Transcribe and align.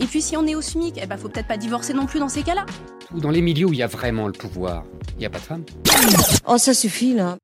Et 0.00 0.06
puis 0.06 0.22
si 0.22 0.34
on 0.36 0.46
est 0.46 0.54
au 0.54 0.62
SMIC, 0.62 0.98
eh 1.02 1.06
ben 1.06 1.18
faut 1.18 1.28
peut-être 1.28 1.46
pas 1.46 1.58
divorcer 1.58 1.92
non 1.92 2.06
plus 2.06 2.20
dans 2.20 2.28
ces 2.30 2.42
cas-là. 2.42 2.64
Ou 3.14 3.20
dans 3.20 3.30
les 3.30 3.42
milieux 3.42 3.66
où 3.66 3.72
il 3.74 3.78
y 3.78 3.82
a 3.82 3.86
vraiment 3.86 4.26
le 4.26 4.32
pouvoir, 4.32 4.84
il 5.14 5.18
n'y 5.18 5.26
a 5.26 5.30
pas 5.30 5.38
de 5.38 5.44
femmes. 5.44 5.64
Oh, 6.46 6.56
ça 6.56 6.72
suffit 6.72 7.12
là. 7.12 7.36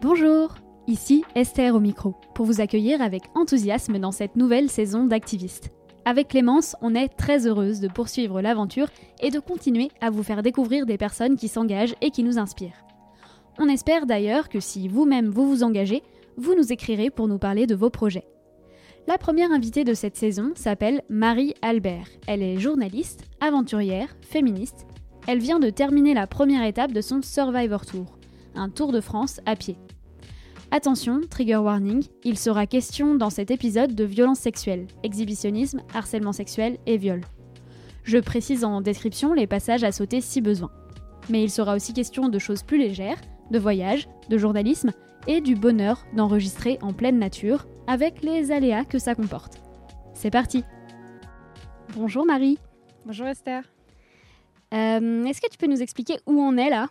Bonjour, 0.00 0.54
ici 0.86 1.22
Esther 1.34 1.74
au 1.74 1.80
micro, 1.80 2.14
pour 2.34 2.46
vous 2.46 2.62
accueillir 2.62 3.02
avec 3.02 3.24
enthousiasme 3.34 3.98
dans 3.98 4.12
cette 4.12 4.36
nouvelle 4.36 4.70
saison 4.70 5.04
d'Activiste. 5.04 5.70
Avec 6.06 6.28
Clémence, 6.28 6.76
on 6.80 6.94
est 6.94 7.08
très 7.08 7.46
heureuse 7.46 7.80
de 7.80 7.88
poursuivre 7.88 8.40
l'aventure 8.40 8.88
et 9.20 9.30
de 9.30 9.40
continuer 9.40 9.90
à 10.00 10.08
vous 10.08 10.22
faire 10.22 10.42
découvrir 10.42 10.86
des 10.86 10.96
personnes 10.96 11.36
qui 11.36 11.48
s'engagent 11.48 11.94
et 12.00 12.10
qui 12.10 12.22
nous 12.22 12.38
inspirent. 12.38 12.86
On 13.58 13.68
espère 13.68 14.06
d'ailleurs 14.06 14.48
que 14.48 14.60
si 14.60 14.88
vous-même 14.88 15.28
vous 15.28 15.46
vous 15.46 15.62
engagez, 15.62 16.02
vous 16.38 16.54
nous 16.54 16.72
écrirez 16.72 17.10
pour 17.10 17.28
nous 17.28 17.38
parler 17.38 17.66
de 17.66 17.74
vos 17.74 17.90
projets. 17.90 18.24
La 19.08 19.16
première 19.16 19.52
invitée 19.52 19.84
de 19.84 19.94
cette 19.94 20.18
saison 20.18 20.52
s'appelle 20.54 21.00
Marie 21.08 21.54
Albert. 21.62 22.08
Elle 22.26 22.42
est 22.42 22.58
journaliste, 22.58 23.24
aventurière, 23.40 24.14
féministe. 24.20 24.86
Elle 25.26 25.38
vient 25.38 25.58
de 25.58 25.70
terminer 25.70 26.12
la 26.12 26.26
première 26.26 26.62
étape 26.62 26.92
de 26.92 27.00
son 27.00 27.22
Survivor 27.22 27.86
Tour, 27.86 28.18
un 28.54 28.68
tour 28.68 28.92
de 28.92 29.00
France 29.00 29.40
à 29.46 29.56
pied. 29.56 29.78
Attention, 30.72 31.22
trigger 31.30 31.56
warning, 31.56 32.04
il 32.22 32.36
sera 32.36 32.66
question 32.66 33.14
dans 33.14 33.30
cet 33.30 33.50
épisode 33.50 33.94
de 33.94 34.04
violences 34.04 34.40
sexuelles, 34.40 34.86
exhibitionnisme, 35.02 35.80
harcèlement 35.94 36.34
sexuel 36.34 36.76
et 36.84 36.98
viol. 36.98 37.22
Je 38.04 38.18
précise 38.18 38.62
en 38.62 38.82
description 38.82 39.32
les 39.32 39.46
passages 39.46 39.84
à 39.84 39.92
sauter 39.92 40.20
si 40.20 40.42
besoin. 40.42 40.70
Mais 41.30 41.42
il 41.42 41.50
sera 41.50 41.74
aussi 41.74 41.94
question 41.94 42.28
de 42.28 42.38
choses 42.38 42.62
plus 42.62 42.78
légères, 42.78 43.22
de 43.50 43.58
voyage, 43.58 44.06
de 44.28 44.36
journalisme 44.36 44.92
et 45.26 45.40
du 45.40 45.54
bonheur 45.54 46.04
d'enregistrer 46.14 46.78
en 46.82 46.92
pleine 46.92 47.18
nature, 47.18 47.66
avec 47.86 48.22
les 48.22 48.52
aléas 48.52 48.84
que 48.84 48.98
ça 48.98 49.14
comporte. 49.14 49.60
C'est 50.14 50.30
parti 50.30 50.64
Bonjour 51.94 52.24
Marie 52.24 52.58
Bonjour 53.04 53.26
Esther. 53.26 53.62
Euh, 54.74 55.24
Est-ce 55.24 55.40
que 55.40 55.50
tu 55.50 55.56
peux 55.56 55.66
nous 55.66 55.82
expliquer 55.82 56.18
où 56.26 56.40
on 56.40 56.56
est 56.56 56.70
là? 56.70 56.88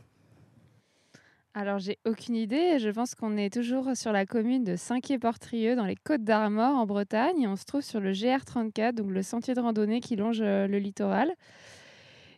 Alors 1.54 1.80
j'ai 1.80 1.98
aucune 2.06 2.36
idée, 2.36 2.78
je 2.78 2.90
pense 2.90 3.16
qu'on 3.16 3.36
est 3.36 3.52
toujours 3.52 3.96
sur 3.96 4.12
la 4.12 4.28
commune 4.28 4.64
de 4.64 4.76
Saint-Quay-Portrieux 4.76 5.76
dans 5.76 5.86
les 5.86 5.96
Côtes 5.96 6.24
d'Armor 6.24 6.76
en 6.76 6.86
Bretagne 6.86 7.42
et 7.42 7.48
on 7.48 7.56
se 7.56 7.66
trouve 7.66 7.82
sur 7.82 8.00
le 8.00 8.12
GR34, 8.12 8.94
donc 8.94 9.10
le 9.10 9.24
sentier 9.24 9.56
de 9.56 9.60
randonnée 9.60 10.00
qui 10.00 10.16
longe 10.16 10.42
euh, 10.42 10.68
le 10.68 10.78
littoral. 10.78 11.34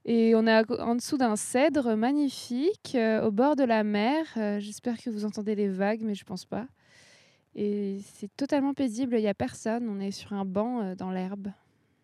Et 0.06 0.34
on 0.36 0.48
est 0.48 0.72
en 0.80 0.96
dessous 0.96 1.18
d'un 1.18 1.36
cèdre 1.36 1.96
magnifique 1.96 2.96
euh, 2.96 3.26
au 3.26 3.32
bord 3.32 3.56
de 3.56 3.64
la 3.64 3.84
mer. 3.84 4.26
Euh, 4.38 4.60
J'espère 4.60 4.98
que 4.98 5.10
vous 5.10 5.26
entendez 5.26 5.56
les 5.56 5.68
vagues, 5.68 6.02
mais 6.02 6.16
je 6.16 6.24
pense 6.24 6.46
pas. 6.46 6.68
Et 7.56 8.00
c'est 8.14 8.30
totalement 8.36 8.74
paisible, 8.74 9.16
il 9.18 9.22
n'y 9.22 9.28
a 9.28 9.34
personne, 9.34 9.90
on 9.90 10.00
est 10.00 10.12
sur 10.12 10.34
un 10.34 10.46
banc 10.46 10.82
euh, 10.82 10.96
dans 10.96 11.12
l'herbe. 11.12 11.52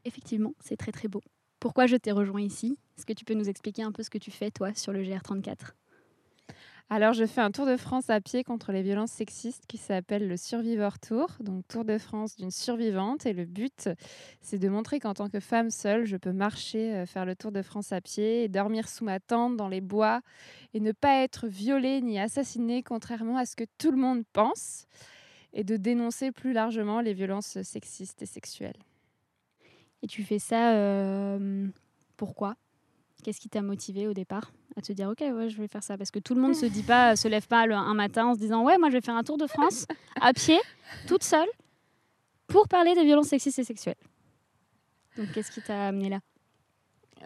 Effectivement, 0.03 0.53
c'est 0.59 0.75
très 0.75 0.91
très 0.91 1.07
beau. 1.07 1.21
Pourquoi 1.59 1.87
je 1.87 1.95
t'ai 1.95 2.11
rejoint 2.11 2.41
ici? 2.41 2.77
Est-ce 2.97 3.05
que 3.05 3.13
tu 3.13 3.25
peux 3.25 3.33
nous 3.33 3.49
expliquer 3.49 3.83
un 3.83 3.91
peu 3.91 4.03
ce 4.03 4.09
que 4.09 4.17
tu 4.17 4.31
fais 4.31 4.51
toi 4.51 4.73
sur 4.75 4.91
le 4.91 5.01
GR34 5.01 5.73
Alors, 6.91 7.13
je 7.13 7.25
fais 7.25 7.41
un 7.41 7.49
tour 7.49 7.65
de 7.65 7.77
France 7.77 8.11
à 8.11 8.21
pied 8.21 8.43
contre 8.43 8.71
les 8.71 8.83
violences 8.83 9.11
sexistes 9.11 9.65
qui 9.67 9.77
s'appelle 9.77 10.27
le 10.27 10.37
Survivor 10.37 10.99
Tour, 10.99 11.29
donc 11.39 11.67
Tour 11.67 11.83
de 11.83 11.97
France 11.97 12.35
d'une 12.35 12.51
survivante. 12.51 13.25
Et 13.25 13.33
le 13.33 13.45
but, 13.45 13.89
c'est 14.39 14.59
de 14.59 14.69
montrer 14.69 14.99
qu'en 14.99 15.15
tant 15.15 15.27
que 15.27 15.39
femme 15.39 15.71
seule, 15.71 16.05
je 16.05 16.15
peux 16.15 16.31
marcher, 16.31 16.93
euh, 16.93 17.05
faire 17.07 17.25
le 17.25 17.35
Tour 17.35 17.51
de 17.51 17.63
France 17.63 17.91
à 17.91 18.01
pied, 18.01 18.47
dormir 18.49 18.87
sous 18.87 19.03
ma 19.03 19.19
tente 19.19 19.57
dans 19.57 19.67
les 19.67 19.81
bois 19.81 20.21
et 20.75 20.79
ne 20.79 20.91
pas 20.91 21.23
être 21.23 21.47
violée 21.47 22.01
ni 22.01 22.19
assassinée, 22.19 22.83
contrairement 22.83 23.37
à 23.37 23.47
ce 23.47 23.55
que 23.55 23.65
tout 23.79 23.89
le 23.89 23.97
monde 23.97 24.21
pense, 24.31 24.85
et 25.53 25.63
de 25.63 25.77
dénoncer 25.77 26.31
plus 26.31 26.53
largement 26.53 27.01
les 27.01 27.13
violences 27.13 27.63
sexistes 27.63 28.21
et 28.21 28.27
sexuelles. 28.27 28.77
Et 30.03 30.07
tu 30.07 30.23
fais 30.23 30.39
ça 30.39 30.75
euh, 30.75 31.67
pourquoi? 32.15 32.55
Qu'est-ce 33.25 33.39
qui 33.39 33.49
t'a 33.49 33.63
motivé 33.63 34.05
au 34.07 34.13
départ 34.13 34.51
à 34.77 34.81
te 34.83 34.93
dire 34.93 35.09
ok 35.09 35.19
ouais 35.21 35.49
je 35.49 35.57
vais 35.57 35.67
faire 35.67 35.81
ça? 35.81 35.97
Parce 35.97 36.11
que 36.11 36.19
tout 36.19 36.35
le 36.35 36.41
monde 36.41 36.53
se 36.53 36.67
dit 36.67 36.83
pas 36.83 37.15
se 37.15 37.27
lève 37.27 37.47
pas 37.47 37.65
le- 37.65 37.73
un 37.73 37.95
matin 37.95 38.27
en 38.27 38.33
se 38.35 38.39
disant 38.39 38.63
ouais 38.63 38.77
moi 38.77 38.89
je 38.89 38.93
vais 38.97 39.01
faire 39.01 39.15
un 39.15 39.23
tour 39.23 39.39
de 39.39 39.47
France 39.47 39.87
à 40.21 40.31
pied 40.31 40.59
toute 41.07 41.23
seule 41.23 41.47
pour 42.45 42.67
parler 42.67 42.93
des 42.93 43.03
violences 43.03 43.29
sexistes 43.29 43.57
et 43.57 43.63
sexuelles. 43.63 43.95
Donc 45.17 45.31
qu'est-ce 45.31 45.49
qui 45.49 45.63
t'a 45.63 45.87
amené 45.87 46.09
là? 46.09 46.19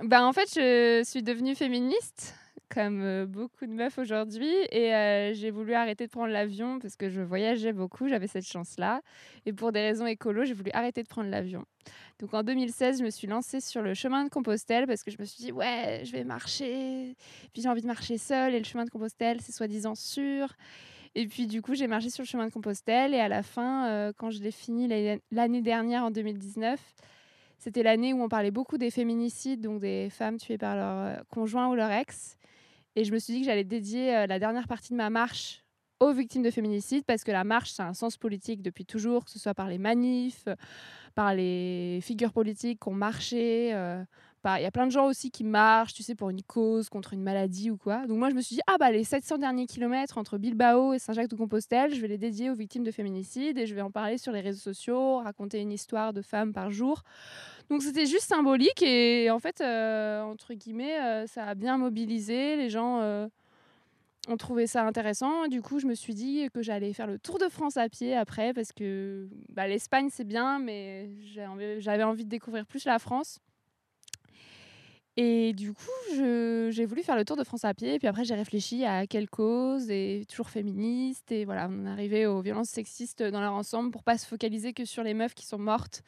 Ben, 0.03 0.23
en 0.25 0.31
fait, 0.31 0.47
je 0.55 1.03
suis 1.03 1.21
devenue 1.21 1.53
féministe, 1.55 2.33
comme 2.73 3.25
beaucoup 3.25 3.65
de 3.65 3.71
meufs 3.71 3.97
aujourd'hui, 3.97 4.53
et 4.71 5.31
j'ai 5.33 5.51
voulu 5.51 5.73
arrêter 5.73 6.05
de 6.05 6.11
prendre 6.11 6.31
l'avion 6.31 6.79
parce 6.79 6.95
que 6.95 7.09
je 7.09 7.21
voyageais 7.21 7.73
beaucoup, 7.73 8.07
j'avais 8.07 8.27
cette 8.27 8.45
chance-là. 8.45 9.01
Et 9.45 9.53
pour 9.53 9.71
des 9.71 9.81
raisons 9.81 10.05
écolo, 10.05 10.45
j'ai 10.45 10.53
voulu 10.53 10.71
arrêter 10.73 11.01
de 11.03 11.07
prendre 11.07 11.29
l'avion. 11.29 11.65
Donc 12.19 12.33
en 12.33 12.43
2016, 12.43 12.99
je 12.99 13.03
me 13.03 13.09
suis 13.09 13.27
lancée 13.27 13.59
sur 13.61 13.81
le 13.81 13.93
chemin 13.93 14.23
de 14.23 14.29
Compostelle 14.29 14.85
parce 14.85 15.03
que 15.03 15.11
je 15.11 15.17
me 15.19 15.25
suis 15.25 15.43
dit, 15.43 15.51
ouais, 15.51 16.01
je 16.05 16.11
vais 16.11 16.23
marcher, 16.23 17.15
puis 17.53 17.61
j'ai 17.61 17.69
envie 17.69 17.81
de 17.81 17.87
marcher 17.87 18.17
seule, 18.17 18.53
et 18.53 18.59
le 18.59 18.65
chemin 18.65 18.85
de 18.85 18.89
Compostelle, 18.89 19.41
c'est 19.41 19.51
soi-disant 19.51 19.95
sûr. 19.95 20.53
Et 21.15 21.25
puis 21.27 21.47
du 21.47 21.61
coup, 21.63 21.73
j'ai 21.73 21.87
marché 21.87 22.09
sur 22.11 22.21
le 22.21 22.27
chemin 22.27 22.45
de 22.47 22.51
Compostelle, 22.51 23.15
et 23.15 23.19
à 23.19 23.27
la 23.29 23.41
fin, 23.41 24.11
quand 24.17 24.29
je 24.29 24.41
l'ai 24.43 24.51
fini 24.51 24.87
l'année- 24.87 25.61
dernière, 25.61 26.03
en 26.03 26.11
2019, 26.11 26.79
c'était 27.57 27.83
l'année 27.83 28.13
où 28.13 28.21
on 28.21 28.29
parlait 28.29 28.51
beaucoup 28.51 28.77
des 28.77 28.91
féminicides, 28.91 29.59
donc 29.59 29.79
des 29.81 30.09
femmes 30.09 30.37
tuées 30.37 30.57
par 30.57 30.75
leur 30.75 31.25
conjoint 31.29 31.67
ou 31.69 31.75
leur 31.75 31.91
ex. 31.91 32.37
Et 32.95 33.03
je 33.03 33.11
me 33.13 33.19
suis 33.19 33.33
dit 33.33 33.39
que 33.41 33.45
j'allais 33.45 33.63
dédier 33.63 34.15
euh, 34.15 34.27
la 34.27 34.39
dernière 34.39 34.67
partie 34.67 34.91
de 34.91 34.97
ma 34.97 35.09
marche 35.09 35.63
aux 35.99 36.13
victimes 36.13 36.43
de 36.43 36.51
féminicide 36.51 37.03
parce 37.05 37.23
que 37.23 37.31
la 37.31 37.43
marche, 37.43 37.79
a 37.79 37.87
un 37.87 37.93
sens 37.93 38.17
politique 38.17 38.61
depuis 38.61 38.85
toujours, 38.85 39.25
que 39.25 39.31
ce 39.31 39.39
soit 39.39 39.53
par 39.53 39.67
les 39.67 39.77
manifs, 39.77 40.47
par 41.13 41.33
les 41.33 41.99
figures 42.01 42.31
politiques 42.31 42.79
qui 42.81 42.89
ont 42.89 42.93
marché. 42.93 43.73
euh, 43.73 44.03
Il 44.45 44.61
y 44.61 44.65
a 44.65 44.71
plein 44.71 44.87
de 44.87 44.91
gens 44.91 45.05
aussi 45.05 45.31
qui 45.31 45.43
marchent, 45.43 45.93
tu 45.93 46.03
sais, 46.03 46.15
pour 46.15 46.29
une 46.29 46.41
cause, 46.41 46.89
contre 46.89 47.13
une 47.13 47.21
maladie 47.21 47.69
ou 47.69 47.77
quoi. 47.77 48.07
Donc 48.07 48.17
moi, 48.17 48.29
je 48.29 48.35
me 48.35 48.41
suis 48.41 48.55
dit, 48.55 48.61
ah 48.67 48.77
bah 48.79 48.89
les 48.91 49.03
700 49.03 49.37
derniers 49.37 49.65
kilomètres 49.65 50.17
entre 50.17 50.37
Bilbao 50.37 50.93
et 50.93 50.99
Saint-Jacques-de-Compostelle, 50.99 51.93
je 51.93 51.99
vais 51.99 52.07
les 52.07 52.17
dédier 52.17 52.49
aux 52.49 52.55
victimes 52.55 52.83
de 52.83 52.91
féminicide 52.91 53.57
et 53.57 53.65
je 53.65 53.75
vais 53.75 53.81
en 53.81 53.91
parler 53.91 54.17
sur 54.17 54.31
les 54.31 54.39
réseaux 54.39 54.61
sociaux, 54.61 55.17
raconter 55.17 55.59
une 55.59 55.71
histoire 55.71 56.13
de 56.13 56.21
femme 56.21 56.53
par 56.53 56.71
jour. 56.71 57.03
Donc 57.69 57.83
c'était 57.83 58.05
juste 58.05 58.27
symbolique 58.27 58.81
et 58.81 59.29
en 59.29 59.39
fait, 59.39 59.61
euh, 59.61 60.21
entre 60.21 60.53
guillemets, 60.53 60.99
euh, 60.99 61.27
ça 61.27 61.45
a 61.45 61.55
bien 61.55 61.77
mobilisé. 61.77 62.55
Les 62.55 62.69
gens 62.69 62.99
euh, 63.01 63.27
ont 64.27 64.37
trouvé 64.37 64.65
ça 64.67 64.85
intéressant. 64.85 65.47
Du 65.47 65.61
coup, 65.61 65.79
je 65.79 65.85
me 65.85 65.93
suis 65.93 66.15
dit 66.15 66.47
que 66.53 66.63
j'allais 66.63 66.93
faire 66.93 67.07
le 67.07 67.19
Tour 67.19 67.37
de 67.37 67.47
France 67.49 67.77
à 67.77 67.87
pied 67.89 68.15
après 68.15 68.53
parce 68.53 68.71
que 68.71 69.27
bah, 69.49 69.67
l'Espagne, 69.67 70.09
c'est 70.11 70.23
bien, 70.23 70.59
mais 70.59 71.09
j'avais 71.79 72.03
envie 72.03 72.23
de 72.23 72.29
découvrir 72.29 72.65
plus 72.65 72.85
la 72.85 72.97
France. 72.97 73.39
Et 75.17 75.53
du 75.53 75.73
coup, 75.73 75.89
j'ai 76.13 76.85
voulu 76.85 77.03
faire 77.03 77.17
le 77.17 77.25
Tour 77.25 77.35
de 77.35 77.43
France 77.43 77.65
à 77.65 77.73
pied. 77.73 77.95
Et 77.95 77.99
puis 77.99 78.07
après, 78.07 78.23
j'ai 78.23 78.35
réfléchi 78.35 78.85
à 78.85 79.05
quelle 79.05 79.29
cause, 79.29 79.89
et 79.89 80.25
toujours 80.29 80.49
féministe. 80.49 81.31
Et 81.31 81.43
voilà, 81.45 81.67
on 81.69 81.85
est 81.85 81.89
arrivé 81.89 82.25
aux 82.25 82.41
violences 82.41 82.69
sexistes 82.69 83.21
dans 83.21 83.41
leur 83.41 83.53
ensemble 83.53 83.91
pour 83.91 84.03
pas 84.03 84.17
se 84.17 84.25
focaliser 84.25 84.73
que 84.73 84.85
sur 84.85 85.03
les 85.03 85.13
meufs 85.13 85.33
qui 85.33 85.45
sont 85.45 85.57
mortes, 85.59 86.03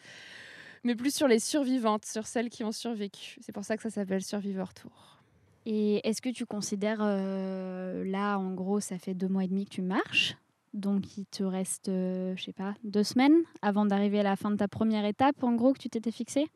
mais 0.83 0.95
plus 0.95 1.13
sur 1.13 1.27
les 1.27 1.39
survivantes, 1.39 2.05
sur 2.05 2.25
celles 2.25 2.49
qui 2.49 2.63
ont 2.63 2.71
survécu. 2.71 3.37
C'est 3.41 3.51
pour 3.51 3.65
ça 3.65 3.75
que 3.75 3.83
ça 3.83 3.89
s'appelle 3.89 4.23
Survivor 4.23 4.73
Tour. 4.73 5.17
Et 5.65 6.07
est-ce 6.07 6.21
que 6.21 6.29
tu 6.29 6.45
considères, 6.45 7.01
euh, 7.01 8.03
là 8.03 8.37
en 8.39 8.53
gros 8.53 8.79
ça 8.79 8.97
fait 8.97 9.13
deux 9.13 9.27
mois 9.27 9.43
et 9.43 9.47
demi 9.47 9.65
que 9.65 9.69
tu 9.71 9.81
marches, 9.83 10.35
Donc 10.73 11.17
il 11.17 11.25
te 11.25 11.43
reste, 11.43 11.89
euh, 11.89 12.33
je 12.35 12.43
sais 12.43 12.53
pas, 12.53 12.73
deux 12.83 13.03
semaines 13.03 13.37
avant 13.61 13.85
d'arriver 13.85 14.21
à 14.21 14.23
la 14.23 14.35
fin 14.35 14.49
de 14.49 14.55
ta 14.55 14.67
première 14.67 15.05
étape, 15.05 15.43
en 15.43 15.53
gros, 15.53 15.73
que 15.73 15.79
tu 15.79 15.89
t'étais 15.89 16.11
fixé. 16.11 16.47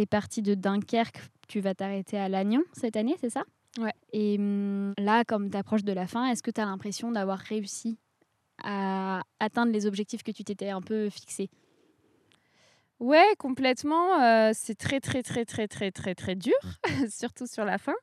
Tu 0.00 0.04
es 0.04 0.06
parti 0.06 0.40
de 0.40 0.54
Dunkerque, 0.54 1.20
tu 1.46 1.60
vas 1.60 1.74
t'arrêter 1.74 2.16
à 2.16 2.30
Lannion 2.30 2.62
cette 2.72 2.96
année, 2.96 3.16
c'est 3.20 3.28
ça? 3.28 3.44
Ouais. 3.78 3.92
Et 4.14 4.38
hum, 4.38 4.94
là, 4.96 5.26
comme 5.26 5.50
tu 5.50 5.58
approches 5.58 5.84
de 5.84 5.92
la 5.92 6.06
fin, 6.06 6.24
est-ce 6.24 6.42
que 6.42 6.50
tu 6.50 6.58
as 6.58 6.64
l'impression 6.64 7.12
d'avoir 7.12 7.36
réussi 7.36 7.98
à 8.64 9.20
atteindre 9.40 9.72
les 9.72 9.84
objectifs 9.84 10.22
que 10.22 10.30
tu 10.30 10.42
t'étais 10.42 10.70
un 10.70 10.80
peu 10.80 11.10
fixés? 11.10 11.50
Ouais, 12.98 13.26
complètement. 13.38 14.22
euh, 14.22 14.52
c'est 14.54 14.74
très, 14.74 15.00
très, 15.00 15.22
très, 15.22 15.44
très, 15.44 15.66
très, 15.66 15.90
très, 15.90 16.14
très 16.14 16.34
dur, 16.34 16.56
surtout 17.10 17.46
sur 17.46 17.66
la 17.66 17.76
fin. 17.76 17.96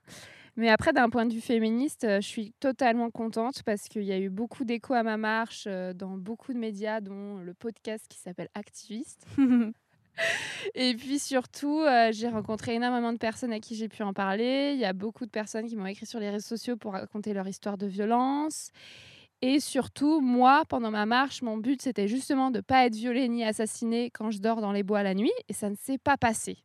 Mais 0.55 0.69
après, 0.69 0.93
d'un 0.93 1.09
point 1.09 1.25
de 1.25 1.33
vue 1.33 1.41
féministe, 1.41 2.03
euh, 2.03 2.21
je 2.21 2.27
suis 2.27 2.53
totalement 2.59 3.09
contente 3.09 3.63
parce 3.63 3.87
qu'il 3.87 4.03
y 4.03 4.11
a 4.11 4.19
eu 4.19 4.29
beaucoup 4.29 4.65
d'écho 4.65 4.93
à 4.93 5.01
ma 5.01 5.17
marche 5.17 5.63
euh, 5.65 5.93
dans 5.93 6.15
beaucoup 6.15 6.53
de 6.53 6.59
médias, 6.59 7.01
dont 7.01 7.39
le 7.39 7.55
podcast 7.55 8.05
qui 8.07 8.19
s'appelle 8.19 8.49
Activiste. 8.53 9.25
Et 10.75 10.95
puis 10.95 11.19
surtout, 11.19 11.81
euh, 11.81 12.09
j'ai 12.11 12.27
rencontré 12.27 12.75
énormément 12.75 13.13
de 13.13 13.17
personnes 13.17 13.53
à 13.53 13.59
qui 13.59 13.75
j'ai 13.75 13.87
pu 13.87 14.03
en 14.03 14.13
parler. 14.13 14.71
Il 14.73 14.79
y 14.79 14.85
a 14.85 14.93
beaucoup 14.93 15.25
de 15.25 15.31
personnes 15.31 15.67
qui 15.67 15.75
m'ont 15.75 15.85
écrit 15.85 16.05
sur 16.05 16.19
les 16.19 16.29
réseaux 16.29 16.47
sociaux 16.47 16.77
pour 16.77 16.93
raconter 16.93 17.33
leur 17.33 17.47
histoire 17.47 17.77
de 17.77 17.87
violence. 17.87 18.71
Et 19.41 19.59
surtout, 19.59 20.19
moi, 20.19 20.63
pendant 20.67 20.89
ma 20.89 21.05
marche, 21.05 21.43
mon 21.43 21.57
but, 21.57 21.81
c'était 21.81 22.07
justement 22.07 22.49
de 22.49 22.57
ne 22.57 22.61
pas 22.61 22.85
être 22.85 22.95
violée 22.95 23.27
ni 23.27 23.43
assassinée 23.43 24.09
quand 24.09 24.31
je 24.31 24.39
dors 24.39 24.61
dans 24.61 24.71
les 24.71 24.83
bois 24.83 25.03
la 25.03 25.13
nuit. 25.13 25.31
Et 25.47 25.53
ça 25.53 25.69
ne 25.69 25.75
s'est 25.75 25.99
pas 25.99 26.17
passé. 26.17 26.57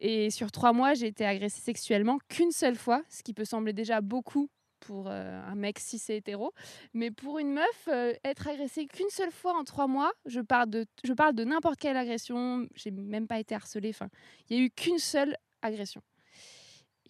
Et 0.00 0.30
sur 0.30 0.52
trois 0.52 0.74
mois, 0.74 0.92
j'ai 0.92 1.06
été 1.06 1.24
agressée 1.24 1.62
sexuellement 1.62 2.18
qu'une 2.28 2.50
seule 2.50 2.76
fois, 2.76 3.02
ce 3.08 3.22
qui 3.22 3.32
peut 3.32 3.46
sembler 3.46 3.72
déjà 3.72 4.02
beaucoup 4.02 4.50
pour 4.86 5.08
euh, 5.08 5.42
un 5.44 5.54
mec 5.56 5.78
cis 5.80 6.00
et 6.08 6.16
hétéro. 6.16 6.52
Mais 6.94 7.10
pour 7.10 7.38
une 7.38 7.52
meuf, 7.52 7.88
euh, 7.88 8.12
être 8.24 8.46
agressée 8.46 8.86
qu'une 8.86 9.10
seule 9.10 9.32
fois 9.32 9.58
en 9.58 9.64
trois 9.64 9.88
mois, 9.88 10.12
je 10.26 10.40
parle 10.40 10.70
de, 10.70 11.44
n'importe 11.44 11.78
quelle 11.78 11.96
agression, 11.96 12.68
j'ai 12.74 12.92
même 12.92 13.26
pas 13.26 13.40
été 13.40 13.54
harcelée. 13.54 13.90
Enfin, 13.90 14.08
il 14.48 14.56
y 14.56 14.60
a 14.60 14.62
eu 14.64 14.70
qu'une 14.70 14.98
seule 14.98 15.36
agression. 15.60 16.02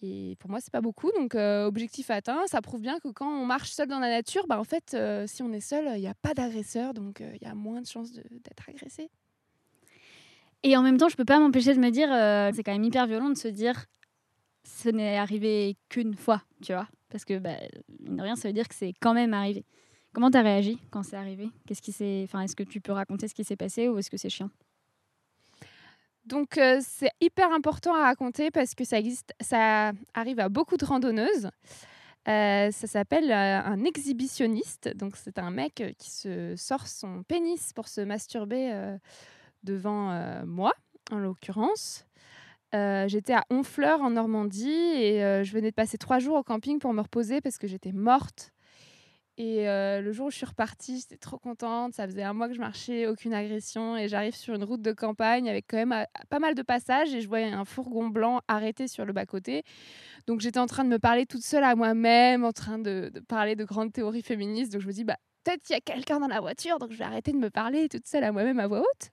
Et 0.01 0.35
pour 0.39 0.49
moi, 0.49 0.59
c'est 0.59 0.71
pas 0.71 0.81
beaucoup. 0.81 1.11
Donc, 1.11 1.35
euh, 1.35 1.65
objectif 1.65 2.09
atteint. 2.09 2.45
Ça 2.47 2.61
prouve 2.61 2.81
bien 2.81 2.99
que 2.99 3.09
quand 3.09 3.29
on 3.29 3.45
marche 3.45 3.71
seul 3.71 3.87
dans 3.87 3.99
la 3.99 4.09
nature, 4.09 4.45
bah, 4.47 4.59
en 4.59 4.63
fait, 4.63 4.95
si 5.27 5.43
on 5.43 5.51
est 5.53 5.59
seul, 5.59 5.91
il 5.95 6.01
n'y 6.01 6.07
a 6.07 6.15
pas 6.15 6.33
d'agresseur. 6.33 6.93
Donc, 6.93 7.19
il 7.19 7.45
y 7.45 7.49
a 7.49 7.55
moins 7.55 7.81
de 7.81 7.87
chances 7.87 8.11
d'être 8.11 8.69
agressé. 8.69 9.09
Et 10.63 10.75
en 10.75 10.81
même 10.81 10.97
temps, 10.97 11.09
je 11.09 11.15
peux 11.15 11.25
pas 11.25 11.39
m'empêcher 11.39 11.73
de 11.73 11.79
me 11.79 11.89
dire, 11.89 12.09
c'est 12.55 12.63
quand 12.63 12.73
même 12.73 12.83
hyper 12.83 13.07
violent 13.07 13.29
de 13.29 13.37
se 13.37 13.47
dire, 13.47 13.85
ce 14.63 14.89
n'est 14.89 15.17
arrivé 15.17 15.77
qu'une 15.89 16.15
fois, 16.15 16.43
tu 16.61 16.73
vois. 16.73 16.87
Parce 17.09 17.25
que, 17.25 17.39
bah, 17.39 17.55
de 17.99 18.21
rien, 18.21 18.35
ça 18.35 18.47
veut 18.49 18.53
dire 18.53 18.67
que 18.67 18.75
c'est 18.75 18.93
quand 18.99 19.13
même 19.13 19.33
arrivé. 19.33 19.65
Comment 20.13 20.31
tu 20.31 20.37
as 20.37 20.41
réagi 20.41 20.79
quand 20.89 21.03
c'est 21.03 21.15
arrivé? 21.15 21.49
Qu'est-ce 21.67 21.81
qui 21.81 21.91
enfin, 22.23 22.41
est-ce 22.41 22.55
que 22.55 22.63
tu 22.63 22.81
peux 22.81 22.91
raconter 22.91 23.27
ce 23.27 23.35
qui 23.35 23.43
s'est 23.43 23.55
passé 23.55 23.87
ou 23.87 23.97
est-ce 23.97 24.09
que 24.09 24.17
c'est 24.17 24.29
chiant? 24.29 24.49
Donc, 26.25 26.57
euh, 26.57 26.79
c'est 26.81 27.11
hyper 27.21 27.51
important 27.53 27.95
à 27.95 28.03
raconter 28.03 28.51
parce 28.51 28.75
que 28.75 28.83
ça 28.83 28.99
existe, 28.99 29.33
ça 29.39 29.93
arrive 30.13 30.39
à 30.39 30.49
beaucoup 30.49 30.75
de 30.75 30.83
randonneuses. 30.83 31.49
Euh, 32.27 32.69
ça 32.71 32.87
s'appelle 32.87 33.31
euh, 33.31 33.61
un 33.61 33.85
exhibitionniste. 33.85 34.89
Donc, 34.97 35.15
c'est 35.15 35.39
un 35.39 35.51
mec 35.51 35.81
qui 35.97 36.11
se 36.11 36.55
sort 36.57 36.87
son 36.87 37.23
pénis 37.23 37.71
pour 37.73 37.87
se 37.87 38.01
masturber 38.01 38.97
devant 39.63 40.43
moi, 40.45 40.73
en 41.11 41.19
l'occurrence. 41.19 42.05
Euh, 42.75 43.07
j'étais 43.07 43.33
à 43.33 43.45
Honfleur 43.49 44.01
en 44.01 44.11
Normandie 44.11 44.69
et 44.69 45.23
euh, 45.23 45.43
je 45.43 45.53
venais 45.53 45.69
de 45.69 45.75
passer 45.75 45.97
trois 45.97 46.19
jours 46.19 46.35
au 46.35 46.43
camping 46.43 46.79
pour 46.79 46.93
me 46.93 47.01
reposer 47.01 47.39
parce 47.41 47.57
que 47.57 47.67
j'étais 47.67 47.93
morte. 47.93 48.51
Et 49.39 49.69
euh, 49.69 50.01
le 50.01 50.11
jour 50.11 50.27
où 50.27 50.31
je 50.31 50.37
suis 50.37 50.47
repartie, 50.47 50.99
j'étais 50.99 51.17
trop 51.17 51.37
contente. 51.37 51.93
Ça 51.93 52.07
faisait 52.07 52.23
un 52.23 52.33
mois 52.33 52.47
que 52.47 52.55
je 52.55 52.59
marchais, 52.59 53.05
aucune 53.05 53.33
agression. 53.33 53.95
Et 53.95 54.07
j'arrive 54.07 54.35
sur 54.35 54.55
une 54.55 54.63
route 54.63 54.81
de 54.81 54.91
campagne 54.91 55.47
avec 55.47 55.65
quand 55.69 55.77
même 55.77 56.05
pas 56.29 56.39
mal 56.39 56.55
de 56.55 56.63
passages. 56.63 57.13
Et 57.13 57.21
je 57.21 57.27
voyais 57.27 57.51
un 57.51 57.63
fourgon 57.63 58.07
blanc 58.07 58.41
arrêté 58.47 58.87
sur 58.87 59.05
le 59.05 59.13
bas-côté. 59.13 59.63
Donc 60.25 60.41
j'étais 60.41 60.59
en 60.59 60.65
train 60.65 60.83
de 60.83 60.89
me 60.89 60.99
parler 60.99 61.27
toute 61.27 61.43
seule 61.43 61.63
à 61.63 61.75
moi-même, 61.75 62.43
en 62.43 62.51
train 62.51 62.79
de, 62.79 63.11
de 63.13 63.19
parler 63.19 63.55
de 63.55 63.63
grandes 63.63 63.93
théories 63.93 64.23
féministes. 64.23 64.73
Donc 64.73 64.81
je 64.81 64.87
me 64.87 64.93
dis, 64.93 65.03
bah, 65.03 65.17
peut-être 65.47 65.69
y 65.69 65.73
a 65.73 65.81
quelqu'un 65.81 66.19
dans 66.19 66.27
la 66.27 66.39
voiture. 66.39 66.79
Donc 66.79 66.91
je 66.91 66.97
vais 66.97 67.05
arrêter 67.05 67.31
de 67.31 67.37
me 67.37 67.49
parler 67.49 67.89
toute 67.89 68.05
seule 68.05 68.23
à 68.23 68.31
moi-même 68.31 68.59
à 68.59 68.67
voix 68.67 68.81
haute. 68.81 69.11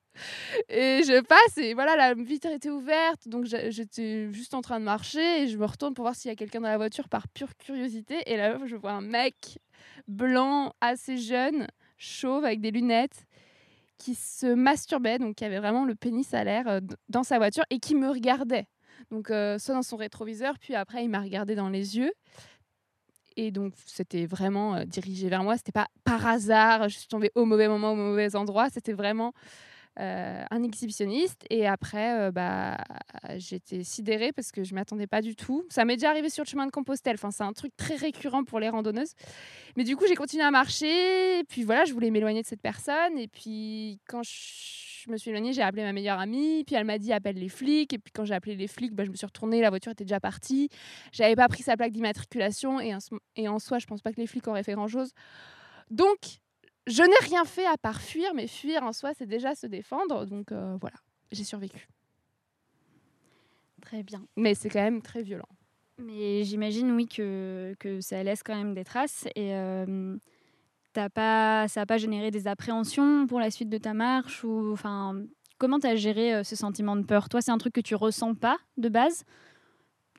Et 0.69 1.03
je 1.05 1.21
passe 1.21 1.59
et 1.59 1.75
voilà, 1.75 1.97
la 1.97 2.15
vitre 2.15 2.49
était 2.49 2.71
ouverte. 2.71 3.29
Donc 3.29 3.45
j'étais 3.45 4.31
juste 4.33 4.55
en 4.55 4.63
train 4.63 4.81
de 4.81 4.85
marcher. 4.85 5.43
Et 5.43 5.49
je 5.49 5.57
me 5.57 5.67
retourne 5.67 5.95
pour 5.95 6.05
voir 6.05 6.15
s'il 6.15 6.31
y 6.31 6.33
a 6.33 6.37
quelqu'un 6.37 6.61
dans 6.61 6.69
la 6.69 6.77
voiture 6.77 7.09
par 7.09 7.29
pure 7.29 7.57
curiosité. 7.57 8.23
Et 8.27 8.37
là, 8.37 8.59
je 8.65 8.77
vois 8.77 8.93
un 8.93 9.01
mec 9.01 9.59
blanc, 10.09 10.73
assez 10.81 11.17
jeune, 11.17 11.69
chauve, 11.99 12.45
avec 12.45 12.61
des 12.61 12.71
lunettes, 12.71 13.27
qui 13.99 14.15
se 14.15 14.47
masturbait, 14.47 15.19
donc 15.19 15.37
qui 15.37 15.45
avait 15.45 15.59
vraiment 15.59 15.85
le 15.85 15.95
pénis 15.95 16.33
à 16.35 16.45
l'air 16.45 16.67
euh, 16.69 16.81
dans 17.09 17.23
sa 17.23 17.39
voiture 17.39 17.65
et 17.71 17.79
qui 17.79 17.95
me 17.95 18.09
regardait. 18.09 18.67
Donc, 19.11 19.31
euh, 19.31 19.59
soit 19.59 19.75
dans 19.75 19.83
son 19.83 19.97
rétroviseur, 19.97 20.59
puis 20.59 20.75
après, 20.75 21.05
il 21.05 21.11
m'a 21.11 21.21
regardé 21.21 21.55
dans 21.55 21.69
les 21.69 21.97
yeux. 21.97 22.13
Et 23.37 23.51
donc, 23.51 23.75
c'était 23.87 24.27
vraiment 24.27 24.77
euh, 24.77 24.85
dirigé 24.85 25.29
vers 25.29 25.43
moi. 25.43 25.57
C'était 25.57 25.73
pas 25.73 25.89
par 26.05 26.27
hasard, 26.27 26.89
je 26.89 26.99
suis 26.99 27.09
tombée 27.09 27.33
au 27.35 27.45
mauvais 27.45 27.69
moment, 27.69 27.93
au 27.93 27.97
mauvais 27.97 28.37
endroit. 28.37 28.69
C'était 28.71 28.93
vraiment 28.93 29.33
euh, 30.01 30.45
un 30.51 30.63
exhibitionniste. 30.63 31.45
Et 31.51 31.67
après, 31.67 32.19
euh, 32.21 32.31
bah, 32.33 32.79
j'étais 33.37 33.85
sidérée 33.85 34.33
parce 34.33 34.51
que 34.53 34.65
je 34.65 34.75
m'attendais 34.75 35.07
pas 35.07 35.23
du 35.23 35.37
tout. 35.37 35.65
Ça 35.71 35.85
m'est 35.85 35.97
déjà 35.97 36.11
arrivé 36.11 36.31
sur 36.31 36.45
le 36.45 36.49
chemin 36.49 36.67
de 36.67 36.71
Compostelle. 36.71 37.15
Enfin, 37.15 37.31
c'est 37.31 37.45
un 37.45 37.53
truc 37.53 37.77
très 37.77 37.97
récurrent 37.97 38.45
pour 38.45 38.61
les 38.61 38.69
randonneuses. 38.69 39.13
Mais 39.77 39.85
du 39.85 39.97
coup, 39.97 40.05
j'ai 40.09 40.17
continué 40.17 40.43
à 40.45 40.51
marcher. 40.51 41.39
Et 41.41 41.45
puis 41.45 41.63
voilà, 41.63 41.85
je 41.85 41.93
voulais 41.93 42.11
m'éloigner 42.11 42.43
de 42.43 42.47
cette 42.47 42.63
personne. 42.63 43.19
Et 43.19 43.29
puis, 43.29 44.01
quand 44.09 44.23
je 44.25 45.11
me 45.11 45.17
suis 45.17 45.31
éloignée, 45.31 45.53
j'ai 45.53 45.63
appelé 45.63 45.83
ma 45.83 45.93
meilleure 45.93 46.19
amie. 46.19 46.65
Puis 46.65 46.75
elle 46.77 46.85
m'a 46.85 46.99
dit 46.99 47.13
appelle 47.13 47.37
les 47.37 47.49
flics. 47.49 47.93
Et 47.93 47.99
puis 47.99 48.13
quand 48.13 48.25
j'ai 48.25 48.35
appelé 48.35 48.57
les 48.57 48.67
flics, 48.69 48.95
bah, 48.95 49.05
je 49.05 49.11
me 49.11 49.17
suis 49.17 49.27
retournée. 49.27 49.61
La 49.61 49.71
voiture 49.71 49.93
était 49.93 50.05
déjà 50.05 50.21
partie. 50.21 50.69
J'avais 51.13 51.37
pas 51.37 51.49
pris 51.49 51.63
sa 51.63 51.77
plaque 51.77 51.93
d'immatriculation. 51.93 52.81
Et, 52.81 52.95
en 52.95 53.01
ce- 53.01 53.15
et 53.37 53.49
en 53.49 53.59
soi, 53.59 53.79
je 53.79 53.87
pense 53.87 54.03
pas 54.03 54.13
que 54.13 54.21
les 54.21 54.27
flics 54.27 54.47
auraient 54.49 54.63
fait 54.65 54.75
grand 54.75 54.89
chose. 54.89 55.13
Donc, 55.91 56.19
je 56.87 57.03
n'ai 57.03 57.27
rien 57.27 57.45
fait 57.45 57.67
à 57.67 57.77
part 57.77 58.01
fuir. 58.01 58.35
Mais 58.35 58.47
fuir 58.47 58.83
en 58.83 58.93
soi, 58.93 59.13
c'est 59.17 59.27
déjà 59.27 59.55
se 59.55 59.67
défendre. 59.67 60.27
Donc 60.27 60.53
euh, 60.53 60.77
voilà, 60.81 60.97
j'ai 61.33 61.45
survécu. 61.45 61.89
Très 63.83 64.03
bien. 64.03 64.27
Mais 64.37 64.55
c'est 64.55 64.71
quand 64.71 64.83
même 64.83 65.03
très 65.03 65.23
violent. 65.23 65.49
Mais 65.99 66.43
j'imagine, 66.45 66.91
oui, 66.93 67.07
que, 67.07 67.75
que 67.79 68.01
ça 68.01 68.23
laisse 68.23 68.43
quand 68.43 68.57
même 68.57 68.75
des 68.75 68.85
traces. 68.85 69.27
Et 69.37 69.55
euh, 69.55 70.17
pas, 70.93 71.69
ça 71.69 71.81
n'a 71.81 71.87
pas 71.87 71.99
généré 71.99 72.31
des 72.31 72.49
appréhensions 72.49 73.27
pour 73.27 73.39
la 73.39 73.51
suite 73.51 73.69
de 73.69 73.79
ta 73.79 73.95
marche 73.95 74.43
ou, 74.43 74.73
enfin, 74.73 75.25
Comment 75.59 75.79
tu 75.79 75.87
as 75.87 75.97
géré 75.97 76.35
euh, 76.35 76.45
ce 76.45 76.57
sentiment 76.57 76.97
de 76.97 77.03
peur? 77.03 77.29
Toi, 77.29 77.41
c'est 77.41 77.51
un 77.51 77.59
truc 77.59 77.75
que 77.75 77.81
tu 77.81 77.95
ressens 77.95 78.35
pas 78.35 78.59
de 78.77 78.89
base? 78.89 79.25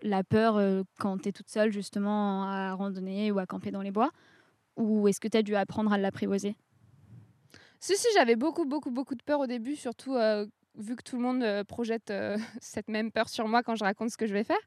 La 0.02 0.24
peur 0.24 0.58
euh, 0.58 0.84
quand 1.00 1.18
tu 1.22 1.30
es 1.30 1.32
toute 1.32 1.50
seule, 1.50 1.72
justement, 1.72 2.44
à 2.46 2.74
randonner 2.74 3.32
ou 3.32 3.40
à 3.40 3.46
camper 3.46 3.72
dans 3.72 3.82
les 3.82 3.92
bois? 3.92 4.12
Ou 4.78 5.08
est-ce 5.08 5.20
que 5.20 5.28
tu 5.28 5.38
as 5.38 5.44
dû 5.44 5.56
apprendre 5.56 5.92
à 5.94 5.98
l'apprivoiser? 5.98 6.56
Si, 7.80 7.96
si, 7.98 8.08
j'avais 8.16 8.36
beaucoup, 8.36 8.66
beaucoup, 8.66 8.92
beaucoup 8.92 9.16
de 9.16 9.24
peur 9.24 9.40
au 9.40 9.48
début, 9.48 9.76
surtout 9.76 10.16
euh, 10.16 10.46
vu 10.76 10.96
que 10.96 11.04
tout 11.04 11.16
le 11.18 11.22
monde 11.22 11.44
euh, 11.44 11.64
projette 11.64 12.10
euh, 12.10 12.38
cette 12.62 12.88
même 12.88 13.12
peur 13.12 13.30
sur 13.30 13.48
moi 13.48 13.64
quand 13.64 13.76
je 13.76 13.84
raconte 13.84 14.10
ce 14.10 14.18
que 14.18 14.26
je 14.26 14.34
vais 14.34 14.44
faire. 14.44 14.58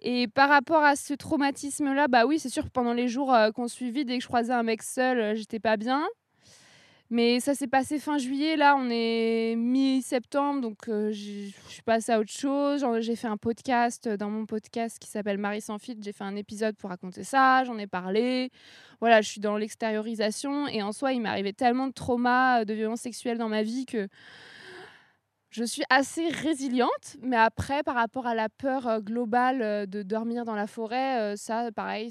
Et 0.00 0.28
par 0.28 0.48
rapport 0.48 0.82
à 0.82 0.96
ce 0.96 1.14
traumatisme-là, 1.14 2.08
bah 2.08 2.26
oui, 2.26 2.38
c'est 2.38 2.48
sûr, 2.48 2.70
pendant 2.70 2.92
les 2.92 3.08
jours 3.08 3.34
qu'on 3.54 3.66
suivit, 3.66 4.04
dès 4.04 4.18
que 4.18 4.22
je 4.22 4.28
croisais 4.28 4.52
un 4.52 4.62
mec 4.62 4.82
seul, 4.82 5.34
j'étais 5.34 5.58
pas 5.58 5.76
bien. 5.76 6.06
Mais 7.08 7.38
ça 7.38 7.54
s'est 7.54 7.68
passé 7.68 8.00
fin 8.00 8.18
juillet, 8.18 8.56
là, 8.56 8.74
on 8.76 8.88
est 8.90 9.54
mi-septembre, 9.56 10.60
donc 10.60 10.88
euh, 10.88 11.12
je 11.12 11.52
suis 11.68 11.82
passée 11.84 12.10
à 12.10 12.18
autre 12.18 12.32
chose. 12.32 12.84
J'ai 12.98 13.14
fait 13.14 13.28
un 13.28 13.36
podcast 13.36 14.08
euh, 14.08 14.16
dans 14.16 14.28
mon 14.28 14.44
podcast 14.44 14.98
qui 14.98 15.08
s'appelle 15.08 15.38
Marie 15.38 15.60
sans 15.60 15.78
filtre. 15.78 16.02
J'ai 16.02 16.12
fait 16.12 16.24
un 16.24 16.34
épisode 16.34 16.76
pour 16.76 16.90
raconter 16.90 17.22
ça, 17.22 17.62
j'en 17.62 17.78
ai 17.78 17.86
parlé. 17.86 18.50
Voilà, 18.98 19.20
je 19.20 19.28
suis 19.28 19.40
dans 19.40 19.56
l'extériorisation. 19.56 20.66
Et 20.66 20.82
en 20.82 20.90
soi, 20.90 21.12
il 21.12 21.20
m'est 21.20 21.28
arrivé 21.28 21.52
tellement 21.52 21.86
de 21.86 21.92
traumas, 21.92 22.62
euh, 22.62 22.64
de 22.64 22.74
violences 22.74 23.02
sexuelles 23.02 23.38
dans 23.38 23.48
ma 23.48 23.62
vie 23.62 23.86
que 23.86 24.08
je 25.50 25.62
suis 25.62 25.84
assez 25.90 26.28
résiliente. 26.28 27.18
Mais 27.22 27.36
après, 27.36 27.84
par 27.84 27.94
rapport 27.94 28.26
à 28.26 28.34
la 28.34 28.48
peur 28.48 29.00
globale 29.00 29.86
de 29.86 30.02
dormir 30.02 30.44
dans 30.44 30.56
la 30.56 30.66
forêt, 30.66 31.36
ça, 31.36 31.70
pareil, 31.70 32.10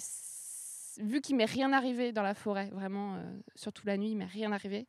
vu 0.99 1.21
qu'il 1.21 1.35
m'est 1.35 1.45
rien 1.45 1.73
arrivé 1.73 2.11
dans 2.11 2.23
la 2.23 2.33
forêt, 2.35 2.69
vraiment, 2.71 3.15
euh, 3.15 3.39
surtout 3.55 3.85
la 3.87 3.97
nuit, 3.97 4.11
il 4.11 4.17
m'est 4.17 4.25
rien 4.25 4.51
arrivé. 4.51 4.87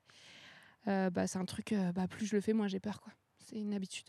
euh, 0.88 1.10
bah, 1.10 1.26
c'est 1.26 1.38
un 1.38 1.44
truc, 1.44 1.72
euh, 1.72 1.92
bah, 1.92 2.08
plus 2.08 2.26
je 2.26 2.36
le 2.36 2.40
fais, 2.42 2.52
moins 2.52 2.68
j'ai 2.68 2.80
peur. 2.80 3.00
quoi. 3.00 3.12
C'est 3.38 3.56
une 3.56 3.74
habitude. 3.74 4.06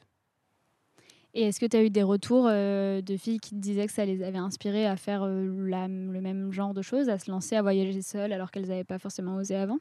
Et 1.33 1.43
est-ce 1.43 1.59
que 1.59 1.65
tu 1.65 1.77
as 1.77 1.83
eu 1.83 1.89
des 1.89 2.03
retours 2.03 2.45
de 2.47 3.17
filles 3.17 3.39
qui 3.39 3.51
te 3.51 3.59
disaient 3.59 3.85
que 3.85 3.91
ça 3.93 4.05
les 4.05 4.23
avait 4.23 4.37
inspirées 4.39 4.87
à 4.87 4.95
faire 4.95 5.25
la- 5.25 5.87
le 5.87 6.21
même 6.21 6.51
genre 6.51 6.73
de 6.73 6.81
choses, 6.81 7.09
à 7.09 7.19
se 7.19 7.29
lancer, 7.29 7.55
à 7.55 7.61
voyager 7.61 8.01
seules 8.01 8.33
alors 8.33 8.49
qu'elles 8.49 8.67
n'avaient 8.67 8.83
pas 8.83 8.97
forcément 8.99 9.35
osé 9.35 9.55
avant? 9.55 9.77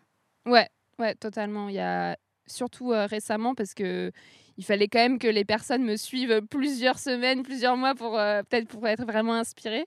Ouais, 0.47 0.69
ouais, 0.99 1.15
totalement. 1.15 1.69
Il 1.69 1.75
y 1.75 1.81
a 1.81 2.17
surtout 2.47 2.89
récemment 2.91 3.55
parce 3.55 3.75
que 3.75 4.13
il 4.59 4.65
fallait 4.65 4.89
quand 4.89 4.99
même 4.99 5.19
que 5.19 5.29
les 5.29 5.45
personnes 5.45 5.85
me 5.85 5.97
suivent 5.97 6.41
plusieurs 6.43 6.99
semaines, 6.99 7.43
plusieurs 7.43 7.77
mois 7.77 7.95
pour 7.95 8.19
euh, 8.19 8.43
peut-être 8.43 8.69
pour 8.69 8.87
être 8.89 9.05
vraiment 9.05 9.35
inspirée. 9.35 9.87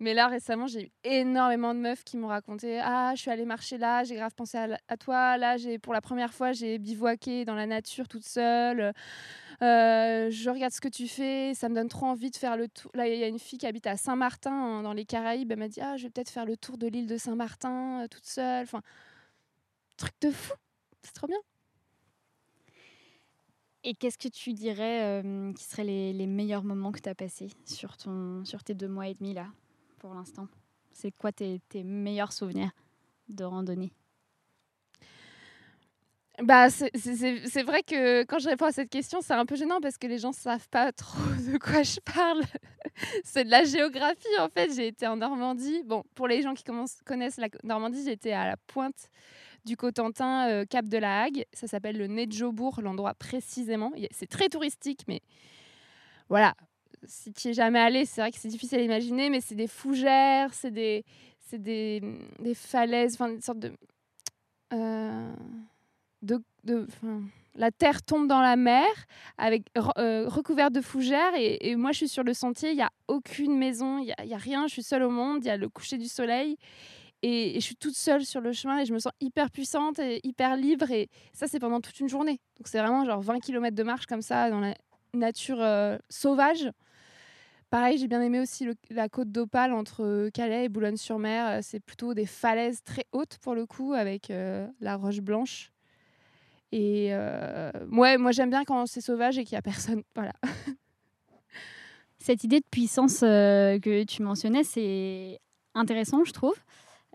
Mais 0.00 0.14
là, 0.14 0.28
récemment, 0.28 0.66
j'ai 0.66 0.84
eu 0.84 0.90
énormément 1.04 1.74
de 1.74 1.80
meufs 1.80 2.04
qui 2.04 2.16
m'ont 2.16 2.28
raconté 2.28 2.80
Ah, 2.82 3.12
je 3.14 3.22
suis 3.22 3.30
allée 3.30 3.44
marcher 3.44 3.78
là, 3.78 4.04
j'ai 4.04 4.14
grave 4.16 4.34
pensé 4.34 4.58
à, 4.58 4.96
toi. 4.96 5.36
Là, 5.38 5.56
j'ai 5.56 5.78
pour 5.78 5.92
la 5.92 6.00
première 6.00 6.32
fois, 6.32 6.52
j'ai 6.52 6.78
bivouaqué 6.78 7.44
dans 7.44 7.54
la 7.54 7.66
nature 7.66 8.08
toute 8.08 8.24
seule. 8.24 8.92
Euh, 9.62 10.30
je 10.30 10.50
regarde 10.50 10.72
ce 10.72 10.80
que 10.82 10.88
tu 10.88 11.08
fais, 11.08 11.54
ça 11.54 11.68
me 11.68 11.74
donne 11.74 11.88
trop 11.88 12.06
envie 12.06 12.30
de 12.30 12.36
faire 12.36 12.56
le 12.56 12.68
tour. 12.68 12.90
Là, 12.94 13.08
il 13.08 13.18
y 13.18 13.24
a 13.24 13.28
une 13.28 13.38
fille 13.38 13.58
qui 13.58 13.66
habite 13.66 13.86
à 13.86 13.96
Saint-Martin, 13.96 14.82
dans 14.82 14.92
les 14.92 15.06
Caraïbes. 15.06 15.50
Elle 15.50 15.58
m'a 15.58 15.68
dit 15.68 15.80
Ah, 15.80 15.96
je 15.96 16.04
vais 16.04 16.10
peut-être 16.10 16.30
faire 16.30 16.46
le 16.46 16.56
tour 16.56 16.78
de 16.78 16.86
l'île 16.86 17.06
de 17.06 17.16
Saint-Martin 17.16 18.04
euh, 18.04 18.08
toute 18.08 18.26
seule. 18.26 18.64
Enfin, 18.64 18.82
truc 19.96 20.14
de 20.20 20.30
fou. 20.30 20.54
C'est 21.02 21.12
trop 21.12 21.26
bien. 21.26 21.38
Et 23.88 23.94
qu'est-ce 23.94 24.18
que 24.18 24.26
tu 24.26 24.52
dirais 24.52 25.22
euh, 25.22 25.52
qui 25.52 25.62
seraient 25.62 25.84
les, 25.84 26.12
les 26.12 26.26
meilleurs 26.26 26.64
moments 26.64 26.90
que 26.90 26.98
tu 27.00 27.08
as 27.08 27.14
passés 27.14 27.50
sur, 27.64 27.96
ton, 27.96 28.44
sur 28.44 28.64
tes 28.64 28.74
deux 28.74 28.88
mois 28.88 29.06
et 29.06 29.14
demi 29.14 29.32
là, 29.32 29.46
pour 30.00 30.12
l'instant? 30.12 30.48
C'est 30.92 31.12
quoi 31.12 31.30
tes, 31.30 31.60
tes 31.68 31.84
meilleurs 31.84 32.32
souvenirs 32.32 32.72
de 33.28 33.44
randonnée? 33.44 33.92
Bah, 36.42 36.68
c'est- 36.68 36.90
vrai 37.62 37.84
que 37.84 38.24
quand 38.24 38.40
je 38.40 38.48
réponds 38.48 38.66
à 38.66 38.72
cette 38.72 38.90
question, 38.90 39.20
c'est 39.22 39.34
un 39.34 39.46
peu 39.46 39.54
gênant 39.54 39.80
parce 39.80 39.96
que 39.98 40.08
les 40.08 40.18
gens 40.18 40.32
savent 40.32 40.68
pas 40.68 40.90
trop 40.90 41.16
de 41.52 41.56
quoi 41.56 41.84
je 41.84 42.00
parle. 42.00 42.42
c'est 43.24 43.44
de 43.44 43.50
la 43.50 43.62
géographie 43.62 44.26
en 44.40 44.48
fait. 44.48 44.74
J'ai 44.74 44.88
été 44.88 45.06
en 45.06 45.16
Normandie. 45.16 45.84
Bon, 45.84 46.02
pour 46.16 46.26
les 46.26 46.42
gens 46.42 46.54
qui 46.54 46.64
connaissent 47.04 47.36
la 47.38 47.48
Normandie, 47.62 48.04
j'étais 48.04 48.32
à 48.32 48.46
la 48.46 48.56
pointe 48.66 49.08
du 49.66 49.76
Cotentin, 49.76 50.48
euh, 50.48 50.64
Cap 50.64 50.86
de 50.86 50.96
la 50.96 51.24
Hague. 51.24 51.44
Ça 51.52 51.66
s'appelle 51.66 51.98
le 51.98 52.06
Nez 52.06 52.26
de 52.26 52.32
Jobourg, 52.32 52.80
l'endroit 52.80 53.12
précisément. 53.14 53.92
C'est 54.12 54.28
très 54.28 54.48
touristique, 54.48 55.00
mais 55.08 55.20
voilà. 56.30 56.54
Si 57.04 57.32
tu 57.32 57.48
es 57.48 57.52
jamais 57.52 57.80
allé, 57.80 58.06
c'est 58.06 58.22
vrai 58.22 58.30
que 58.30 58.38
c'est 58.38 58.48
difficile 58.48 58.78
à 58.78 58.82
imaginer, 58.82 59.28
mais 59.28 59.40
c'est 59.40 59.54
des 59.54 59.66
fougères, 59.66 60.54
c'est 60.54 60.70
des, 60.70 61.04
c'est 61.40 61.62
des, 61.62 62.00
des 62.38 62.54
falaises, 62.54 63.14
enfin 63.14 63.28
une 63.32 63.42
sorte 63.42 63.58
de, 63.58 63.72
euh, 64.72 65.32
de, 66.22 66.40
la 67.54 67.70
terre 67.70 68.02
tombe 68.02 68.26
dans 68.26 68.40
la 68.40 68.56
mer 68.56 68.86
avec 69.38 69.64
euh, 69.98 70.26
recouverte 70.28 70.72
de 70.72 70.80
fougères 70.80 71.32
et, 71.36 71.76
moi 71.76 71.92
je 71.92 71.98
suis 71.98 72.08
sur 72.08 72.24
le 72.24 72.34
sentier, 72.34 72.70
il 72.70 72.76
y 72.76 72.82
a 72.82 72.90
aucune 73.08 73.56
maison, 73.56 73.98
il 73.98 74.06
y 74.06 74.12
a, 74.32 74.36
a 74.36 74.38
rien, 74.38 74.66
je 74.66 74.72
suis 74.72 74.82
seule 74.82 75.02
au 75.02 75.10
monde, 75.10 75.44
il 75.44 75.46
y 75.46 75.50
a 75.50 75.56
le 75.56 75.68
coucher 75.68 75.98
du 75.98 76.08
soleil 76.08 76.56
et, 77.22 77.54
je 77.54 77.60
suis 77.60 77.76
toute 77.76 77.96
seule 77.96 78.24
sur 78.24 78.40
le 78.40 78.52
chemin 78.52 78.78
et 78.78 78.86
je 78.86 78.92
me 78.92 78.98
sens 78.98 79.12
hyper 79.20 79.50
puissante 79.50 79.98
et 79.98 80.20
hyper 80.24 80.56
libre 80.56 80.90
et 80.90 81.08
ça 81.32 81.46
c'est 81.46 81.58
pendant 81.58 81.80
toute 81.80 81.98
une 82.00 82.08
journée. 82.08 82.40
Donc 82.58 82.68
c'est 82.68 82.78
vraiment 82.78 83.04
genre 83.04 83.20
20 83.20 83.40
km 83.40 83.74
de 83.74 83.82
marche 83.82 84.06
comme 84.06 84.22
ça 84.22 84.50
dans 84.50 84.60
la 84.60 84.74
nature 85.14 85.60
euh, 85.60 85.98
sauvage. 86.08 86.70
Pareil, 87.70 87.98
j'ai 87.98 88.06
bien 88.06 88.22
aimé 88.22 88.38
aussi 88.40 88.68
la 88.90 89.08
côte 89.08 89.32
d'Opale 89.32 89.72
entre 89.72 90.30
Calais 90.32 90.66
et 90.66 90.68
Boulogne-sur-Mer. 90.68 91.48
Euh, 91.48 91.60
C'est 91.62 91.80
plutôt 91.80 92.14
des 92.14 92.26
falaises 92.26 92.82
très 92.84 93.06
hautes 93.12 93.38
pour 93.42 93.54
le 93.54 93.66
coup, 93.66 93.92
avec 93.92 94.30
euh, 94.30 94.68
la 94.80 94.96
roche 94.96 95.20
blanche. 95.20 95.72
Et 96.72 97.08
euh, 97.10 97.70
moi 97.88 98.32
j'aime 98.32 98.50
bien 98.50 98.64
quand 98.64 98.86
c'est 98.86 99.00
sauvage 99.00 99.38
et 99.38 99.44
qu'il 99.44 99.54
n'y 99.54 99.58
a 99.58 99.62
personne. 99.62 100.02
Voilà. 100.14 100.32
Cette 102.18 102.42
idée 102.42 102.58
de 102.58 102.66
puissance 102.68 103.20
euh, 103.22 103.78
que 103.78 104.02
tu 104.02 104.22
mentionnais, 104.22 104.64
c'est 104.64 105.38
intéressant, 105.74 106.24
je 106.24 106.32
trouve. 106.32 106.56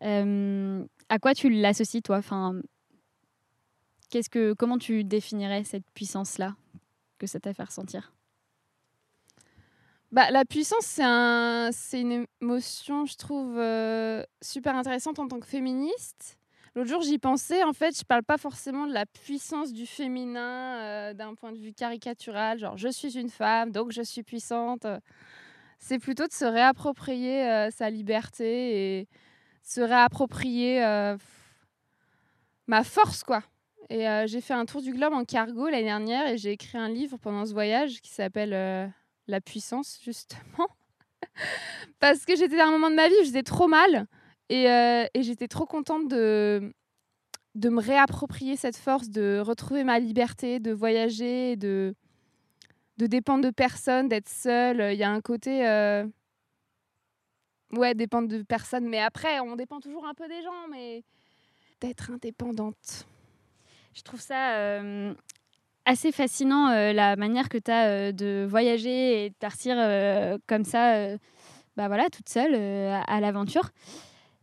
Euh, 0.04 0.86
à 1.10 1.20
quoi 1.20 1.34
tu 1.34 1.50
l'associes, 1.50 2.02
toi? 2.02 2.18
Enfin, 2.18 2.62
qu'est-ce 4.10 4.30
que, 4.30 4.54
Comment 4.54 4.78
tu 4.78 5.04
définirais 5.04 5.64
cette 5.64 5.86
puissance-là 5.94 6.56
que 7.20 7.28
ça 7.28 7.40
t'a 7.40 7.54
fait 7.54 7.64
ressentir? 7.64 8.14
Bah, 10.12 10.30
la 10.32 10.44
puissance, 10.44 10.86
c'est 10.86 11.04
un, 11.06 11.70
une 11.94 12.26
émotion, 12.42 13.06
je 13.06 13.16
trouve, 13.16 13.58
euh, 13.58 14.24
super 14.42 14.76
intéressante 14.76 15.20
en 15.20 15.28
tant 15.28 15.40
que 15.40 15.48
féministe. 15.48 16.38
L'autre 16.76 16.90
jour, 16.90 17.02
j'y 17.02 17.18
pensais. 17.18 17.64
En 17.64 17.74
fait, 17.74 17.98
je 17.98 18.04
parle 18.04 18.24
pas 18.24 18.38
forcément 18.38 18.88
de 18.88 18.94
la 18.94 19.06
puissance 19.06 19.72
du 19.72 19.86
féminin 19.86 20.80
euh, 20.80 21.14
d'un 21.14 21.36
point 21.36 21.52
de 21.52 21.58
vue 21.58 21.74
caricatural, 21.74 22.60
genre 22.60 22.78
je 22.78 22.90
suis 22.90 23.18
une 23.18 23.30
femme, 23.30 23.72
donc 23.72 23.92
je 23.92 24.02
suis 24.02 24.24
puissante. 24.24 24.86
C'est 25.80 26.00
plutôt 26.00 26.28
de 26.28 26.34
se 26.34 26.46
réapproprier 26.46 27.70
sa 27.72 27.90
liberté 27.90 29.00
et 29.00 29.08
se 29.64 29.82
réapproprier 29.82 30.84
euh, 30.84 31.18
ma 32.68 32.84
force, 32.84 33.24
quoi. 33.24 33.44
Et 33.90 34.08
euh, 34.08 34.26
j'ai 34.28 34.42
fait 34.42 34.54
un 34.54 34.66
tour 34.66 34.82
du 34.82 34.94
globe 34.94 35.14
en 35.14 35.26
cargo 35.26 35.68
l'année 35.68 35.84
dernière 35.84 36.28
et 36.28 36.38
j'ai 36.38 36.52
écrit 36.52 36.78
un 36.78 36.90
livre 36.90 37.18
pendant 37.18 37.46
ce 37.46 37.54
voyage 37.54 38.02
qui 38.02 38.12
s'appelle 38.12 38.54
euh, 38.54 38.88
La 39.28 39.42
puissance, 39.42 40.00
justement. 40.04 40.68
Parce 42.00 42.26
que 42.26 42.36
j'étais 42.36 42.60
à 42.60 42.68
un 42.68 42.72
moment 42.72 42.90
de 42.90 42.96
ma 42.96 43.08
vie 43.08 43.16
où 43.22 43.26
j'étais 43.26 43.44
trop 43.44 43.68
mal 43.68 44.08
et, 44.50 44.66
et 44.66 45.24
j'étais 45.24 45.48
trop 45.48 45.66
contente 45.66 46.10
de, 46.10 46.74
de 47.56 47.70
me 47.70 47.80
réapproprier 47.80 48.58
cette 48.58 48.76
force, 48.76 49.10
de 49.10 49.40
retrouver 49.40 49.86
ma 49.86 49.98
liberté, 49.98 50.60
de 50.60 50.74
voyager, 50.74 51.56
de, 51.56 51.96
de 52.98 53.08
dépendre 53.08 53.46
de 53.46 53.50
personne, 53.50 54.10
d'être 54.10 54.28
seule. 54.28 54.92
Il 54.92 54.98
y 54.98 55.04
a 55.04 55.10
un 55.10 55.22
côté. 55.22 55.62
Ouais, 57.74 57.94
dépendre 57.94 58.28
de 58.28 58.42
personne. 58.44 58.88
Mais 58.88 59.00
après, 59.00 59.40
on 59.40 59.56
dépend 59.56 59.80
toujours 59.80 60.06
un 60.06 60.14
peu 60.14 60.28
des 60.28 60.42
gens, 60.42 60.68
mais 60.70 61.04
d'être 61.80 62.12
indépendante. 62.12 63.08
Je 63.94 64.02
trouve 64.04 64.22
ça 64.22 64.56
euh, 64.56 65.14
assez 65.86 66.12
fascinant, 66.12 66.70
euh, 66.70 66.94
la 66.94 67.16
manière 67.16 67.50
que 67.50 67.58
tu 67.58 67.72
as 67.72 68.12
de 68.12 68.46
voyager 68.50 69.26
et 69.26 69.30
de 69.30 69.36
partir 69.36 69.76
comme 70.48 70.64
ça, 70.64 71.18
bah 71.76 71.88
voilà, 71.88 72.10
toute 72.10 72.30
seule 72.30 72.56
à, 72.56 73.20
l'aventure. 73.20 73.72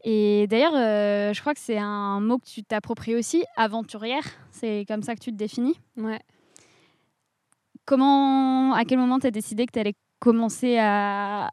Et 0.04 0.46
d'ailleurs, 0.48 0.72
je 0.72 1.40
crois 1.40 1.54
que 1.54 1.60
c'est 1.60 1.78
un 1.78 2.20
mot 2.20 2.38
que 2.38 2.46
tu 2.46 2.62
t'appropries 2.62 3.14
aussi, 3.14 3.44
aventurière. 3.56 4.24
C'est 4.50 4.84
comme 4.88 5.02
ça 5.02 5.14
que 5.14 5.20
tu 5.20 5.30
te 5.30 5.36
définis? 5.36 5.78
Ouais. 5.96 6.20
Comment, 7.88 8.74
à 8.74 8.84
quel 8.84 8.98
moment 8.98 9.18
tu 9.18 9.26
as 9.26 9.30
décidé 9.30 9.64
que 9.64 9.72
tu 9.72 9.78
allais 9.78 9.94
commencer 10.18 10.76
à. 10.78 11.50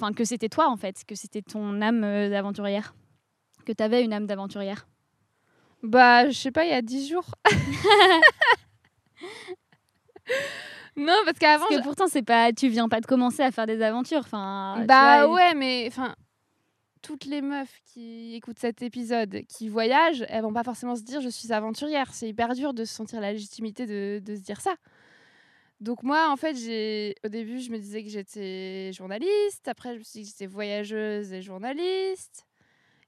Enfin, 0.00 0.12
que 0.14 0.24
c'était 0.24 0.48
toi 0.48 0.68
en 0.68 0.76
fait, 0.76 1.04
que 1.06 1.14
c'était 1.14 1.42
ton 1.42 1.82
âme 1.82 2.04
euh, 2.04 2.30
d'aventurière 2.30 2.94
Que 3.66 3.72
tu 3.72 3.82
avais 3.82 4.02
une 4.02 4.12
âme 4.14 4.26
d'aventurière 4.26 4.86
Bah, 5.82 6.28
je 6.30 6.34
sais 6.38 6.50
pas, 6.50 6.64
il 6.64 6.70
y 6.70 6.74
a 6.74 6.80
dix 6.80 7.06
jours. 7.08 7.26
non, 10.96 11.14
parce 11.24 11.38
qu'avant. 11.38 11.64
Parce 11.64 11.70
que 11.70 11.76
je- 11.78 11.82
pourtant, 11.82 12.06
c'est 12.08 12.22
pas, 12.22 12.52
tu 12.52 12.68
viens 12.68 12.88
pas 12.88 13.00
de 13.00 13.06
commencer 13.06 13.42
à 13.42 13.50
faire 13.50 13.66
des 13.66 13.82
aventures. 13.82 14.20
Enfin, 14.20 14.84
Bah 14.86 15.26
vois, 15.26 15.34
ouais, 15.34 15.54
mais 15.54 15.84
enfin, 15.88 16.14
toutes 17.02 17.24
les 17.24 17.42
meufs 17.42 17.78
qui 17.92 18.34
écoutent 18.34 18.58
cet 18.58 18.82
épisode, 18.82 19.40
qui 19.48 19.68
voyagent, 19.68 20.24
elles 20.28 20.42
vont 20.42 20.52
pas 20.52 20.64
forcément 20.64 20.96
se 20.96 21.02
dire 21.02 21.20
je 21.20 21.28
suis 21.28 21.52
aventurière. 21.52 22.12
C'est 22.12 22.28
hyper 22.28 22.54
dur 22.54 22.74
de 22.74 22.84
se 22.84 22.94
sentir 22.94 23.20
la 23.20 23.32
légitimité 23.32 23.86
de, 23.86 24.20
de 24.24 24.34
se 24.36 24.40
dire 24.40 24.60
ça. 24.60 24.74
Donc 25.80 26.02
moi, 26.02 26.30
en 26.30 26.36
fait, 26.36 26.56
j'ai 26.56 27.14
au 27.24 27.28
début, 27.28 27.60
je 27.60 27.70
me 27.70 27.78
disais 27.78 28.02
que 28.02 28.10
j'étais 28.10 28.92
journaliste. 28.92 29.66
Après, 29.66 29.94
je 29.94 29.98
me 29.98 30.04
suis 30.04 30.20
dit 30.20 30.26
que 30.26 30.32
j'étais 30.32 30.46
voyageuse 30.46 31.32
et 31.32 31.40
journaliste. 31.40 32.46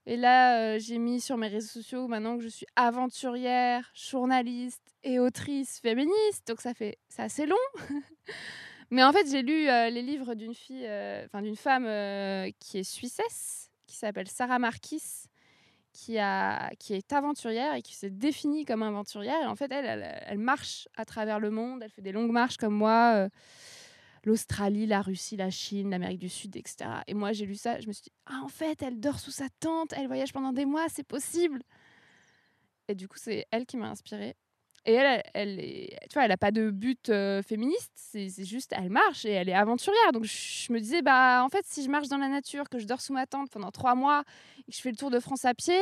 Et 0.07 0.17
là, 0.17 0.59
euh, 0.59 0.79
j'ai 0.81 0.99
mis 0.99 1.21
sur 1.21 1.37
mes 1.37 1.49
réseaux 1.49 1.69
sociaux 1.69 2.09
maintenant 2.09 2.37
que 2.37 2.43
je 2.43 2.49
suis 2.49 2.67
aventurière, 2.75 3.93
journaliste 3.95 4.95
et 5.05 5.21
autrice 5.21 5.79
féministe. 5.81 6.49
Donc 6.49 6.61
ça 6.61 6.75
fait, 6.75 6.99
c'est 7.09 7.23
assez 7.23 7.47
long. 7.47 7.57
Mais 8.91 9.05
en 9.05 9.13
fait, 9.13 9.31
j'ai 9.31 9.43
lu 9.43 9.69
euh, 9.69 9.91
les 9.91 10.03
livres 10.03 10.35
d'une 10.35 10.55
fille, 10.55 10.87
euh, 10.87 11.25
enfin 11.27 11.41
d'une 11.41 11.57
femme 11.57 11.85
qui 12.59 12.79
est 12.79 12.85
suissesse, 12.85 13.71
qui 13.87 13.97
s'appelle 13.97 14.29
Sarah 14.29 14.59
Marquis, 14.59 15.22
qui, 15.93 16.19
a, 16.19 16.71
qui 16.79 16.95
est 16.95 17.13
aventurière 17.13 17.75
et 17.75 17.83
qui 17.83 17.95
s'est 17.95 18.11
définie 18.11 18.65
comme 18.65 18.83
aventurière. 18.83 19.43
Et 19.43 19.47
en 19.47 19.55
fait, 19.55 19.71
elle, 19.71 20.21
elle, 20.27 20.39
marche 20.39 20.89
à 20.97 21.05
travers 21.05 21.39
le 21.39 21.51
monde, 21.51 21.83
elle 21.83 21.91
fait 21.91 22.03
des 22.03 22.13
longues 22.13 22.31
marches 22.31 22.57
comme 22.57 22.75
moi, 22.75 23.15
euh, 23.17 23.29
l'Australie, 24.25 24.87
la 24.87 25.03
Russie, 25.03 25.37
la 25.37 25.51
Chine, 25.51 25.91
l'Amérique 25.91 26.21
du 26.21 26.29
Sud, 26.29 26.57
etc. 26.57 26.91
Et 27.07 27.15
moi, 27.15 27.33
j'ai 27.33 27.47
lu 27.47 27.55
ça, 27.55 27.81
je 27.81 27.87
me 27.87 27.93
suis 27.93 28.05
dit, 28.05 28.13
ah, 28.27 28.41
en 28.45 28.49
fait, 28.49 28.83
elle 28.83 29.01
dort 29.01 29.19
sous 29.19 29.31
sa 29.31 29.49
tente, 29.61 29.93
elle 29.93 30.07
voyage 30.07 30.33
pendant 30.33 30.53
des 30.53 30.65
mois, 30.65 30.87
c'est 30.89 31.07
possible. 31.07 31.63
Et 32.89 32.95
du 32.95 33.09
coup, 33.09 33.19
c'est 33.19 33.47
elle 33.51 33.67
qui 33.67 33.77
m'a 33.77 33.89
inspirée. 33.89 34.37
Et 34.85 34.95
elle, 34.95 35.23
elle, 35.35 35.61
est, 35.61 35.97
tu 36.09 36.15
vois, 36.15 36.25
elle 36.25 36.31
n'a 36.31 36.37
pas 36.37 36.51
de 36.51 36.71
but 36.71 37.09
euh, 37.09 37.41
féministe, 37.43 37.93
c'est 37.95 38.45
juste, 38.45 38.73
elle 38.77 38.91
marche 38.91 39.25
et 39.25 39.31
elle 39.31 39.49
est 39.49 39.55
aventurière. 39.55 40.13
Donc 40.13 40.25
je 40.25 40.73
me 40.73 40.81
disais, 40.81 41.03
bah 41.03 41.45
en 41.45 41.49
fait, 41.49 41.65
si 41.67 41.85
je 41.85 41.89
marche 41.89 42.09
dans 42.09 42.19
la 42.19 42.29
nature, 42.29 42.69
que 42.69 42.79
je 42.79 42.87
dors 42.87 43.01
sous 43.01 43.13
ma 43.13 43.27
tente 43.27 43.51
pendant 43.51 43.71
trois 43.71 43.95
mois 43.95 44.25
et 44.67 44.73
que 44.73 44.77
je 44.77 44.81
fais 44.81 44.91
le 44.91 44.97
tour 44.97 45.11
de 45.11 45.21
France 45.21 45.45
à 45.45 45.55
pied, 45.55 45.81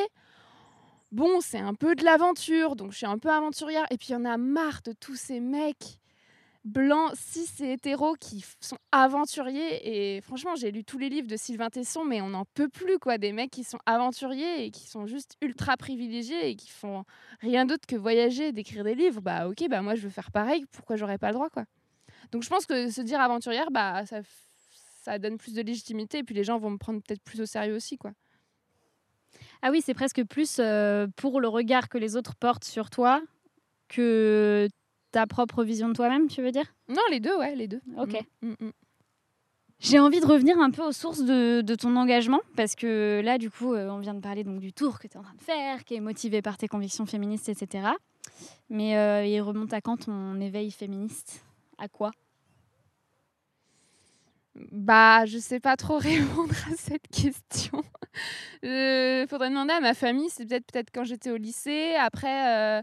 bon, 1.13 1.41
c'est 1.41 1.59
un 1.59 1.75
peu 1.75 1.95
de 1.95 2.05
l'aventure, 2.05 2.77
donc 2.77 2.93
je 2.93 2.99
suis 2.99 3.07
un 3.07 3.19
peu 3.19 3.31
aventurière. 3.31 3.87
Et 3.91 3.97
puis 3.97 4.09
il 4.11 4.13
y 4.13 4.17
en 4.17 4.27
a 4.27 4.37
marre 4.37 4.83
de 4.85 4.93
tous 4.93 5.17
ces 5.17 5.41
mecs 5.41 6.00
blancs, 6.65 7.13
cis 7.15 7.49
et 7.61 7.73
hétéros 7.73 8.15
qui 8.15 8.45
sont 8.61 8.77
aventuriers. 8.93 10.17
Et 10.17 10.21
franchement, 10.21 10.55
j'ai 10.55 10.71
lu 10.71 10.85
tous 10.85 10.99
les 10.99 11.09
livres 11.09 11.29
de 11.29 11.37
Sylvain 11.37 11.71
Tesson, 11.71 12.05
mais 12.05 12.21
on 12.21 12.31
n'en 12.31 12.45
peut 12.55 12.69
plus, 12.69 12.99
quoi. 12.99 13.19
Des 13.19 13.33
mecs 13.33 13.51
qui 13.51 13.65
sont 13.65 13.79
aventuriers 13.87 14.65
et 14.65 14.71
qui 14.71 14.87
sont 14.87 15.07
juste 15.07 15.37
ultra 15.41 15.77
privilégiés 15.77 16.51
et 16.51 16.57
qui 16.57 16.71
font 16.71 17.05
rien 17.41 17.67
d'autre 17.67 17.87
que 17.87 17.97
voyager, 17.97 18.53
d'écrire 18.53 18.85
des 18.85 18.95
livres. 18.95 19.21
Bah, 19.21 19.49
ok, 19.49 19.69
bah 19.69 19.83
moi 19.83 19.95
je 19.95 20.03
veux 20.03 20.11
faire 20.11 20.31
pareil. 20.31 20.65
Pourquoi 20.73 20.97
j'aurais 20.97 21.19
pas 21.19 21.29
le 21.29 21.35
droit, 21.35 21.51
quoi? 21.51 21.65
Donc 22.33 22.43
je 22.43 22.49
pense 22.49 22.67
que 22.67 22.91
se 22.91 23.01
dire 23.01 23.21
aventurière, 23.21 23.71
bah 23.71 24.05
ça, 24.07 24.21
ça 25.03 25.19
donne 25.19 25.39
plus 25.39 25.55
de 25.55 25.63
légitimité 25.63 26.19
et 26.19 26.23
puis 26.23 26.35
les 26.35 26.45
gens 26.45 26.59
vont 26.59 26.71
me 26.71 26.79
prendre 26.79 27.01
peut-être 27.03 27.23
plus 27.23 27.41
au 27.41 27.47
sérieux 27.47 27.75
aussi, 27.75 27.97
quoi. 27.97 28.13
Ah 29.63 29.71
oui, 29.71 29.83
c'est 29.85 29.95
presque 29.95 30.25
plus 30.25 30.57
euh, 30.59 31.07
pour 31.17 31.41
le 31.41 31.49
regard 31.49 31.89
que 31.89 31.99
les 31.99 32.17
autres 32.17 32.35
portent 32.35 32.65
sur 32.65 32.91
toi 32.91 33.23
que 33.89 34.69
ta 35.11 35.27
propre 35.27 35.65
vision 35.65 35.89
de 35.89 35.95
toi-même, 35.95 36.29
tu 36.29 36.43
veux 36.43 36.53
dire? 36.53 36.67
Non, 36.89 37.03
les 37.11 37.21
deux, 37.21 37.37
ouais, 37.37 37.55
les 37.55 37.69
deux. 37.69 37.81
Ok. 37.97 38.21
Mm, 38.43 38.49
mm, 38.49 38.67
mm. 38.67 38.73
J'ai 39.81 39.99
envie 39.99 40.21
de 40.21 40.27
revenir 40.27 40.59
un 40.59 40.71
peu 40.71 40.83
aux 40.83 40.93
sources 40.93 41.23
de, 41.23 41.63
de 41.63 41.75
ton 41.75 41.97
engagement, 41.97 42.41
parce 42.55 42.75
que 42.75 43.23
là, 43.25 43.39
du 43.39 43.51
coup, 43.51 43.73
euh, 43.73 43.89
on 43.89 43.99
vient 43.99 44.13
de 44.15 44.21
parler 44.21 44.45
donc, 44.45 44.61
du 44.61 44.75
tour 44.75 44.99
que 44.99 45.09
tu 45.09 45.15
es 45.15 45.17
en 45.17 45.23
train 45.23 45.35
de 45.35 45.41
faire, 45.41 45.85
qui 45.85 45.95
est 45.95 46.01
motivé 46.01 46.43
par 46.43 46.59
tes 46.59 46.69
convictions 46.69 47.07
féministes, 47.07 47.49
etc. 47.49 47.89
Mais 48.69 48.97
euh, 48.99 49.25
il 49.25 49.41
remonte 49.41 49.73
à 49.73 49.81
quand 49.81 50.05
ton 50.05 50.39
éveil 50.39 50.71
féministe? 50.71 51.43
À 51.79 51.89
quoi? 51.89 52.11
Bah, 54.71 55.25
je 55.25 55.39
sais 55.39 55.61
pas 55.61 55.77
trop 55.77 55.97
répondre 55.99 56.55
à 56.71 56.77
cette 56.77 57.09
question. 57.09 57.83
Il 58.63 59.27
faudrait 59.31 59.49
demander 59.49 59.73
à 59.73 59.81
ma 59.81 59.95
famille. 59.95 60.29
C'est 60.29 60.45
peut-être 60.45 60.67
peut-être 60.71 60.91
quand 60.93 61.05
j'étais 61.05 61.31
au 61.31 61.37
lycée. 61.37 61.95
Après, 61.99 62.79
euh, 62.79 62.83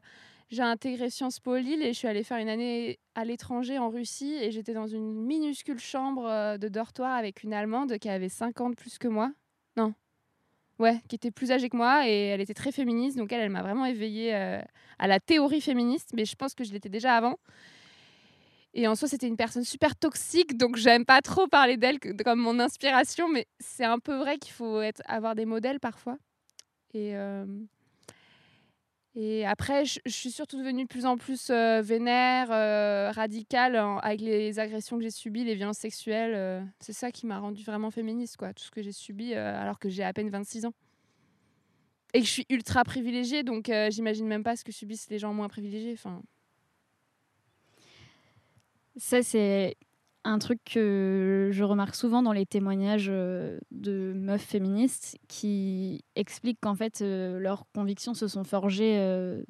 j'ai 0.50 0.62
intégré 0.62 1.10
Sciences 1.10 1.40
Po 1.40 1.58
Lille 1.58 1.82
et 1.82 1.94
je 1.94 1.98
suis 1.98 2.08
allée 2.08 2.24
faire 2.24 2.38
une 2.38 2.50
année 2.50 3.00
à 3.16 3.26
l'étranger 3.26 3.78
en 3.78 3.90
Russie 3.90 4.34
et 4.42 4.52
j'étais 4.52 4.74
dans 4.74 4.88
une 4.88 5.14
minuscule 5.14 5.80
chambre 5.80 6.26
euh, 6.26 6.58
de 6.58 6.70
dortoir 6.70 7.16
avec 7.16 7.44
une 7.44 7.54
Allemande 7.54 7.98
qui 7.98 8.10
avait 8.10 8.30
50 8.30 8.76
plus 8.76 8.98
que 8.98 9.08
moi. 9.08 9.32
Non. 9.76 9.94
Ouais, 10.80 11.02
qui 11.10 11.16
était 11.16 11.32
plus 11.32 11.52
âgée 11.52 11.70
que 11.70 11.76
moi 11.76 12.08
et 12.08 12.28
elle 12.28 12.40
était 12.40 12.54
très 12.54 12.72
féministe. 12.72 13.18
Donc 13.18 13.32
elle, 13.34 13.42
elle 13.42 13.50
m'a 13.50 13.62
vraiment 13.62 13.86
éveillée 13.86 14.34
euh, 14.36 14.62
à 15.00 15.08
la 15.08 15.20
théorie 15.20 15.62
féministe, 15.62 16.12
mais 16.14 16.24
je 16.24 16.36
pense 16.36 16.54
que 16.54 16.64
je 16.64 16.72
l'étais 16.72 16.90
déjà 16.90 17.18
avant. 17.18 17.38
Et 18.74 18.88
en 18.88 18.96
soi, 18.96 19.08
c'était 19.08 19.28
une 19.28 19.38
personne 19.38 19.64
super 19.64 19.96
toxique, 19.96 20.56
donc 20.56 20.76
j'aime 20.76 21.04
pas 21.04 21.22
trop 21.22 21.48
parler 21.48 21.78
d'elle 21.78 22.00
comme 22.00 22.40
mon 22.40 22.60
inspiration, 22.60 23.28
mais 23.28 23.48
c'est 23.60 23.86
un 23.86 23.98
peu 23.98 24.16
vrai 24.18 24.38
qu'il 24.38 24.54
faut 24.54 24.80
avoir 25.06 25.34
des 25.34 25.46
modèles 25.46 25.80
parfois. 25.80 26.18
Et, 26.94 27.16
euh, 27.16 27.46
et 29.20 29.48
après, 29.48 29.84
je, 29.84 30.00
suis 30.06 30.30
surtout 30.30 30.60
devenue 30.60 30.84
de 30.84 30.88
plus 30.88 31.08
en 31.08 31.18
plus 31.18 31.50
euh, 31.50 31.82
vénère, 31.82 32.52
euh, 32.52 33.10
radicale, 33.10 33.76
avec 33.76 34.22
les 34.22 34.60
agressions 34.60 34.96
que 34.96 35.02
j'ai 35.02 35.10
subies, 35.10 35.44
les 35.44 35.56
violences 35.56 35.80
sexuelles. 35.80 36.36
euh, 36.36 36.62
c'est 36.80 36.94
ça 36.94 37.12
qui 37.12 37.26
m'a 37.26 37.40
rendue 37.40 37.64
vraiment 37.64 37.90
féministe, 37.90 38.38
quoi. 38.38 38.54
Tout 38.54 38.64
ce 38.66 38.70
que 38.70 38.84
j'ai 38.84 38.92
subi 38.92 39.34
alors 39.34 39.80
que 39.80 39.90
j'ai 39.90 40.04
à 40.04 40.14
peine 40.14 40.30
26 40.30 40.68
ans. 40.68 40.74
Et 42.14 42.20
que 42.20 42.28
je 42.28 42.32
suis 42.32 42.46
ultra 42.52 42.84
privilégiée, 42.84 43.42
donc 43.42 43.72
j'imagine 43.90 44.28
même 44.28 44.44
pas 44.44 44.56
ce 44.56 44.64
que 44.64 44.72
subissent 44.72 45.10
les 45.10 45.18
gens 45.18 45.34
moins 45.34 45.50
privilégiés. 45.50 45.96
Ça, 48.98 49.24
c'est 49.24 49.78
un 50.28 50.40
truc 50.40 50.60
que 50.66 51.50
je 51.54 51.64
remarque 51.64 51.96
souvent 51.96 52.22
dans 52.22 52.34
les 52.34 52.46
témoignages 52.46 53.08
euh, 53.10 53.60
de 53.72 54.14
meufs 54.14 54.42
féministes 54.42 55.18
qui 55.30 56.04
expliquent 56.16 56.60
qu'en 56.60 56.76
fait, 56.76 57.02
euh, 57.02 57.40
leurs 57.40 57.64
convictions 57.74 58.14
se 58.14 58.28
sont 58.28 58.44
forgées 58.44 58.98
euh, 59.00 59.42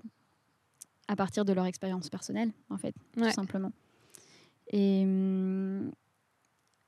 à 1.08 1.16
partir 1.16 1.46
de 1.46 1.54
leur 1.54 1.66
expérience 1.66 2.10
personnelle, 2.10 2.52
en 2.70 2.78
fait, 2.78 2.94
Ouais. 3.18 3.30
tout 3.30 3.34
simplement. 3.34 3.72
Et 4.72 5.02
hum, 5.04 5.92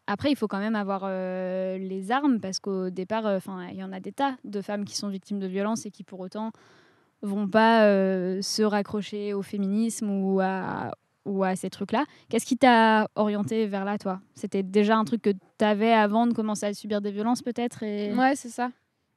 après, 0.06 0.32
il 0.32 0.36
faut 0.36 0.48
quand 0.48 0.60
même 0.60 0.76
avoir 0.76 1.08
les 1.08 2.12
armes 2.12 2.40
parce 2.40 2.60
qu'au 2.60 2.90
départ, 2.90 3.26
enfin, 3.26 3.68
il 3.70 3.78
y 3.78 3.84
en 3.84 3.92
a 3.92 4.00
des 4.00 4.12
tas 4.12 4.38
de 4.44 4.62
femmes 4.62 4.86
qui 4.86 4.96
sont 4.98 5.10
victimes 5.10 5.40
de 5.40 5.48
violences 5.48 5.86
et 5.86 5.92
qui 5.92 6.04
pour 6.04 6.20
autant 6.20 6.52
vont 7.22 7.48
pas 7.48 7.84
se 8.42 8.64
raccrocher 8.64 9.34
au 9.36 9.44
féminisme 9.44 10.10
ou 10.10 10.40
à, 10.42 10.92
ou 11.26 11.44
à 11.44 11.56
ces 11.56 11.70
trucs-là. 11.70 12.06
Qu'est-ce 12.30 12.46
qui 12.46 12.58
t'a 12.58 13.10
orienté 13.16 13.68
vers 13.68 13.86
là, 13.86 13.98
toi? 13.98 14.22
C'était 14.36 14.64
déjà 14.64 14.98
un 14.98 15.06
truc 15.06 15.22
que 15.22 15.30
tu 15.32 15.66
avais 15.66 15.92
avant 15.94 16.28
de 16.28 16.34
commencer 16.34 16.66
à 16.66 16.74
subir 16.74 17.02
des 17.02 17.12
violences, 17.12 17.42
peut-être 17.42 17.84
et... 17.84 18.14
Ouais, 18.14 18.36
c'est 18.36 18.50
ça. 18.50 18.72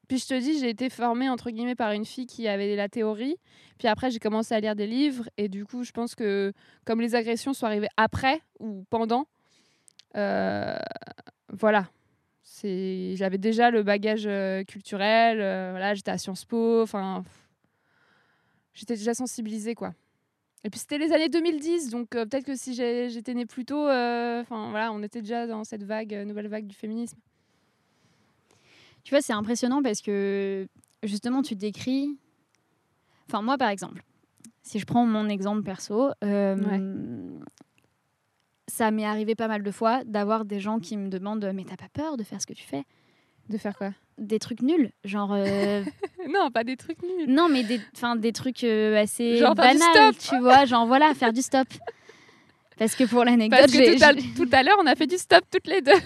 Puis 0.09 0.19
je 0.19 0.27
te 0.27 0.39
dis, 0.39 0.59
j'ai 0.59 0.69
été 0.69 0.91
formée 0.91 1.31
entre 1.31 1.51
guillemets 1.51 1.75
par 1.75 1.93
une 1.93 2.05
fille 2.05 2.27
qui 2.27 2.47
avait 2.47 2.77
la 2.77 2.89
théorie. 2.89 3.37
Puis 3.79 3.89
après, 3.89 4.11
j'ai 4.11 4.19
commencé 4.19 4.55
à 4.55 4.61
lire 4.61 4.75
des 4.75 4.87
livres. 4.87 5.29
Et 5.39 5.49
du 5.49 5.65
coup, 5.65 5.85
je 5.85 5.93
pense 5.93 6.15
que 6.15 6.53
comme 6.85 7.01
les 7.01 7.15
agressions 7.15 7.55
sont 7.55 7.67
arrivées 7.67 7.89
après 7.97 8.43
ou 8.59 8.85
pendant, 8.91 9.27
euh, 10.17 10.77
voilà. 11.49 11.89
J'avais 12.63 13.39
déjà 13.39 13.71
le 13.71 13.83
bagage 13.83 14.25
euh, 14.27 14.63
culturel. 14.65 15.41
euh, 15.41 15.71
voilà, 15.71 15.95
j'étais 15.95 16.11
à 16.11 16.19
Sciences 16.19 16.45
Po. 16.45 16.83
Enfin, 16.83 17.25
j'étais 18.75 18.95
déjà 18.95 19.15
sensibilisée, 19.15 19.75
quoi. 19.75 19.95
Et 20.65 20.71
puis 20.71 20.79
c'était 20.79 20.99
les 20.99 21.13
années 21.13 21.29
2010, 21.29 21.91
donc 21.91 22.15
euh, 22.15 22.25
peut-être 22.25 22.45
que 22.45 22.55
si 22.55 22.75
j'étais 22.75 23.35
née 23.35 23.47
plus 23.47 23.65
tôt, 23.65 23.89
euh, 23.89 24.41
enfin 24.43 24.71
voilà, 24.71 24.93
on 24.93 25.03
était 25.03 25.21
déjà 25.21 25.47
dans 25.47 25.65
cette 25.65 25.83
vague, 25.83 26.15
euh, 26.15 26.25
nouvelle 26.25 26.47
vague 26.47 26.67
du 26.67 26.77
féminisme. 26.77 27.19
Tu 29.03 29.11
vois, 29.11 29.21
c'est 29.21 29.33
impressionnant 29.33 29.83
parce 29.83 30.01
que 30.01 30.69
justement, 31.03 31.43
tu 31.43 31.57
décris. 31.57 32.17
Enfin, 33.29 33.43
moi, 33.43 33.59
par 33.59 33.71
exemple, 33.71 34.05
si 34.63 34.79
je 34.79 34.87
prends 34.87 35.05
mon 35.05 35.29
exemple 35.29 35.63
perso, 35.63 36.13
ça 38.69 38.91
m'est 38.93 39.05
arrivé 39.05 39.35
pas 39.35 39.49
mal 39.49 39.65
de 39.65 39.71
fois 39.73 40.05
d'avoir 40.05 40.45
des 40.45 40.61
gens 40.61 40.79
qui 40.79 40.97
me 40.97 41.09
demandent 41.09 41.51
Mais 41.53 41.65
t'as 41.65 41.77
pas 41.77 41.89
peur 41.93 42.17
de 42.17 42.23
faire 42.23 42.41
ce 42.41 42.47
que 42.47 42.53
tu 42.53 42.63
fais? 42.63 42.85
De 43.49 43.59
faire 43.59 43.77
quoi? 43.77 43.91
Des 44.19 44.39
trucs 44.39 44.63
nuls. 44.63 44.91
Genre. 45.05 45.33
euh, 45.33 45.83
non, 46.33 46.51
pas 46.51 46.65
des 46.65 46.77
trucs 46.77 47.03
nuls. 47.03 47.27
non, 47.29 47.49
mais 47.49 47.63
des, 47.65 47.81
enfin, 47.97 48.17
des 48.17 48.33
trucs 48.33 48.65
euh, 48.65 48.97
assez 49.01 49.37
Genre 49.37 49.55
banals, 49.55 50.15
stop. 50.15 50.17
tu 50.19 50.39
vois. 50.41 50.65
Genre, 50.65 50.87
voilà, 50.87 51.15
faire 51.15 51.33
du 51.33 51.43
stop. 51.43 51.67
Parce 52.79 52.95
que 52.95 53.05
pour 53.05 53.25
l'anecdote, 53.25 53.59
Parce 53.61 53.73
que 53.73 53.79
j'ai- 53.85 53.97
tout 53.97 54.05
à, 54.05 54.13
j'ai- 54.15 54.23
tout 54.35 54.49
à 54.53 54.63
l'heure, 54.63 54.77
on 54.83 54.87
a 54.87 54.95
fait 54.95 55.07
du 55.07 55.19
stop 55.19 55.43
toutes 55.51 55.67
les 55.67 55.81
deux. 55.83 55.93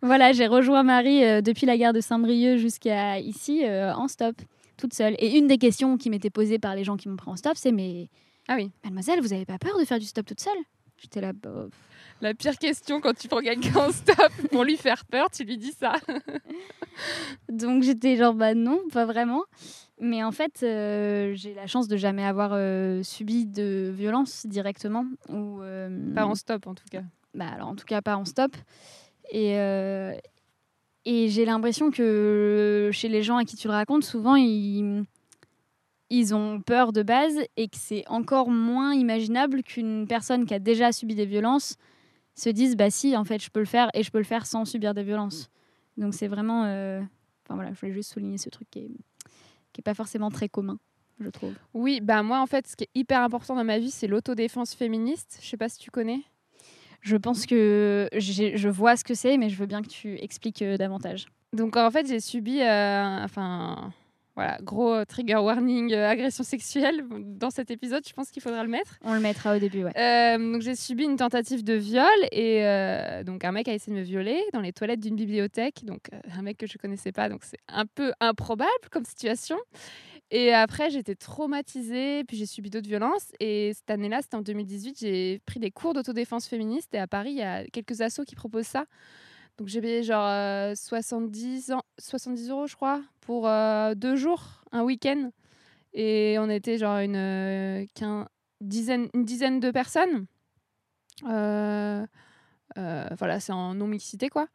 Voilà, 0.00 0.30
j'ai 0.32 0.46
rejoint 0.46 0.84
Marie 0.84 1.24
euh, 1.24 1.40
depuis 1.40 1.66
la 1.66 1.76
gare 1.76 1.92
de 1.92 2.00
Saint-Brieuc 2.00 2.56
jusqu'à 2.58 3.18
ici 3.18 3.64
euh, 3.64 3.92
en 3.94 4.06
stop, 4.06 4.36
toute 4.76 4.94
seule. 4.94 5.16
Et 5.18 5.36
une 5.36 5.48
des 5.48 5.58
questions 5.58 5.96
qui 5.98 6.08
m'était 6.08 6.30
posée 6.30 6.60
par 6.60 6.76
les 6.76 6.84
gens 6.84 6.96
qui 6.96 7.08
m'ont 7.08 7.16
pris 7.16 7.28
en 7.28 7.34
stop, 7.34 7.54
c'est 7.56 7.72
mais 7.72 8.08
Ah 8.46 8.54
oui. 8.56 8.70
mademoiselle, 8.84 9.20
vous 9.20 9.32
avez 9.32 9.44
pas 9.44 9.58
peur 9.58 9.76
de 9.80 9.84
faire 9.84 9.98
du 9.98 10.04
stop 10.06 10.24
toute 10.24 10.38
seule? 10.38 10.56
J'étais 10.98 11.20
là, 11.20 11.32
bah, 11.32 11.66
La 12.22 12.34
pire 12.34 12.56
question 12.56 13.00
quand 13.00 13.14
tu 13.14 13.26
prends 13.26 13.40
quelqu'un 13.40 13.88
en 13.88 13.90
stop 13.90 14.30
pour 14.52 14.62
lui 14.62 14.76
faire 14.76 15.04
peur, 15.06 15.28
tu 15.28 15.42
lui 15.42 15.58
dis 15.58 15.72
ça. 15.72 15.94
donc 17.48 17.82
j'étais 17.82 18.14
genre 18.14 18.32
bah 18.32 18.54
non, 18.54 18.78
pas 18.92 19.06
vraiment. 19.06 19.42
Mais 20.00 20.22
en 20.22 20.30
fait, 20.30 20.62
euh, 20.62 21.32
j'ai 21.34 21.52
la 21.52 21.66
chance 21.66 21.88
de 21.88 21.96
jamais 21.96 22.24
avoir 22.24 22.52
euh, 22.52 23.02
subi 23.02 23.44
de 23.44 23.90
violence 23.92 24.46
directement 24.46 25.04
ou 25.30 25.62
euh, 25.62 26.14
Pas 26.14 26.24
en 26.24 26.36
stop 26.36 26.68
en 26.68 26.76
tout 26.76 26.84
cas. 26.92 27.02
bah, 27.34 27.46
alors 27.52 27.66
en 27.66 27.74
tout 27.74 27.86
cas 27.86 28.00
pas 28.02 28.16
en 28.16 28.24
stop. 28.24 28.56
Et, 29.32 29.54
et 31.04 31.28
j'ai 31.28 31.44
l'impression 31.44 31.90
que 31.90 32.90
chez 32.92 33.08
les 33.08 33.24
gens 33.24 33.38
à 33.38 33.44
qui 33.44 33.56
tu 33.56 33.66
le 33.66 33.72
racontes, 33.72 34.04
souvent 34.04 34.36
ils, 34.36 35.04
ils 36.08 36.34
ont 36.36 36.60
peur 36.60 36.92
de 36.92 37.02
base 37.02 37.40
et 37.56 37.66
que 37.66 37.76
c'est 37.78 38.04
encore 38.06 38.48
moins 38.48 38.94
imaginable 38.94 39.64
qu'une 39.64 40.06
personne 40.06 40.46
qui 40.46 40.54
a 40.54 40.60
déjà 40.60 40.92
subi 40.92 41.16
des 41.16 41.26
violences 41.26 41.76
se 42.34 42.48
dise 42.50 42.76
bah 42.76 42.90
si 42.90 43.16
en 43.16 43.24
fait 43.24 43.42
je 43.42 43.50
peux 43.50 43.60
le 43.60 43.66
faire 43.66 43.90
et 43.94 44.02
je 44.02 44.10
peux 44.10 44.18
le 44.18 44.24
faire 44.24 44.46
sans 44.46 44.64
subir 44.64 44.94
des 44.94 45.02
violences. 45.02 45.50
Donc 45.96 46.14
c'est 46.14 46.28
vraiment, 46.28 46.64
euh, 46.64 47.00
enfin 47.44 47.54
voilà, 47.54 47.72
je 47.72 47.80
voulais 47.80 47.92
juste 47.92 48.12
souligner 48.12 48.38
ce 48.38 48.48
truc 48.48 48.68
qui 48.70 48.80
est, 48.80 48.90
qui 49.72 49.80
est 49.80 49.82
pas 49.82 49.94
forcément 49.94 50.30
très 50.30 50.48
commun, 50.48 50.78
je 51.20 51.28
trouve. 51.28 51.52
Oui, 51.74 52.00
bah 52.00 52.22
moi 52.22 52.40
en 52.40 52.46
fait, 52.46 52.66
ce 52.66 52.76
qui 52.76 52.84
est 52.84 52.90
hyper 52.94 53.20
important 53.20 53.54
dans 53.54 53.64
ma 53.64 53.78
vie, 53.78 53.90
c'est 53.90 54.06
l'autodéfense 54.06 54.74
féministe. 54.74 55.38
Je 55.42 55.48
sais 55.48 55.56
pas 55.56 55.68
si 55.68 55.78
tu 55.78 55.90
connais. 55.90 56.20
Je 57.02 57.16
pense 57.16 57.46
que 57.46 58.08
je 58.12 58.68
vois 58.68 58.96
ce 58.96 59.02
que 59.02 59.14
c'est, 59.14 59.36
mais 59.36 59.48
je 59.48 59.56
veux 59.56 59.66
bien 59.66 59.82
que 59.82 59.88
tu 59.88 60.14
expliques 60.22 60.62
euh, 60.62 60.76
davantage. 60.76 61.26
Donc 61.52 61.76
en 61.76 61.90
fait, 61.90 62.06
j'ai 62.06 62.20
subi, 62.20 62.62
euh, 62.62 63.24
enfin, 63.24 63.92
voilà, 64.34 64.58
gros 64.62 64.94
euh, 64.94 65.04
trigger 65.04 65.36
warning, 65.36 65.92
euh, 65.92 66.08
agression 66.08 66.42
sexuelle 66.42 67.04
dans 67.10 67.50
cet 67.50 67.70
épisode. 67.70 68.02
Je 68.06 68.12
pense 68.14 68.30
qu'il 68.30 68.40
faudra 68.40 68.62
le 68.62 68.68
mettre. 68.70 68.98
On 69.02 69.12
le 69.12 69.20
mettra 69.20 69.56
au 69.56 69.58
début, 69.58 69.84
ouais. 69.84 69.92
Euh, 69.96 70.52
donc 70.52 70.62
j'ai 70.62 70.74
subi 70.74 71.04
une 71.04 71.16
tentative 71.16 71.62
de 71.62 71.74
viol 71.74 72.08
et 72.30 72.64
euh, 72.64 73.24
donc 73.24 73.44
un 73.44 73.52
mec 73.52 73.68
a 73.68 73.74
essayé 73.74 73.94
de 73.94 74.00
me 74.00 74.04
violer 74.04 74.42
dans 74.54 74.60
les 74.60 74.72
toilettes 74.72 75.00
d'une 75.00 75.16
bibliothèque. 75.16 75.84
Donc 75.84 76.08
un 76.34 76.42
mec 76.42 76.56
que 76.56 76.66
je 76.66 76.78
connaissais 76.78 77.12
pas, 77.12 77.28
donc 77.28 77.42
c'est 77.44 77.58
un 77.68 77.84
peu 77.84 78.12
improbable 78.20 78.70
comme 78.90 79.04
situation. 79.04 79.58
Et 80.30 80.54
après 80.54 80.88
j'étais 80.88 81.14
traumatisée, 81.14 82.24
puis 82.24 82.38
j'ai 82.38 82.46
subi 82.46 82.70
d'autres 82.70 82.88
violences. 82.88 83.32
Et 83.38 83.72
cette 83.74 83.90
année-là, 83.90 84.22
c'était 84.22 84.36
en 84.36 84.42
2018, 84.42 84.98
j'ai 84.98 85.40
pris 85.44 85.60
des 85.60 85.70
cours 85.70 85.92
d'autodéfense 85.92 86.48
féministe 86.48 86.94
et 86.94 86.98
à 86.98 87.06
Paris, 87.06 87.32
il 87.32 87.38
y 87.38 87.42
a 87.42 87.64
quelques 87.66 88.00
assos 88.00 88.24
qui 88.24 88.34
proposent 88.34 88.66
ça. 88.66 88.86
Donc 89.58 89.68
j'ai 89.68 89.80
payé 89.80 90.02
genre 90.02 90.26
euh, 90.26 90.74
70, 90.74 91.72
ans, 91.72 91.82
70 91.98 92.50
euros, 92.50 92.66
je 92.66 92.74
crois, 92.74 93.02
pour 93.20 93.46
euh, 93.46 93.94
deux 93.94 94.16
jours, 94.16 94.62
un 94.72 94.82
week-end. 94.82 95.30
Et 95.94 96.36
on 96.38 96.48
était 96.48 96.78
genre 96.78 96.98
une, 96.98 97.16
euh, 97.16 97.84
dizaine, 98.60 99.08
une 99.14 99.24
dizaine 99.24 99.60
de 99.60 99.70
personnes. 99.70 100.26
Euh, 101.28 102.06
euh, 102.78 103.06
voilà, 103.18 103.40
c'est 103.40 103.52
en 103.52 103.74
non-mixité, 103.74 104.30
quoi. 104.30 104.46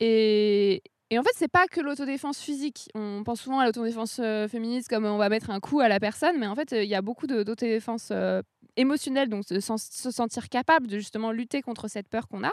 Et, 0.00 0.82
et 1.10 1.18
en 1.18 1.22
fait, 1.22 1.30
c'est 1.36 1.48
pas 1.48 1.66
que 1.66 1.80
l'autodéfense 1.80 2.40
physique. 2.40 2.88
On 2.94 3.22
pense 3.24 3.40
souvent 3.42 3.60
à 3.60 3.66
l'autodéfense 3.66 4.20
euh, 4.22 4.48
féministe 4.48 4.88
comme 4.88 5.04
on 5.04 5.18
va 5.18 5.28
mettre 5.28 5.50
un 5.50 5.60
coup 5.60 5.80
à 5.80 5.88
la 5.88 6.00
personne, 6.00 6.38
mais 6.38 6.46
en 6.46 6.54
fait, 6.54 6.72
il 6.72 6.88
y 6.88 6.94
a 6.94 7.02
beaucoup 7.02 7.26
d'autodéfense 7.26 8.08
euh, 8.10 8.42
émotionnelle, 8.76 9.28
donc 9.28 9.44
se 9.46 10.10
sentir 10.10 10.48
capable 10.48 10.86
de 10.86 10.98
justement 10.98 11.32
lutter 11.32 11.62
contre 11.62 11.88
cette 11.88 12.08
peur 12.08 12.28
qu'on 12.28 12.44
a, 12.44 12.52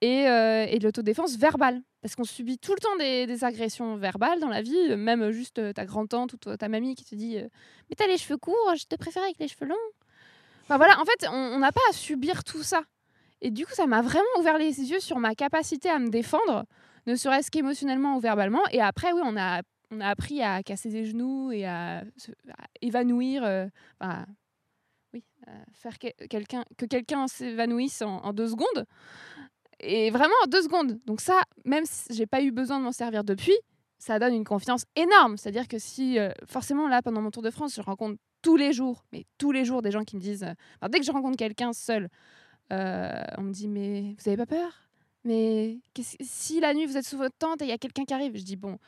et, 0.00 0.28
euh, 0.28 0.66
et 0.68 0.78
de 0.78 0.84
l'autodéfense 0.84 1.36
verbale, 1.36 1.80
parce 2.02 2.14
qu'on 2.14 2.24
subit 2.24 2.58
tout 2.58 2.72
le 2.72 2.80
temps 2.80 2.96
des, 2.96 3.44
agressions 3.44 3.96
verbales 3.96 4.40
dans 4.40 4.48
la 4.48 4.62
vie, 4.62 4.76
euh, 4.90 4.96
même 4.96 5.30
juste 5.30 5.58
euh, 5.58 5.72
ta 5.72 5.84
grand-tante 5.84 6.34
ou 6.34 6.36
ta 6.36 6.68
mamie 6.68 6.94
qui 6.94 7.04
te 7.04 7.14
dit 7.14 7.36
Mais 7.36 7.96
t'as 7.96 8.06
les 8.06 8.18
cheveux 8.18 8.36
courts, 8.38 8.74
je 8.76 8.84
te 8.84 8.96
préfère 8.96 9.22
avec 9.22 9.38
les 9.38 9.48
cheveux 9.48 9.66
longs. 9.66 9.76
Enfin 10.64 10.76
voilà, 10.76 11.00
en 11.00 11.04
fait, 11.04 11.26
on 11.30 11.58
n'a 11.58 11.72
pas 11.72 11.80
à 11.90 11.92
subir 11.92 12.44
tout 12.44 12.62
ça. 12.62 12.82
Et 13.40 13.50
du 13.50 13.64
coup, 13.64 13.72
ça 13.72 13.86
m'a 13.86 14.02
vraiment 14.02 14.26
ouvert 14.38 14.58
les 14.58 14.80
yeux 14.90 15.00
sur 15.00 15.18
ma 15.18 15.34
capacité 15.34 15.88
à 15.88 15.98
me 15.98 16.10
défendre, 16.10 16.64
ne 17.06 17.14
serait-ce 17.14 17.50
qu'émotionnellement 17.50 18.16
ou 18.16 18.20
verbalement. 18.20 18.62
Et 18.70 18.80
après, 18.80 19.12
oui, 19.12 19.20
on 19.24 19.36
a, 19.36 19.62
on 19.90 20.00
a 20.00 20.08
appris 20.08 20.42
à 20.42 20.62
casser 20.62 20.90
des 20.90 21.06
genoux 21.06 21.50
et 21.52 21.64
à, 21.64 21.98
à 21.98 22.66
évanouir, 22.82 23.44
euh, 23.44 23.66
enfin, 24.00 24.26
oui, 25.14 25.24
à 25.46 25.52
faire 25.72 25.98
que 25.98 26.08
quelqu'un 26.26 26.64
que 26.76 26.86
s'évanouisse 27.28 28.02
en 28.02 28.32
deux 28.32 28.48
secondes. 28.48 28.86
Et 29.80 30.10
vraiment 30.10 30.34
en 30.44 30.48
deux 30.48 30.62
secondes. 30.62 31.00
Donc 31.06 31.20
ça, 31.20 31.40
même 31.64 31.84
si 31.86 32.14
j'ai 32.14 32.26
pas 32.26 32.42
eu 32.42 32.50
besoin 32.50 32.78
de 32.78 32.84
m'en 32.84 32.92
servir 32.92 33.24
depuis, 33.24 33.56
ça 33.98 34.18
donne 34.18 34.34
une 34.34 34.44
confiance 34.44 34.84
énorme. 34.96 35.36
C'est-à-dire 35.36 35.68
que 35.68 35.78
si, 35.78 36.18
euh, 36.18 36.30
forcément, 36.46 36.88
là, 36.88 37.02
pendant 37.02 37.20
mon 37.20 37.30
Tour 37.30 37.42
de 37.42 37.50
France, 37.50 37.76
je 37.76 37.80
rencontre 37.80 38.18
tous 38.42 38.56
les 38.56 38.72
jours, 38.72 39.04
mais 39.12 39.24
tous 39.38 39.52
les 39.52 39.64
jours, 39.64 39.82
des 39.82 39.90
gens 39.90 40.04
qui 40.04 40.16
me 40.16 40.20
disent... 40.20 40.44
euh, 40.44 40.88
dès 40.88 41.00
que 41.00 41.04
je 41.04 41.12
rencontre 41.12 41.36
quelqu'un 41.36 41.72
seul, 41.72 42.08
euh, 42.72 43.22
on 43.36 43.42
me 43.42 43.52
dit, 43.52 43.68
mais 43.68 44.14
vous 44.18 44.28
avez 44.28 44.36
pas 44.36 44.46
peur? 44.46 44.88
Mais 45.24 45.80
si 46.20 46.60
la 46.60 46.74
nuit, 46.74 46.86
vous 46.86 46.96
êtes 46.96 47.06
sous 47.06 47.18
votre 47.18 47.36
tente 47.36 47.60
et 47.62 47.64
il 47.64 47.68
y 47.68 47.72
a 47.72 47.78
quelqu'un 47.78 48.04
qui 48.04 48.14
arrive? 48.14 48.36
Je 48.36 48.44
dis, 48.44 48.56
bon, 48.56 48.78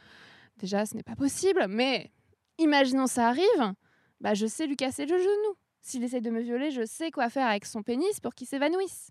déjà, 0.56 0.86
ce 0.86 0.94
n'est 0.94 1.02
pas 1.02 1.16
possible, 1.16 1.66
mais 1.68 2.10
imaginons 2.58 3.06
ça 3.06 3.28
arrive, 3.28 3.74
bah, 4.20 4.34
je 4.34 4.46
sais 4.46 4.66
lui 4.66 4.76
casser 4.76 5.06
le 5.06 5.18
genou. 5.18 5.56
S'il 5.82 6.04
essaie 6.04 6.20
de 6.20 6.30
me 6.30 6.40
violer, 6.40 6.70
je 6.70 6.84
sais 6.84 7.10
quoi 7.10 7.30
faire 7.30 7.46
avec 7.46 7.64
son 7.64 7.82
pénis 7.82 8.20
pour 8.20 8.34
qu'il 8.34 8.46
s'évanouisse 8.46 9.10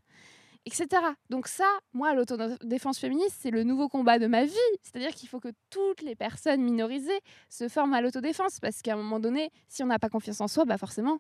etc. 0.66 0.88
Donc 1.30 1.48
ça, 1.48 1.68
moi, 1.94 2.14
l'autodéfense 2.14 3.00
féministe, 3.00 3.38
c'est 3.40 3.52
le 3.52 3.64
nouveau 3.64 3.90
combat 3.90 4.20
de 4.20 4.28
ma 4.28 4.46
vie. 4.46 4.54
C'est-à-dire 4.82 5.12
qu'il 5.16 5.30
faut 5.30 5.40
que 5.40 5.50
toutes 5.70 6.02
les 6.02 6.16
personnes 6.16 6.62
minorisées 6.62 7.20
se 7.50 7.68
forment 7.68 7.94
à 7.94 8.02
l'autodéfense, 8.02 8.60
parce 8.60 8.82
qu'à 8.82 8.94
un 8.94 8.98
moment 8.98 9.20
donné, 9.20 9.52
si 9.68 9.84
on 9.84 9.88
n'a 9.88 10.00
pas 10.00 10.10
confiance 10.10 10.42
en 10.42 10.48
soi, 10.48 10.66
bah 10.66 10.78
forcément, 10.78 11.20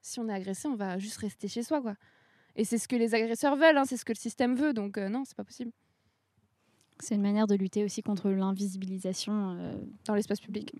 si 0.00 0.18
on 0.20 0.28
est 0.28 0.34
agressé, 0.34 0.68
on 0.68 0.74
va 0.76 0.98
juste 0.98 1.16
rester 1.18 1.48
chez 1.48 1.62
soi, 1.62 1.80
quoi. 1.80 1.94
Et 2.54 2.64
c'est 2.64 2.76
ce 2.78 2.86
que 2.88 2.96
les 2.96 3.14
agresseurs 3.14 3.56
veulent, 3.56 3.78
hein, 3.78 3.84
c'est 3.86 3.96
ce 3.96 4.04
que 4.04 4.12
le 4.12 4.18
système 4.18 4.54
veut, 4.54 4.74
donc 4.74 4.98
euh, 4.98 5.08
non, 5.08 5.24
c'est 5.24 5.36
pas 5.36 5.44
possible. 5.44 5.70
C'est 7.00 7.14
une 7.14 7.22
manière 7.22 7.46
de 7.46 7.54
lutter 7.54 7.82
aussi 7.84 8.02
contre 8.02 8.28
l'invisibilisation. 8.30 9.56
euh, 9.58 9.74
Dans 10.04 10.14
l'espace 10.14 10.40
public. 10.40 10.72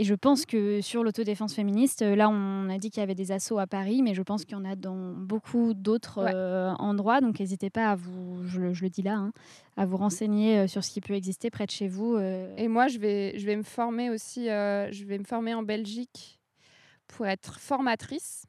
Et 0.00 0.04
je 0.04 0.14
pense 0.14 0.46
que 0.46 0.80
sur 0.80 1.02
l'autodéfense 1.02 1.54
féministe, 1.54 2.02
euh, 2.02 2.14
là, 2.14 2.28
on 2.30 2.68
a 2.70 2.78
dit 2.78 2.88
qu'il 2.90 3.00
y 3.00 3.02
avait 3.02 3.16
des 3.16 3.32
assauts 3.32 3.58
à 3.58 3.66
Paris, 3.66 4.00
mais 4.02 4.14
je 4.14 4.22
pense 4.22 4.44
qu'il 4.44 4.52
y 4.52 4.60
en 4.60 4.64
a 4.64 4.76
dans 4.76 5.10
beaucoup 5.12 5.74
d'autres 5.74 6.22
Ouais. 6.22 6.32
euh, 6.32 6.70
endroits. 6.78 7.20
Donc, 7.20 7.40
n'hésitez 7.40 7.68
pas 7.68 7.90
à 7.90 7.96
vous, 7.96 8.46
je, 8.46 8.60
le- 8.60 8.72
je 8.74 8.84
le 8.84 8.90
dis 8.90 9.02
là, 9.02 9.16
hein, 9.16 9.32
à 9.76 9.86
vous 9.86 9.96
renseigner 9.96 10.60
euh, 10.60 10.66
sur 10.68 10.84
ce 10.84 10.92
qui 10.92 11.00
peut 11.00 11.14
exister 11.14 11.50
près 11.50 11.66
de 11.66 11.72
chez 11.72 11.88
vous. 11.88 12.14
euh. 12.14 12.54
Et 12.56 12.68
moi, 12.68 12.86
je 12.86 12.98
vais, 13.00 13.36
je 13.40 13.44
vais 13.44 13.56
me 13.56 13.64
former 13.64 14.08
aussi, 14.10 14.48
euh, 14.48 14.88
je 14.92 15.04
vais 15.04 15.18
me 15.18 15.24
former 15.24 15.52
en 15.54 15.64
Belgique 15.64 16.38
pour 17.08 17.26
être 17.26 17.58
formatrice. 17.58 18.44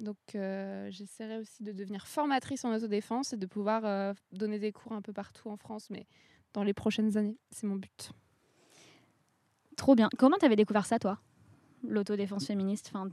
Donc, 0.00 0.16
j'essaierai 0.34 1.38
aussi 1.38 1.62
de 1.62 1.72
devenir 1.72 2.06
formatrice 2.06 2.64
en 2.64 2.74
autodéfense 2.74 3.32
et 3.34 3.36
de 3.36 3.44
pouvoir 3.46 4.14
donner 4.32 4.58
des 4.58 4.72
cours 4.72 4.92
un 4.92 5.02
peu 5.02 5.12
partout 5.12 5.48
en 5.50 5.56
France, 5.58 5.88
mais 5.90 6.06
dans 6.54 6.62
les 6.62 6.72
prochaines 6.72 7.16
années. 7.18 7.36
C'est 7.50 7.66
mon 7.66 7.76
but. 7.76 8.12
Trop 9.80 9.94
bien. 9.94 10.10
Comment 10.18 10.36
tu 10.36 10.44
avais 10.44 10.56
découvert 10.56 10.84
ça, 10.84 10.98
toi? 10.98 11.18
L'autodéfense 11.88 12.46
féministe 12.46 12.90
enfin, 12.92 13.10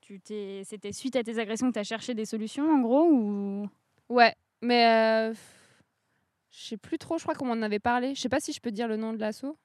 tu, 0.00 0.20
C'était 0.62 0.92
suite 0.92 1.16
à 1.16 1.24
tes 1.24 1.40
agressions 1.40 1.66
que 1.66 1.72
tu 1.72 1.80
as 1.80 1.84
cherché 1.84 2.14
des 2.14 2.24
solutions, 2.24 2.70
en 2.72 2.78
gros 2.78 3.10
ou... 3.10 3.68
Ouais, 4.08 4.32
mais 4.62 4.86
euh, 4.86 5.34
je 6.52 6.66
sais 6.68 6.76
plus 6.76 6.98
trop, 6.98 7.18
je 7.18 7.24
crois 7.24 7.34
qu'on 7.34 7.46
m'en 7.46 7.60
avait 7.62 7.80
parlé. 7.80 8.14
Je 8.14 8.20
sais 8.20 8.28
pas 8.28 8.38
si 8.38 8.52
je 8.52 8.60
peux 8.60 8.70
dire 8.70 8.86
le 8.86 8.96
nom 8.96 9.12
de 9.12 9.18
l'asso. 9.18 9.58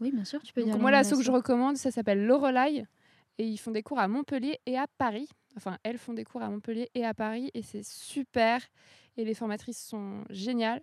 Oui, 0.00 0.12
bien 0.12 0.26
sûr, 0.26 0.42
tu 0.42 0.52
peux 0.52 0.60
Donc, 0.60 0.72
dire. 0.72 0.78
moi, 0.78 0.90
l'asso 0.90 1.16
que 1.16 1.22
je 1.22 1.30
recommande, 1.30 1.78
ça 1.78 1.90
s'appelle 1.90 2.26
Lorelai. 2.26 2.84
Et 3.38 3.46
ils 3.46 3.56
font 3.56 3.70
des 3.70 3.82
cours 3.82 3.98
à 3.98 4.06
Montpellier 4.06 4.60
et 4.66 4.76
à 4.76 4.86
Paris. 4.98 5.30
Enfin, 5.56 5.78
elles 5.82 5.96
font 5.96 6.12
des 6.12 6.24
cours 6.24 6.42
à 6.42 6.50
Montpellier 6.50 6.90
et 6.94 7.06
à 7.06 7.14
Paris. 7.14 7.50
Et 7.54 7.62
c'est 7.62 7.86
super. 7.86 8.60
Et 9.16 9.24
les 9.24 9.32
formatrices 9.32 9.82
sont 9.82 10.24
géniales. 10.28 10.82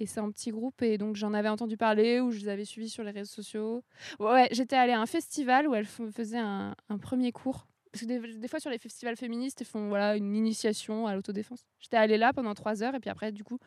Et 0.00 0.06
c'est 0.06 0.20
un 0.20 0.30
petit 0.30 0.50
groupe. 0.50 0.80
Et 0.82 0.98
donc, 0.98 1.16
j'en 1.16 1.34
avais 1.34 1.48
entendu 1.48 1.76
parler 1.76 2.20
ou 2.20 2.30
je 2.30 2.38
les 2.38 2.48
avais 2.48 2.64
suivis 2.64 2.88
sur 2.88 3.02
les 3.02 3.10
réseaux 3.10 3.30
sociaux. 3.30 3.82
Ouais, 4.20 4.48
j'étais 4.52 4.76
allée 4.76 4.92
à 4.92 5.00
un 5.00 5.06
festival 5.06 5.66
où 5.66 5.74
elles 5.74 5.86
faisaient 5.86 6.38
un, 6.38 6.74
premier 7.00 7.32
cours. 7.32 7.66
Parce 7.92 8.04
que 8.04 8.38
des, 8.38 8.48
fois, 8.48 8.60
sur 8.60 8.70
les 8.70 8.78
festivals 8.78 9.16
féministes, 9.16 9.60
ils 9.62 9.66
font 9.66 9.88
voilà, 9.88 10.16
une 10.16 10.36
initiation 10.36 11.06
à 11.06 11.14
l'autodéfense. 11.14 11.66
J'étais 11.80 11.96
allée 11.96 12.18
là 12.18 12.32
pendant 12.32 12.54
trois 12.54 12.82
heures. 12.82 12.94
Et 12.94 13.00
puis 13.00 13.10
après, 13.10 13.32
du 13.32 13.44
coup, 13.44 13.58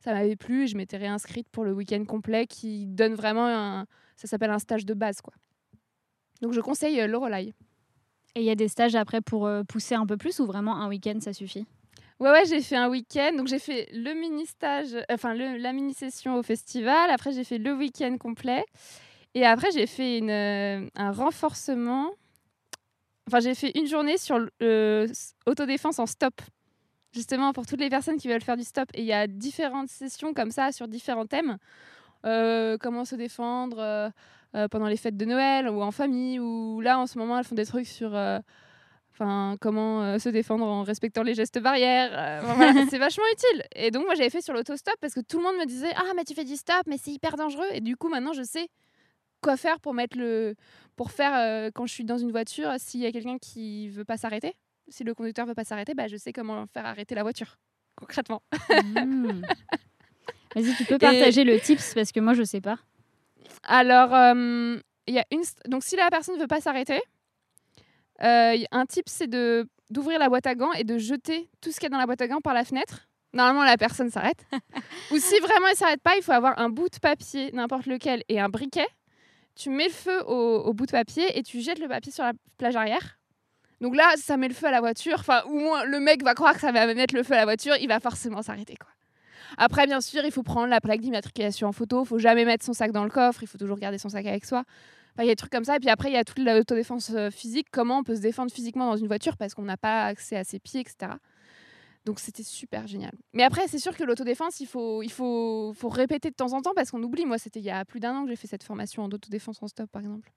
ça 0.00 0.12
m'avait 0.12 0.36
plu. 0.36 0.64
Et 0.64 0.66
je 0.66 0.76
m'étais 0.76 0.96
réinscrite 0.96 1.48
pour 1.48 1.64
le 1.64 1.72
week-end 1.72 2.04
complet 2.04 2.46
qui 2.46 2.86
donne 2.86 3.14
vraiment 3.14 3.46
un. 3.46 3.86
Ça 4.16 4.26
s'appelle 4.26 4.50
un 4.50 4.58
stage 4.58 4.84
de 4.84 4.94
base, 4.94 5.20
quoi. 5.20 5.32
Donc, 6.42 6.52
je 6.52 6.60
conseille 6.60 7.00
euh, 7.00 7.06
Lorelai. 7.06 7.54
Et 8.34 8.40
il 8.40 8.44
y 8.44 8.50
a 8.50 8.54
des 8.54 8.68
stages 8.68 8.94
après 8.94 9.20
pour 9.20 9.46
euh, 9.46 9.62
pousser 9.62 9.94
un 9.94 10.06
peu 10.06 10.16
plus 10.16 10.38
ou 10.40 10.46
vraiment 10.46 10.76
un 10.76 10.88
week-end, 10.88 11.18
ça 11.20 11.32
suffit? 11.32 11.66
Ouais, 12.20 12.30
ouais, 12.30 12.44
j'ai 12.46 12.60
fait 12.62 12.76
un 12.76 12.88
week-end. 12.88 13.32
Donc, 13.36 13.46
j'ai 13.46 13.58
fait 13.60 13.88
le 13.92 14.12
mini-stage, 14.14 14.94
euh, 14.94 15.02
enfin, 15.10 15.34
le- 15.34 15.56
la 15.56 15.72
mini-session 15.72 16.34
au 16.36 16.42
festival. 16.42 17.10
Après, 17.10 17.32
j'ai 17.32 17.44
fait 17.44 17.58
le 17.58 17.72
week-end 17.74 18.16
complet. 18.18 18.64
Et 19.34 19.46
après, 19.46 19.70
j'ai 19.72 19.86
fait 19.86 20.18
une, 20.18 20.30
euh, 20.30 20.88
un 20.96 21.12
renforcement. 21.12 22.10
Enfin, 23.26 23.40
j'ai 23.40 23.54
fait 23.54 23.72
une 23.78 23.86
journée 23.86 24.16
sur 24.16 24.38
l'autodéfense 25.46 25.98
en 25.98 26.06
stop. 26.06 26.34
Justement, 27.12 27.52
pour 27.52 27.66
toutes 27.66 27.80
les 27.80 27.90
personnes 27.90 28.18
qui 28.18 28.28
veulent 28.28 28.42
faire 28.42 28.56
du 28.56 28.64
stop. 28.64 28.88
Et 28.94 29.00
il 29.02 29.06
y 29.06 29.12
a 29.12 29.26
différentes 29.26 29.88
sessions 29.88 30.34
comme 30.34 30.50
ça 30.50 30.72
sur 30.72 30.88
différents 30.88 31.26
thèmes. 31.26 31.58
Euh, 32.26 32.78
comment 32.78 33.04
se 33.04 33.16
défendre 33.16 33.78
euh, 33.80 34.10
euh, 34.56 34.68
pendant 34.68 34.88
les 34.88 34.96
fêtes 34.96 35.16
de 35.16 35.24
Noël 35.26 35.68
ou 35.68 35.82
en 35.82 35.92
famille. 35.92 36.40
Ou 36.40 36.80
là, 36.80 36.98
en 36.98 37.06
ce 37.06 37.18
moment, 37.18 37.38
elles 37.38 37.44
font 37.44 37.54
des 37.56 37.66
trucs 37.66 37.86
sur. 37.88 38.14
Enfin, 39.20 39.56
comment 39.60 40.04
euh, 40.04 40.18
se 40.18 40.28
défendre 40.28 40.64
en 40.64 40.84
respectant 40.84 41.24
les 41.24 41.34
gestes 41.34 41.58
barrières. 41.58 42.10
euh, 42.12 42.40
voilà, 42.44 42.86
c'est 42.90 42.98
vachement 42.98 43.24
utile. 43.32 43.64
Et 43.74 43.90
donc, 43.90 44.04
moi, 44.04 44.14
j'avais 44.14 44.30
fait 44.30 44.42
sur 44.42 44.54
l'autostop 44.54 44.94
parce 45.00 45.12
que 45.12 45.20
tout 45.20 45.38
le 45.38 45.42
monde 45.42 45.56
me 45.56 45.66
disait 45.66 45.92
Ah, 45.96 46.12
mais 46.14 46.22
tu 46.22 46.34
fais 46.34 46.44
du 46.44 46.54
stop, 46.54 46.82
mais 46.86 46.98
c'est 46.98 47.10
hyper 47.10 47.34
dangereux. 47.36 47.66
Et 47.72 47.80
du 47.80 47.96
coup, 47.96 48.08
maintenant, 48.08 48.32
je 48.32 48.44
sais 48.44 48.68
quoi 49.40 49.56
faire 49.56 49.80
pour 49.80 49.92
mettre 49.92 50.16
le. 50.16 50.54
Pour 50.94 51.10
faire, 51.10 51.34
euh, 51.34 51.70
quand 51.74 51.84
je 51.86 51.92
suis 51.92 52.04
dans 52.04 52.18
une 52.18 52.30
voiture, 52.30 52.72
s'il 52.78 53.00
y 53.00 53.06
a 53.06 53.12
quelqu'un 53.12 53.38
qui 53.38 53.88
veut 53.88 54.04
pas 54.04 54.16
s'arrêter, 54.16 54.54
si 54.86 55.02
le 55.02 55.14
conducteur 55.14 55.46
veut 55.46 55.54
pas 55.54 55.64
s'arrêter, 55.64 55.94
bah, 55.94 56.06
je 56.06 56.16
sais 56.16 56.32
comment 56.32 56.66
faire 56.66 56.86
arrêter 56.86 57.16
la 57.16 57.24
voiture, 57.24 57.58
concrètement. 57.96 58.42
Mmh. 58.70 59.42
Vas-y, 60.54 60.76
tu 60.76 60.84
peux 60.84 60.98
partager 60.98 61.42
le 61.42 61.58
tips 61.58 61.94
parce 61.94 62.12
que 62.12 62.20
moi, 62.20 62.34
je 62.34 62.44
sais 62.44 62.60
pas. 62.60 62.78
Alors, 63.64 64.10
il 65.08 65.14
y 65.14 65.18
a 65.18 65.24
une. 65.32 65.42
Donc, 65.66 65.82
si 65.82 65.96
la 65.96 66.08
personne 66.08 66.36
ne 66.36 66.40
veut 66.40 66.46
pas 66.46 66.60
s'arrêter, 66.60 67.00
un 68.20 68.86
tip, 68.86 69.08
c'est 69.08 69.28
de 69.28 69.68
d'ouvrir 69.90 70.18
la 70.18 70.28
boîte 70.28 70.46
à 70.46 70.54
gants 70.54 70.72
et 70.72 70.84
de 70.84 70.98
jeter 70.98 71.48
tout 71.62 71.72
ce 71.72 71.80
qu'il 71.80 71.84
y 71.84 71.86
a 71.86 71.90
dans 71.90 71.98
la 71.98 72.04
boîte 72.06 72.20
à 72.20 72.28
gants 72.28 72.40
par 72.40 72.52
la 72.52 72.64
fenêtre. 72.64 73.08
Normalement, 73.32 73.64
la 73.64 73.76
personne 73.76 74.10
s'arrête. 74.10 74.44
Ou 75.10 75.18
si 75.18 75.38
vraiment 75.40 75.66
elle 75.70 75.76
s'arrête 75.76 76.02
pas, 76.02 76.16
il 76.16 76.22
faut 76.22 76.32
avoir 76.32 76.58
un 76.58 76.68
bout 76.68 76.88
de 76.88 76.98
papier, 76.98 77.50
n'importe 77.52 77.86
lequel, 77.86 78.22
et 78.28 78.40
un 78.40 78.48
briquet. 78.48 78.86
Tu 79.54 79.70
mets 79.70 79.88
le 79.88 79.92
feu 79.92 80.22
au, 80.26 80.62
au 80.64 80.72
bout 80.72 80.86
de 80.86 80.92
papier 80.92 81.38
et 81.38 81.42
tu 81.42 81.60
jettes 81.60 81.78
le 81.78 81.88
papier 81.88 82.12
sur 82.12 82.24
la 82.24 82.32
plage 82.58 82.76
arrière. 82.76 83.18
Donc 83.80 83.96
là, 83.96 84.12
ça 84.16 84.36
met 84.36 84.48
le 84.48 84.54
feu 84.54 84.66
à 84.66 84.70
la 84.70 84.80
voiture. 84.80 85.16
Enfin, 85.18 85.42
au 85.46 85.58
moins, 85.58 85.84
le 85.84 86.00
mec 86.00 86.22
va 86.22 86.34
croire 86.34 86.54
que 86.54 86.60
ça 86.60 86.72
va 86.72 86.92
mettre 86.94 87.14
le 87.14 87.22
feu 87.22 87.34
à 87.34 87.38
la 87.38 87.44
voiture. 87.44 87.74
Il 87.80 87.88
va 87.88 88.00
forcément 88.00 88.42
s'arrêter, 88.42 88.76
quoi. 88.76 88.90
Après, 89.56 89.86
bien 89.86 90.00
sûr, 90.00 90.24
il 90.24 90.30
faut 90.30 90.42
prendre 90.42 90.68
la 90.68 90.80
plaque 90.80 91.00
d'immatriculation 91.00 91.68
en 91.68 91.72
photo. 91.72 92.02
Il 92.04 92.06
faut 92.06 92.18
jamais 92.18 92.44
mettre 92.44 92.64
son 92.64 92.72
sac 92.72 92.92
dans 92.92 93.04
le 93.04 93.10
coffre. 93.10 93.42
Il 93.42 93.46
faut 93.46 93.58
toujours 93.58 93.78
garder 93.78 93.98
son 93.98 94.08
sac 94.08 94.26
avec 94.26 94.44
soi. 94.44 94.64
Il 95.18 95.26
y 95.26 95.30
a 95.30 95.32
des 95.32 95.36
trucs 95.36 95.52
comme 95.52 95.64
ça. 95.64 95.76
Et 95.76 95.80
puis 95.80 95.88
après, 95.88 96.10
il 96.10 96.14
y 96.14 96.16
a 96.16 96.24
toute 96.24 96.38
l'autodéfense 96.38 97.10
euh, 97.14 97.30
physique. 97.30 97.68
Comment 97.70 97.98
on 97.98 98.02
peut 98.04 98.16
se 98.16 98.20
défendre 98.20 98.52
physiquement 98.52 98.90
dans 98.90 98.96
une 98.96 99.08
voiture 99.08 99.36
parce 99.36 99.54
qu'on 99.54 99.62
n'a 99.62 99.76
pas 99.76 100.04
accès 100.04 100.36
à 100.36 100.44
ses 100.44 100.60
pieds, 100.60 100.80
etc. 100.80 101.12
Donc 102.04 102.20
c'était 102.20 102.42
super 102.42 102.86
génial. 102.86 103.12
Mais 103.34 103.42
après, 103.42 103.66
c'est 103.68 103.78
sûr 103.78 103.96
que 103.96 104.04
l'autodéfense, 104.04 104.60
il 104.60 104.66
faut, 104.66 105.02
il 105.02 105.10
faut, 105.10 105.72
faut 105.74 105.88
répéter 105.88 106.30
de 106.30 106.34
temps 106.34 106.52
en 106.52 106.62
temps 106.62 106.72
parce 106.74 106.90
qu'on 106.90 107.02
oublie. 107.02 107.26
Moi, 107.26 107.38
c'était 107.38 107.60
il 107.60 107.66
y 107.66 107.70
a 107.70 107.84
plus 107.84 108.00
d'un 108.00 108.14
an 108.14 108.24
que 108.24 108.30
j'ai 108.30 108.36
fait 108.36 108.46
cette 108.46 108.62
formation 108.62 109.02
en 109.02 109.10
autodéfense 109.10 109.62
en 109.62 109.68
stop, 109.68 109.90
par 109.90 110.02
exemple. 110.02 110.30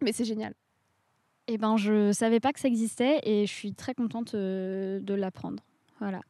Mais 0.00 0.12
c'est 0.12 0.24
génial. 0.24 0.54
Eh 1.46 1.58
ben, 1.58 1.76
je 1.76 2.12
savais 2.12 2.40
pas 2.40 2.52
que 2.52 2.60
ça 2.60 2.68
existait 2.68 3.20
et 3.24 3.44
je 3.44 3.52
suis 3.52 3.74
très 3.74 3.92
contente 3.92 4.34
euh, 4.34 5.00
de 5.00 5.14
l'apprendre. 5.14 5.64
Voilà. 6.00 6.20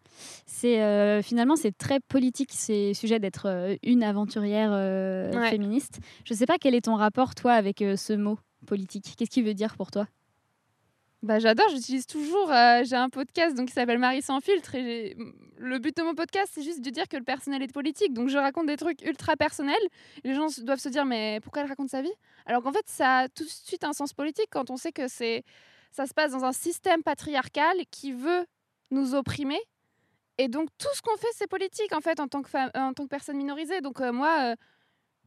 C'est 0.47 0.83
euh, 0.83 1.23
finalement 1.23 1.57
c'est 1.57 1.77
très 1.77 2.01
politique 2.01 2.51
ces 2.53 2.93
sujets 2.93 3.19
d'être 3.21 3.47
euh, 3.49 3.77
une 3.83 4.03
aventurière 4.03 4.71
euh, 4.73 5.33
Ouais. 5.33 5.51
féministe. 5.51 6.01
Je 6.25 6.35
sais 6.35 6.47
pas 6.47 6.59
quel 6.59 6.75
est 6.75 6.83
ton 6.87 6.97
rapport 6.97 7.35
toi 7.35 7.53
avec 7.53 7.79
ce 7.79 8.13
mot 8.13 8.39
politique. 8.67 9.15
Qu'est-ce 9.17 9.31
qu'il 9.31 9.45
veut 9.45 9.55
dire 9.55 9.77
pour 9.77 9.91
toi? 9.91 10.07
Bah, 11.23 11.39
j'adore, 11.39 11.69
j'utilise 11.69 12.07
toujours. 12.07 12.49
j'ai 12.49 12.97
un 12.97 13.11
podcast 13.11 13.55
donc, 13.55 13.69
qui 13.69 13.75
s'appelle 13.75 13.99
Marie 13.99 14.23
sans 14.23 14.41
filtre. 14.41 14.75
Et 14.75 14.83
j'ai- 14.83 15.17
le 15.59 15.79
but 15.79 15.95
de 15.95 16.03
mon 16.03 16.15
podcast, 16.15 16.51
c'est 16.55 16.63
juste 16.63 16.81
de 16.83 16.89
dire 16.89 17.09
que 17.09 17.17
le 17.19 17.23
personnel 17.25 17.63
est 17.63 17.71
politique. 17.73 18.15
Donc, 18.15 18.31
je 18.31 18.39
raconte 18.39 18.67
des 18.67 18.79
trucs 18.79 19.03
ultra 19.03 19.37
personnels. 19.37 19.77
Les 20.25 20.33
gens 20.35 20.47
doivent 20.63 20.79
se 20.79 20.89
dire, 20.89 21.05
mais 21.05 21.39
pourquoi 21.43 21.61
elle 21.63 21.69
raconte 21.69 21.91
sa 21.91 22.01
vie? 22.01 22.13
Alors 22.47 22.63
qu'en 22.63 22.73
fait, 22.73 22.85
ça 22.87 23.19
a 23.19 23.29
tout 23.29 23.45
de 23.45 23.49
suite 23.51 23.85
un 23.85 23.93
sens 23.93 24.15
politique 24.15 24.49
quand 24.51 24.71
on 24.71 24.79
sait 24.79 24.93
que 24.93 25.09
c'est, 25.09 25.45
ça 25.93 26.07
se 26.07 26.15
passe 26.15 26.33
dans 26.33 26.45
un 26.45 26.53
système 26.53 27.03
patriarcal 27.03 27.77
qui 27.91 28.13
veut 28.13 28.47
nous 28.91 29.15
opprimer. 29.15 29.61
Et 30.39 30.49
donc, 30.49 30.69
tout 30.79 30.89
ce 30.95 31.03
qu'on 31.03 31.17
fait, 31.17 31.29
c'est 31.35 31.47
politique, 31.47 31.95
en 31.95 32.01
fait, 32.01 32.19
en 32.19 32.29
tant 32.29 32.43
que, 32.43 32.49
femme, 32.49 32.71
en 32.75 32.95
tant 32.95 33.05
que 33.05 33.09
personne 33.09 33.37
minorisée. 33.37 33.81
Donc, 33.81 34.01
euh, 34.01 34.13
moi, 34.13 34.53
euh, 34.53 34.57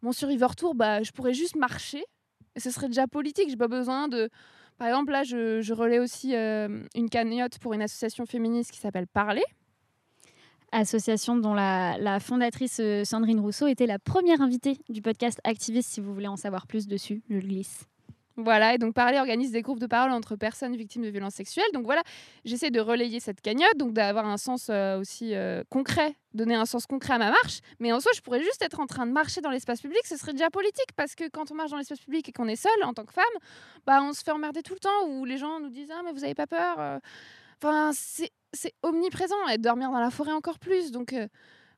mon 0.01 0.11
Survivor 0.11 0.55
Tour, 0.55 0.75
bah, 0.75 1.03
je 1.03 1.11
pourrais 1.11 1.33
juste 1.33 1.55
marcher. 1.55 2.03
Ce 2.57 2.71
serait 2.71 2.87
déjà 2.87 3.07
politique. 3.07 3.49
J'ai 3.49 3.57
pas 3.57 3.67
besoin 3.67 4.07
de. 4.07 4.29
Par 4.77 4.87
exemple, 4.87 5.11
là, 5.11 5.23
je, 5.23 5.61
je 5.61 5.73
relais 5.73 5.99
aussi 5.99 6.35
euh, 6.35 6.83
une 6.95 7.09
cagnotte 7.09 7.59
pour 7.59 7.73
une 7.73 7.81
association 7.81 8.25
féministe 8.25 8.71
qui 8.71 8.79
s'appelle 8.79 9.07
Parler. 9.07 9.43
Association 10.71 11.35
dont 11.35 11.53
la, 11.53 11.97
la 11.99 12.19
fondatrice 12.19 12.79
euh, 12.79 13.03
Sandrine 13.03 13.39
Rousseau 13.39 13.67
était 13.67 13.85
la 13.85 13.99
première 13.99 14.41
invitée 14.41 14.79
du 14.89 15.03
podcast 15.03 15.39
Activiste. 15.43 15.91
Si 15.91 16.01
vous 16.01 16.13
voulez 16.13 16.27
en 16.27 16.37
savoir 16.37 16.65
plus 16.65 16.87
dessus, 16.87 17.21
je 17.29 17.35
le 17.35 17.41
glisse. 17.41 17.85
Voilà, 18.35 18.73
et 18.73 18.79
donc 18.79 18.95
Parler 18.95 19.19
organise 19.19 19.51
des 19.51 19.61
groupes 19.61 19.79
de 19.79 19.85
parole 19.85 20.11
entre 20.11 20.35
personnes 20.35 20.75
victimes 20.75 21.03
de 21.03 21.09
violences 21.09 21.35
sexuelles. 21.35 21.69
Donc 21.71 21.85
voilà, 21.85 22.01
j'essaie 22.45 22.71
de 22.71 22.79
relayer 22.79 23.19
cette 23.19 23.41
cagnotte, 23.41 23.77
donc 23.77 23.93
d'avoir 23.93 24.25
un 24.25 24.37
sens 24.37 24.67
euh, 24.71 24.99
aussi 24.99 25.35
euh, 25.35 25.63
concret, 25.69 26.15
donner 26.33 26.55
un 26.55 26.65
sens 26.65 26.87
concret 26.87 27.13
à 27.13 27.17
ma 27.19 27.29
marche. 27.29 27.59
Mais 27.79 27.91
en 27.93 27.99
soi, 27.99 28.11
je 28.15 28.21
pourrais 28.21 28.41
juste 28.41 28.63
être 28.63 28.79
en 28.79 28.87
train 28.87 29.05
de 29.05 29.11
marcher 29.11 29.41
dans 29.41 29.51
l'espace 29.51 29.81
public, 29.81 30.01
ce 30.05 30.17
serait 30.17 30.31
déjà 30.31 30.49
politique, 30.49 30.93
parce 30.95 31.13
que 31.13 31.29
quand 31.29 31.51
on 31.51 31.55
marche 31.55 31.69
dans 31.69 31.77
l'espace 31.77 31.99
public 31.99 32.27
et 32.27 32.31
qu'on 32.31 32.47
est 32.47 32.55
seul 32.55 32.71
en 32.83 32.93
tant 32.93 33.05
que 33.05 33.13
femme, 33.13 33.23
bah, 33.85 34.01
on 34.01 34.13
se 34.13 34.23
fait 34.23 34.31
emmerder 34.31 34.63
tout 34.63 34.73
le 34.73 34.79
temps, 34.79 35.07
où 35.09 35.25
les 35.25 35.37
gens 35.37 35.59
nous 35.59 35.69
disent 35.69 35.91
Ah, 35.91 36.01
mais 36.03 36.11
vous 36.11 36.23
avez 36.23 36.35
pas 36.35 36.47
peur 36.47 36.77
euh. 36.79 36.99
Enfin, 37.61 37.91
c'est 37.93 38.73
omniprésent, 38.81 39.47
et 39.47 39.59
dormir 39.59 39.91
dans 39.91 39.99
la 39.99 40.09
forêt 40.09 40.33
encore 40.33 40.57
plus. 40.57 40.91
Donc. 40.91 41.15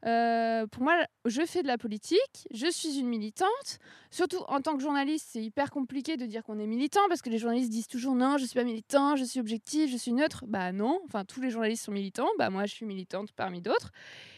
Euh, 0.06 0.68
pour 0.68 0.84
moi, 0.84 1.06
je 1.26 1.44
fais 1.46 1.64
de 1.64 1.68
la 1.68 1.78
politique, 1.78 2.48
je 2.52 2.70
suis 2.70 3.00
une 3.00 3.08
militante. 3.08 3.80
Surtout 4.12 4.44
en 4.48 4.62
tant 4.62 4.76
que 4.76 4.84
journaliste, 4.84 5.30
c'est 5.32 5.42
hyper 5.42 5.72
compliqué 5.72 6.16
de 6.16 6.26
dire 6.26 6.44
qu'on 6.44 6.60
est 6.60 6.68
militant 6.68 7.02
parce 7.10 7.22
que 7.22 7.30
les 7.30 7.40
journalistes 7.40 7.72
disent 7.72 7.88
toujours 7.88 8.14
non, 8.14 8.38
je 8.38 8.46
suis 8.46 8.54
pas 8.54 8.64
militant, 8.64 9.16
je 9.16 9.24
suis 9.24 9.40
objectif, 9.40 9.90
je 9.90 9.98
suis 9.98 10.14
neutre. 10.14 10.46
Bah 10.48 10.72
non, 10.72 11.02
enfin 11.06 11.26
tous 11.26 11.42
les 11.42 11.50
journalistes 11.50 11.86
sont 11.86 11.92
militants. 11.92 12.30
Bah 12.38 12.52
moi, 12.52 12.66
je 12.66 12.74
suis 12.74 12.86
militante 12.86 13.32
parmi 13.32 13.62
d'autres. 13.62 13.92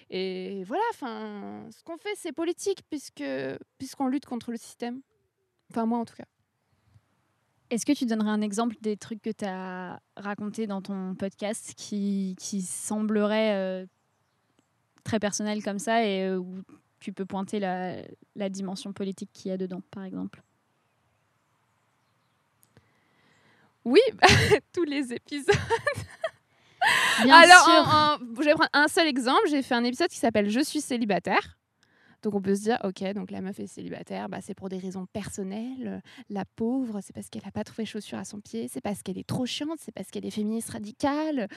Et 0.10 0.64
voilà, 0.64 0.84
enfin, 0.92 1.68
ce 1.72 1.84
qu'on 1.84 1.98
fait, 1.98 2.16
c'est 2.16 2.32
politique 2.32 2.84
puisque 2.90 3.24
puisqu'on 3.78 4.08
lutte 4.08 4.26
contre 4.26 4.52
le 4.52 4.58
système. 4.58 5.02
Enfin 5.70 5.86
moi 5.86 6.00
en 6.00 6.06
tout 6.06 6.16
cas. 6.16 6.26
Est-ce 7.70 7.86
que 7.86 7.92
tu 7.92 8.06
donnerais 8.06 8.30
un 8.30 8.40
exemple 8.40 8.78
des 8.80 8.96
trucs 8.96 9.22
que 9.22 9.30
tu 9.30 9.44
as 9.44 10.00
racontés 10.16 10.68
dans 10.68 10.82
ton 10.82 11.16
podcast 11.16 11.74
qui, 11.76 12.38
qui 12.40 12.62
sembleraient 12.62 13.56
euh, 13.56 13.86
très 15.08 15.20
personnels 15.20 15.64
comme 15.64 15.80
ça 15.80 16.04
et 16.06 16.24
euh, 16.28 16.38
où 16.38 16.56
tu 17.00 17.14
peux 17.14 17.26
pointer 17.26 17.60
la, 17.60 17.96
la 18.36 18.50
dimension 18.50 18.92
politique 18.94 19.30
qu'il 19.34 19.50
y 19.50 19.54
a 19.54 19.58
dedans, 19.58 19.82
par 19.92 20.04
exemple 20.04 20.42
Oui, 23.86 24.02
tous 24.74 24.84
les 24.84 25.14
épisodes. 25.14 25.56
Bien 27.24 27.36
Alors, 27.40 27.64
sûr. 27.64 27.74
en- 27.74 28.14
en- 28.16 28.18
je 28.40 28.44
vais 28.46 28.54
prendre 28.54 28.70
un 28.74 28.88
seul 28.88 29.08
exemple. 29.08 29.42
J'ai 29.50 29.62
fait 29.62 29.76
un 29.76 29.84
épisode 29.84 30.10
qui 30.10 30.18
s'appelle 30.18 30.50
Je 30.50 30.60
suis 30.60 30.82
célibataire. 30.82 31.57
Donc 32.24 32.34
on 32.34 32.42
peut 32.42 32.56
se 32.56 32.62
dire, 32.62 32.80
ok, 32.84 33.04
donc 33.14 33.32
la 33.32 33.42
meuf 33.42 33.60
est 33.60 33.68
célibataire, 33.68 34.28
bah, 34.30 34.40
c'est 34.42 34.56
pour 34.56 34.70
des 34.70 34.78
raisons 34.78 35.06
personnelles. 35.06 36.02
La 36.30 36.46
pauvre, 36.46 37.00
c'est 37.02 37.14
parce 37.14 37.30
qu'elle 37.30 37.44
n'a 37.46 37.52
pas 37.52 37.64
trouvé 37.64 37.86
chaussure 37.86 38.18
à 38.18 38.26
son 38.26 38.42
pied, 38.42 38.68
c'est 38.68 38.82
parce 38.82 39.04
qu'elle 39.04 39.18
est 39.18 39.28
trop 39.28 39.46
chiante, 39.46 39.80
c'est 39.80 39.92
parce 39.92 40.10
qu'elle 40.10 40.26
est 40.26 40.32
féministe 40.32 40.72
radicale. 40.72 41.48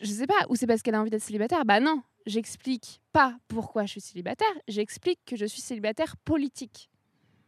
Je 0.00 0.06
sais 0.06 0.26
pas, 0.26 0.46
ou 0.48 0.56
c'est 0.56 0.66
parce 0.66 0.82
qu'elle 0.82 0.94
a 0.94 1.00
envie 1.00 1.10
d'être 1.10 1.22
célibataire. 1.22 1.64
Bah 1.64 1.80
non, 1.80 2.02
j'explique 2.26 3.00
pas 3.12 3.38
pourquoi 3.48 3.84
je 3.86 3.92
suis 3.92 4.00
célibataire, 4.00 4.52
j'explique 4.68 5.20
que 5.24 5.36
je 5.36 5.46
suis 5.46 5.62
célibataire 5.62 6.16
politique. 6.18 6.90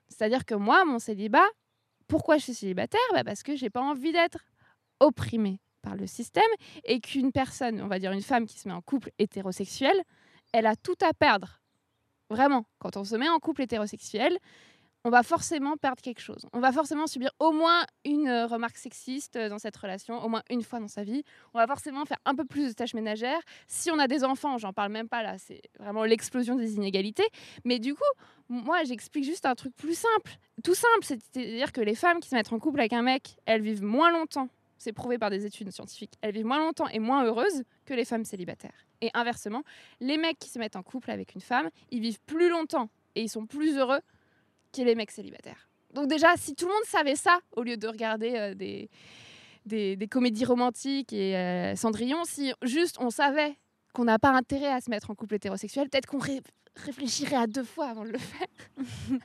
C'est-à-dire 0.08 0.44
que 0.44 0.54
moi, 0.54 0.84
mon 0.84 0.98
célibat, 0.98 1.46
pourquoi 2.06 2.38
je 2.38 2.44
suis 2.44 2.54
célibataire? 2.54 3.00
Bah 3.12 3.24
Parce 3.24 3.42
que 3.42 3.56
j'ai 3.56 3.70
pas 3.70 3.82
envie 3.82 4.12
d'être 4.12 4.38
opprimée 5.00 5.60
par 5.82 5.96
le 5.96 6.06
système 6.06 6.42
et 6.84 7.00
qu'une 7.00 7.32
personne, 7.32 7.80
on 7.80 7.88
va 7.88 7.98
dire 7.98 8.12
une 8.12 8.22
femme 8.22 8.46
qui 8.46 8.58
se 8.58 8.68
met 8.68 8.74
en 8.74 8.80
couple 8.80 9.10
hétérosexuel, 9.18 10.02
elle 10.52 10.66
a 10.66 10.76
tout 10.76 10.96
à 11.02 11.12
perdre. 11.12 11.60
Vraiment, 12.30 12.64
quand 12.78 12.96
on 12.96 13.04
se 13.04 13.16
met 13.16 13.28
en 13.28 13.38
couple 13.38 13.62
hétérosexuel, 13.62 14.38
on 15.04 15.10
va 15.10 15.22
forcément 15.22 15.76
perdre 15.76 16.02
quelque 16.02 16.20
chose. 16.20 16.46
On 16.52 16.60
va 16.60 16.72
forcément 16.72 17.06
subir 17.06 17.30
au 17.38 17.52
moins 17.52 17.84
une 18.04 18.28
euh, 18.28 18.46
remarque 18.46 18.76
sexiste 18.76 19.36
euh, 19.36 19.48
dans 19.48 19.58
cette 19.58 19.76
relation, 19.76 20.22
au 20.22 20.28
moins 20.28 20.42
une 20.50 20.62
fois 20.62 20.80
dans 20.80 20.88
sa 20.88 21.04
vie. 21.04 21.22
On 21.54 21.58
va 21.58 21.66
forcément 21.66 22.04
faire 22.04 22.18
un 22.24 22.34
peu 22.34 22.44
plus 22.44 22.68
de 22.68 22.72
tâches 22.72 22.94
ménagères. 22.94 23.40
Si 23.68 23.90
on 23.90 23.98
a 23.98 24.08
des 24.08 24.24
enfants, 24.24 24.58
j'en 24.58 24.72
parle 24.72 24.92
même 24.92 25.08
pas 25.08 25.22
là, 25.22 25.38
c'est 25.38 25.62
vraiment 25.78 26.04
l'explosion 26.04 26.56
des 26.56 26.74
inégalités. 26.74 27.26
Mais 27.64 27.78
du 27.78 27.94
coup, 27.94 28.02
moi, 28.48 28.82
j'explique 28.84 29.24
juste 29.24 29.46
un 29.46 29.54
truc 29.54 29.74
plus 29.76 29.96
simple. 29.96 30.36
Tout 30.64 30.74
simple, 30.74 31.02
c'est-à-dire 31.02 31.72
que 31.72 31.80
les 31.80 31.94
femmes 31.94 32.20
qui 32.20 32.28
se 32.28 32.34
mettent 32.34 32.52
en 32.52 32.58
couple 32.58 32.80
avec 32.80 32.92
un 32.92 33.02
mec, 33.02 33.36
elles 33.46 33.62
vivent 33.62 33.84
moins 33.84 34.10
longtemps. 34.10 34.48
C'est 34.78 34.92
prouvé 34.92 35.18
par 35.18 35.30
des 35.30 35.46
études 35.46 35.70
scientifiques. 35.70 36.14
Elles 36.22 36.34
vivent 36.34 36.46
moins 36.46 36.60
longtemps 36.60 36.88
et 36.88 36.98
moins 36.98 37.24
heureuses 37.24 37.64
que 37.84 37.94
les 37.94 38.04
femmes 38.04 38.24
célibataires. 38.24 38.87
Et 39.00 39.10
inversement, 39.14 39.62
les 40.00 40.16
mecs 40.16 40.38
qui 40.38 40.48
se 40.48 40.58
mettent 40.58 40.76
en 40.76 40.82
couple 40.82 41.10
avec 41.10 41.34
une 41.34 41.40
femme, 41.40 41.70
ils 41.90 42.00
vivent 42.00 42.20
plus 42.26 42.48
longtemps 42.48 42.90
et 43.14 43.22
ils 43.22 43.28
sont 43.28 43.46
plus 43.46 43.76
heureux 43.76 44.00
que 44.72 44.82
les 44.82 44.94
mecs 44.94 45.10
célibataires. 45.12 45.68
Donc 45.94 46.08
déjà, 46.08 46.36
si 46.36 46.54
tout 46.54 46.66
le 46.66 46.72
monde 46.72 46.84
savait 46.84 47.14
ça, 47.16 47.38
au 47.52 47.62
lieu 47.62 47.76
de 47.76 47.86
regarder 47.88 48.34
euh, 48.36 48.54
des, 48.54 48.90
des, 49.66 49.96
des 49.96 50.08
comédies 50.08 50.44
romantiques 50.44 51.12
et 51.12 51.36
euh, 51.36 51.76
Cendrillon, 51.76 52.24
si 52.24 52.52
juste 52.62 52.96
on 53.00 53.10
savait 53.10 53.56
qu'on 53.94 54.04
n'a 54.04 54.18
pas 54.18 54.30
intérêt 54.30 54.72
à 54.72 54.80
se 54.80 54.90
mettre 54.90 55.10
en 55.10 55.14
couple 55.14 55.36
hétérosexuel, 55.36 55.88
peut-être 55.88 56.06
qu'on 56.06 56.18
ré- 56.18 56.42
réfléchirait 56.76 57.36
à 57.36 57.46
deux 57.46 57.64
fois 57.64 57.88
avant 57.88 58.04
de 58.04 58.10
le 58.10 58.18
faire. 58.18 58.46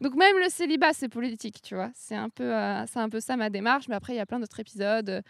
Donc 0.00 0.14
même 0.14 0.38
le 0.38 0.48
célibat, 0.48 0.92
c'est 0.92 1.08
politique, 1.08 1.60
tu 1.62 1.74
vois. 1.74 1.90
C'est 1.94 2.14
un, 2.14 2.28
peu, 2.28 2.54
euh, 2.54 2.86
c'est 2.86 3.00
un 3.00 3.08
peu 3.08 3.20
ça 3.20 3.36
ma 3.36 3.50
démarche, 3.50 3.88
mais 3.88 3.96
après, 3.96 4.14
il 4.14 4.16
y 4.16 4.20
a 4.20 4.26
plein 4.26 4.38
d'autres 4.40 4.60
épisodes. 4.60 5.22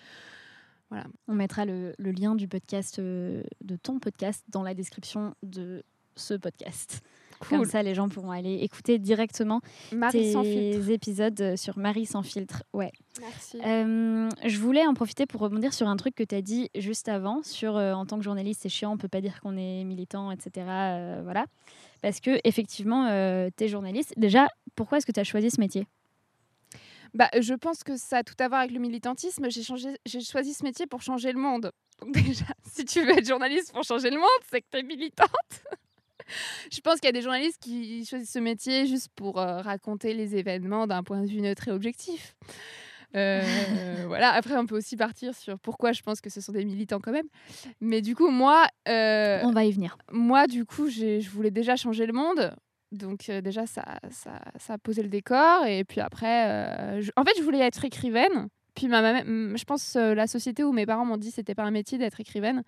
Voilà. 0.91 1.05
On 1.29 1.35
mettra 1.35 1.65
le, 1.65 1.95
le 1.99 2.11
lien 2.11 2.35
du 2.35 2.49
podcast, 2.49 2.99
euh, 2.99 3.43
de 3.63 3.77
ton 3.77 3.99
podcast, 4.01 4.45
dans 4.49 4.63
la 4.63 4.75
description 4.75 5.35
de 5.43 5.83
ce 6.17 6.35
podcast. 6.35 7.01
Comme 7.49 7.59
Cool. 7.61 7.69
ça, 7.69 7.83
les 7.83 7.95
gens 7.95 8.11
pourront 8.11 8.33
aller 8.33 8.57
écouter 8.57 8.99
directement 8.99 9.63
Marie 9.93 10.13
tes 10.19 10.33
sans 10.33 10.43
filtre. 10.43 10.91
épisodes 10.91 11.57
sur 11.57 11.79
Marie 11.79 12.05
sans 12.05 12.23
filtre. 12.23 12.65
Ouais. 12.75 12.93
Merci. 13.19 13.59
Euh, 13.65 14.29
je 14.45 14.59
voulais 14.59 14.85
en 14.87 14.93
profiter 14.93 15.25
pour 15.25 15.41
rebondir 15.41 15.73
sur 15.73 15.89
un 15.89 15.97
truc 15.97 16.15
que 16.15 16.23
tu 16.25 16.35
as 16.35 16.43
dit 16.43 16.69
juste 16.77 17.09
avant, 17.09 17.43
sur 17.43 17.79
euh, 17.79 17.95
en 17.95 18.05
tant 18.05 18.19
que 18.19 18.25
journaliste, 18.25 18.61
c'est 18.63 18.69
chiant, 18.69 18.93
on 18.93 18.99
peut 18.99 19.09
pas 19.09 19.23
dire 19.23 19.41
qu'on 19.41 19.57
est 19.57 19.85
militant, 19.85 20.31
etc. 20.33 20.67
euh, 20.69 21.21
voilà. 21.23 21.47
Parce 22.03 22.21
que, 22.21 22.39
effectivement, 22.45 23.07
tu 23.57 23.65
es 23.65 23.69
journaliste. 23.69 24.13
Déjà, 24.19 24.49
pourquoi 24.75 24.99
est-ce 24.99 25.07
que 25.07 25.13
tu 25.13 25.21
as 25.21 25.25
choisi 25.25 25.51
ce 25.51 25.61
métier? 25.61 25.87
Bah, 27.15 27.29
je 27.41 27.55
pense 27.55 27.83
que 27.83 27.97
ça 27.97 28.19
a 28.19 28.23
tout 28.23 28.35
à 28.39 28.49
voir 28.49 28.61
avec 28.61 28.73
le 28.73 28.79
militantisme. 28.81 29.51
J'ai 29.51 29.63
changé, 29.63 29.89
j'ai 30.07 30.21
choisi 30.21 30.55
ce 30.55 30.63
métier 30.65 30.87
pour 30.87 31.03
changer 31.03 31.33
le 31.33 31.39
monde. 31.41 31.73
Donc 32.01 32.13
déjà, 32.15 32.45
si 32.71 32.85
tu 32.85 33.03
veux 33.03 33.11
être 33.19 33.27
journaliste 33.27 33.73
pour 33.73 33.83
changer 33.85 34.11
le 34.11 34.19
monde, 34.19 34.29
c'est 34.51 34.61
que 34.61 34.67
tu 34.71 34.79
es 34.79 34.83
militante. 34.83 35.29
je 36.73 36.81
pense 36.81 36.95
qu'il 37.01 37.07
y 37.07 37.09
a 37.09 37.13
des 37.13 37.23
journalistes 37.23 37.59
qui 37.61 38.05
choisissent 38.07 38.33
ce 38.33 38.39
métier 38.39 38.87
juste 38.87 39.09
pour 39.17 39.39
euh, 39.39 39.61
raconter 39.61 40.15
les 40.15 40.37
événements 40.37 40.87
d'un 40.87 41.03
point 41.03 41.21
de 41.23 41.27
vue 41.27 41.41
neutre 41.41 41.69
et 41.69 41.73
objectif. 41.73 42.37
Euh, 43.17 43.43
voilà. 44.07 44.31
Après, 44.31 44.57
on 44.57 44.67
peut 44.67 44.77
aussi 44.77 44.97
partir 44.97 45.35
sur 45.35 45.59
pourquoi 45.59 45.93
je 45.93 46.03
pense 46.03 46.21
que 46.21 46.31
ce 46.31 46.41
sont 46.41 46.53
des 46.53 46.65
militants 46.65 47.01
quand 47.01 47.13
même. 47.13 47.27
Mais 47.81 48.03
du 48.03 48.15
coup, 48.15 48.29
moi, 48.31 48.67
euh, 48.89 49.41
On 49.43 49.51
va 49.53 49.65
y 49.65 49.73
venir. 49.73 49.99
moi, 50.13 50.47
du 50.47 50.65
coup, 50.65 50.89
j'ai- 50.89 51.21
je 51.21 51.29
voulais 51.31 51.51
déjà 51.51 51.75
changer 51.77 52.07
le 52.07 52.13
monde. 52.13 52.55
Donc 52.93 53.29
euh, 53.29 53.41
déjà, 53.41 53.67
ça, 53.67 53.85
ça, 54.11 54.41
ça 54.59 54.75
a 54.75 54.79
posé 54.79 55.03
le 55.03 55.09
décor. 55.09 55.65
Et 55.67 55.85
puis 55.85 56.01
après, 56.01 56.49
euh, 56.49 57.03
en 57.17 57.25
fait, 57.25 57.33
je 57.39 57.43
voulais 57.43 57.61
être 57.61 57.85
écrivaine. 57.85 58.49
Puis 58.75 58.89
ma, 58.89 59.01
ma- 59.03 59.57
je 59.57 59.65
pense 59.65 59.97
euh, 59.97 60.15
la 60.15 60.27
société 60.27 60.65
où 60.65 60.73
mes 60.73 60.87
parents 60.87 61.05
m'ont 61.05 61.17
dit 61.17 61.29
que 61.29 61.35
c'était 61.35 61.55
pas 61.55 61.65
un 61.65 61.71
métier 61.71 61.99
d'être 61.99 62.21
écrivaine. 62.21 62.63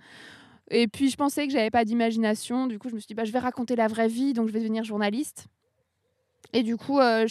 Et 0.70 0.88
puis 0.88 1.10
je 1.10 1.16
pensais 1.16 1.46
que 1.46 1.52
j'avais 1.52 1.70
pas 1.70 1.84
d'imagination. 1.84 2.66
Du 2.66 2.78
coup, 2.78 2.88
je 2.88 2.94
me 2.94 3.00
suis 3.00 3.08
dit, 3.08 3.14
bah, 3.14 3.24
je 3.24 3.32
vais 3.32 3.38
raconter 3.40 3.76
la 3.76 3.88
vraie 3.88 4.08
vie, 4.08 4.32
donc 4.32 4.48
je 4.48 4.52
vais 4.52 4.60
devenir 4.60 4.84
journaliste. 4.84 5.46
Et 6.52 6.62
du 6.62 6.76
coup, 6.76 7.00
euh, 7.00 7.26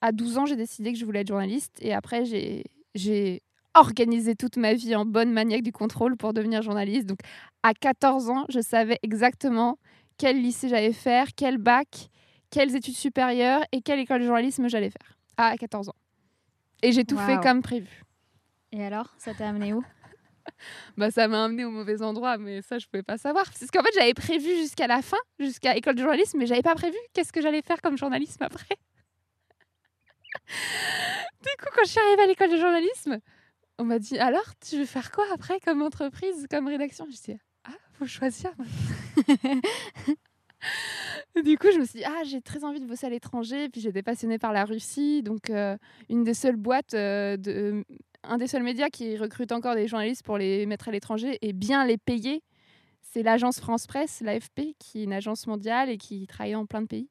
à 0.00 0.12
12 0.12 0.38
ans, 0.38 0.46
j'ai 0.46 0.56
décidé 0.56 0.92
que 0.92 0.98
je 0.98 1.04
voulais 1.04 1.20
être 1.20 1.28
journaliste. 1.28 1.76
Et 1.80 1.92
après, 1.92 2.24
j'ai 2.94 3.42
organisé 3.74 4.34
toute 4.34 4.56
ma 4.56 4.74
vie 4.74 4.96
en 4.96 5.04
bonne 5.04 5.32
maniaque 5.32 5.62
du 5.62 5.72
contrôle 5.72 6.16
pour 6.16 6.32
devenir 6.32 6.62
journaliste. 6.62 7.06
Donc 7.06 7.20
à 7.62 7.74
14 7.74 8.30
ans, 8.30 8.44
je 8.48 8.60
savais 8.60 8.98
exactement 9.02 9.78
quel 10.18 10.42
lycée 10.42 10.68
j'allais 10.68 10.92
faire, 10.92 11.28
quel 11.34 11.58
bac, 11.58 12.10
quelles 12.50 12.74
études 12.74 12.96
supérieures 12.96 13.64
et 13.72 13.80
quelle 13.80 14.00
école 14.00 14.20
de 14.20 14.26
journalisme 14.26 14.68
j'allais 14.68 14.90
faire. 14.90 15.16
À 15.36 15.56
14 15.56 15.88
ans. 15.88 15.96
Et 16.82 16.92
j'ai 16.92 17.04
tout 17.04 17.16
fait 17.16 17.40
comme 17.40 17.62
prévu. 17.62 18.02
Et 18.72 18.84
alors, 18.84 19.14
ça 19.18 19.34
t'a 19.34 19.48
amené 19.48 19.72
où? 19.72 19.82
Bah, 20.96 21.10
ça 21.10 21.28
m'a 21.28 21.44
amené 21.44 21.66
au 21.66 21.70
mauvais 21.70 22.02
endroit, 22.02 22.38
mais 22.38 22.62
ça, 22.62 22.78
je 22.78 22.86
pouvais 22.86 23.02
pas 23.02 23.18
savoir. 23.18 23.44
Parce 23.44 23.70
qu'en 23.70 23.82
fait, 23.82 23.92
j'avais 23.94 24.14
prévu 24.14 24.56
jusqu'à 24.56 24.86
la 24.86 25.02
fin, 25.02 25.18
jusqu'à 25.38 25.76
école 25.76 25.94
de 25.94 26.00
journalisme, 26.00 26.38
mais 26.38 26.46
j'avais 26.46 26.62
pas 26.62 26.74
prévu 26.74 26.96
qu'est-ce 27.12 27.34
que 27.34 27.42
j'allais 27.42 27.60
faire 27.60 27.82
comme 27.82 27.98
journalisme 27.98 28.42
après. 28.42 28.64
du 31.42 31.50
coup, 31.60 31.68
quand 31.74 31.84
je 31.84 31.90
suis 31.90 32.00
arrivée 32.00 32.22
à 32.22 32.26
l'école 32.26 32.50
de 32.50 32.56
journalisme, 32.56 33.18
on 33.78 33.84
m'a 33.84 33.98
dit 33.98 34.18
alors, 34.18 34.54
tu 34.66 34.78
veux 34.78 34.86
faire 34.86 35.12
quoi 35.12 35.26
après 35.34 35.60
comme 35.60 35.82
entreprise, 35.82 36.46
comme 36.50 36.66
rédaction? 36.66 37.06
Je 37.10 37.32
dis 37.32 37.38
faut 37.98 38.06
choisir. 38.06 38.50
du 41.44 41.58
coup, 41.58 41.68
je 41.72 41.78
me 41.78 41.84
suis 41.84 42.00
dit, 42.00 42.04
ah, 42.04 42.22
j'ai 42.24 42.40
très 42.40 42.64
envie 42.64 42.80
de 42.80 42.86
bosser 42.86 43.06
à 43.06 43.10
l'étranger. 43.10 43.68
Puis 43.68 43.80
j'étais 43.80 44.02
passionnée 44.02 44.38
par 44.38 44.52
la 44.52 44.64
Russie. 44.64 45.22
Donc, 45.22 45.50
euh, 45.50 45.76
une 46.08 46.24
des 46.24 46.34
seules 46.34 46.56
boîtes, 46.56 46.94
euh, 46.94 47.36
de, 47.36 47.84
un 48.22 48.38
des 48.38 48.46
seuls 48.46 48.62
médias 48.62 48.90
qui 48.90 49.16
recrute 49.16 49.52
encore 49.52 49.74
des 49.74 49.88
journalistes 49.88 50.22
pour 50.22 50.38
les 50.38 50.66
mettre 50.66 50.88
à 50.88 50.92
l'étranger 50.92 51.38
et 51.42 51.52
bien 51.52 51.84
les 51.84 51.98
payer, 51.98 52.42
c'est 53.02 53.22
l'agence 53.22 53.60
France 53.60 53.86
Presse, 53.86 54.20
l'AFP, 54.20 54.74
qui 54.78 55.00
est 55.00 55.04
une 55.04 55.12
agence 55.12 55.46
mondiale 55.46 55.88
et 55.88 55.96
qui 55.96 56.26
travaille 56.26 56.52
dans 56.52 56.66
plein 56.66 56.82
de 56.82 56.86
pays. 56.86 57.08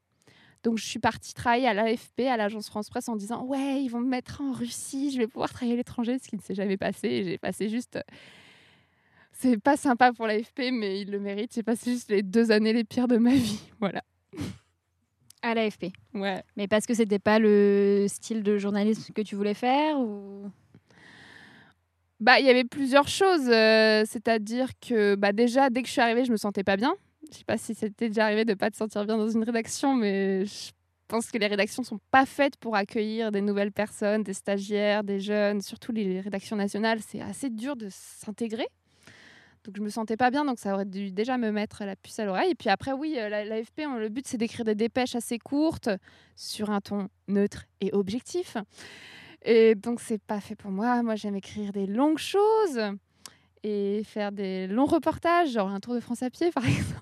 Donc, 0.63 0.77
je 0.77 0.85
suis 0.85 0.99
partie 0.99 1.33
travailler 1.33 1.67
à 1.67 1.73
l'AFP, 1.73 2.21
à 2.21 2.37
l'agence 2.37 2.67
France 2.67 2.89
Presse, 2.89 3.07
en 3.09 3.15
disant 3.15 3.43
Ouais, 3.45 3.81
ils 3.81 3.89
vont 3.89 4.01
me 4.01 4.09
mettre 4.09 4.41
en 4.41 4.51
Russie, 4.51 5.11
je 5.11 5.17
vais 5.17 5.27
pouvoir 5.27 5.49
travailler 5.49 5.73
à 5.73 5.77
l'étranger, 5.77 6.17
ce 6.19 6.27
qui 6.27 6.35
ne 6.35 6.41
s'est 6.41 6.55
jamais 6.55 6.77
passé. 6.77 7.23
J'ai 7.23 7.37
passé 7.37 7.69
juste. 7.69 7.99
C'est 9.39 9.59
pas 9.61 9.77
sympa 9.77 10.13
pour 10.13 10.25
l'AFP, 10.25 10.71
mais 10.71 11.01
il 11.01 11.11
le 11.11 11.19
mérite. 11.19 11.53
J'ai 11.53 11.61
passé 11.63 11.91
juste 11.91 12.09
les 12.09 12.23
deux 12.23 12.49
années 12.51 12.73
les 12.73 12.83
pires 12.83 13.07
de 13.07 13.17
ma 13.17 13.33
vie. 13.33 13.59
Voilà. 13.79 14.01
À 15.43 15.53
l'AFP 15.53 15.91
Ouais. 16.15 16.43
Mais 16.55 16.67
parce 16.67 16.87
que 16.87 16.95
c'était 16.95 17.19
pas 17.19 17.37
le 17.37 18.05
style 18.09 18.41
de 18.41 18.57
journalisme 18.57 19.13
que 19.13 19.21
tu 19.21 19.35
voulais 19.35 19.53
faire 19.53 19.99
ou? 19.99 20.49
Bah, 22.19 22.39
il 22.39 22.47
y 22.47 22.49
avait 22.49 22.63
plusieurs 22.63 23.07
choses. 23.07 23.47
euh, 23.47 24.03
C'est-à-dire 24.07 24.69
que 24.79 25.13
bah, 25.15 25.31
déjà, 25.33 25.69
dès 25.69 25.83
que 25.83 25.87
je 25.87 25.91
suis 25.93 26.01
arrivée, 26.01 26.25
je 26.25 26.31
me 26.31 26.37
sentais 26.37 26.63
pas 26.63 26.75
bien. 26.75 26.95
Je 27.31 27.37
sais 27.37 27.43
pas 27.45 27.57
si 27.57 27.75
c'était 27.75 28.07
déjà 28.07 28.25
arrivé 28.25 28.43
de 28.45 28.55
pas 28.55 28.71
te 28.71 28.75
sentir 28.77 29.05
bien 29.05 29.17
dans 29.17 29.29
une 29.29 29.43
rédaction, 29.43 29.93
mais 29.93 30.45
je 30.45 30.71
pense 31.07 31.29
que 31.29 31.37
les 31.37 31.47
rédactions 31.47 31.83
sont 31.83 31.99
pas 32.09 32.25
faites 32.25 32.57
pour 32.57 32.75
accueillir 32.75 33.31
des 33.31 33.41
nouvelles 33.41 33.71
personnes, 33.71 34.23
des 34.23 34.33
stagiaires, 34.33 35.03
des 35.03 35.19
jeunes, 35.19 35.61
surtout 35.61 35.91
les 35.91 36.21
rédactions 36.21 36.55
nationales. 36.55 36.99
C'est 37.07 37.21
assez 37.21 37.49
dur 37.51 37.75
de 37.75 37.87
s'intégrer. 37.91 38.65
Donc 39.63 39.75
je 39.77 39.81
me 39.81 39.89
sentais 39.89 40.15
pas 40.15 40.31
bien, 40.31 40.45
donc 40.45 40.59
ça 40.59 40.73
aurait 40.73 40.85
dû 40.85 41.11
déjà 41.11 41.37
me 41.37 41.51
mettre 41.51 41.83
la 41.83 41.95
puce 41.97 42.19
à 42.19 42.25
l'oreille. 42.25 42.51
Et 42.51 42.55
puis 42.55 42.69
après, 42.69 42.93
oui, 42.93 43.15
euh, 43.17 43.27
la- 43.29 43.43
l'AFP, 43.43 43.81
le 43.99 44.07
but 44.09 44.25
c'est 44.27 44.37
d'écrire 44.37 44.63
des 44.65 44.75
dépêches 44.75 45.15
assez 45.15 45.39
courtes 45.39 45.89
sur 46.37 46.69
un 46.69 46.79
ton 46.79 47.09
neutre 47.27 47.65
et 47.81 47.91
objectif. 47.93 48.55
Et 49.43 49.75
donc 49.75 49.99
c'est 49.99 50.21
pas 50.21 50.39
fait 50.39 50.55
pour 50.55 50.71
moi. 50.71 51.03
Moi 51.03 51.15
j'aime 51.15 51.35
écrire 51.35 51.71
des 51.73 51.85
longues 51.85 52.17
choses 52.17 52.79
et 53.63 54.03
faire 54.05 54.31
des 54.31 54.67
longs 54.67 54.85
reportages, 54.85 55.51
genre 55.51 55.67
un 55.69 55.79
tour 55.81 55.93
de 55.95 55.99
France 55.99 56.23
à 56.23 56.29
pied 56.29 56.49
par 56.55 56.65
exemple. 56.65 57.01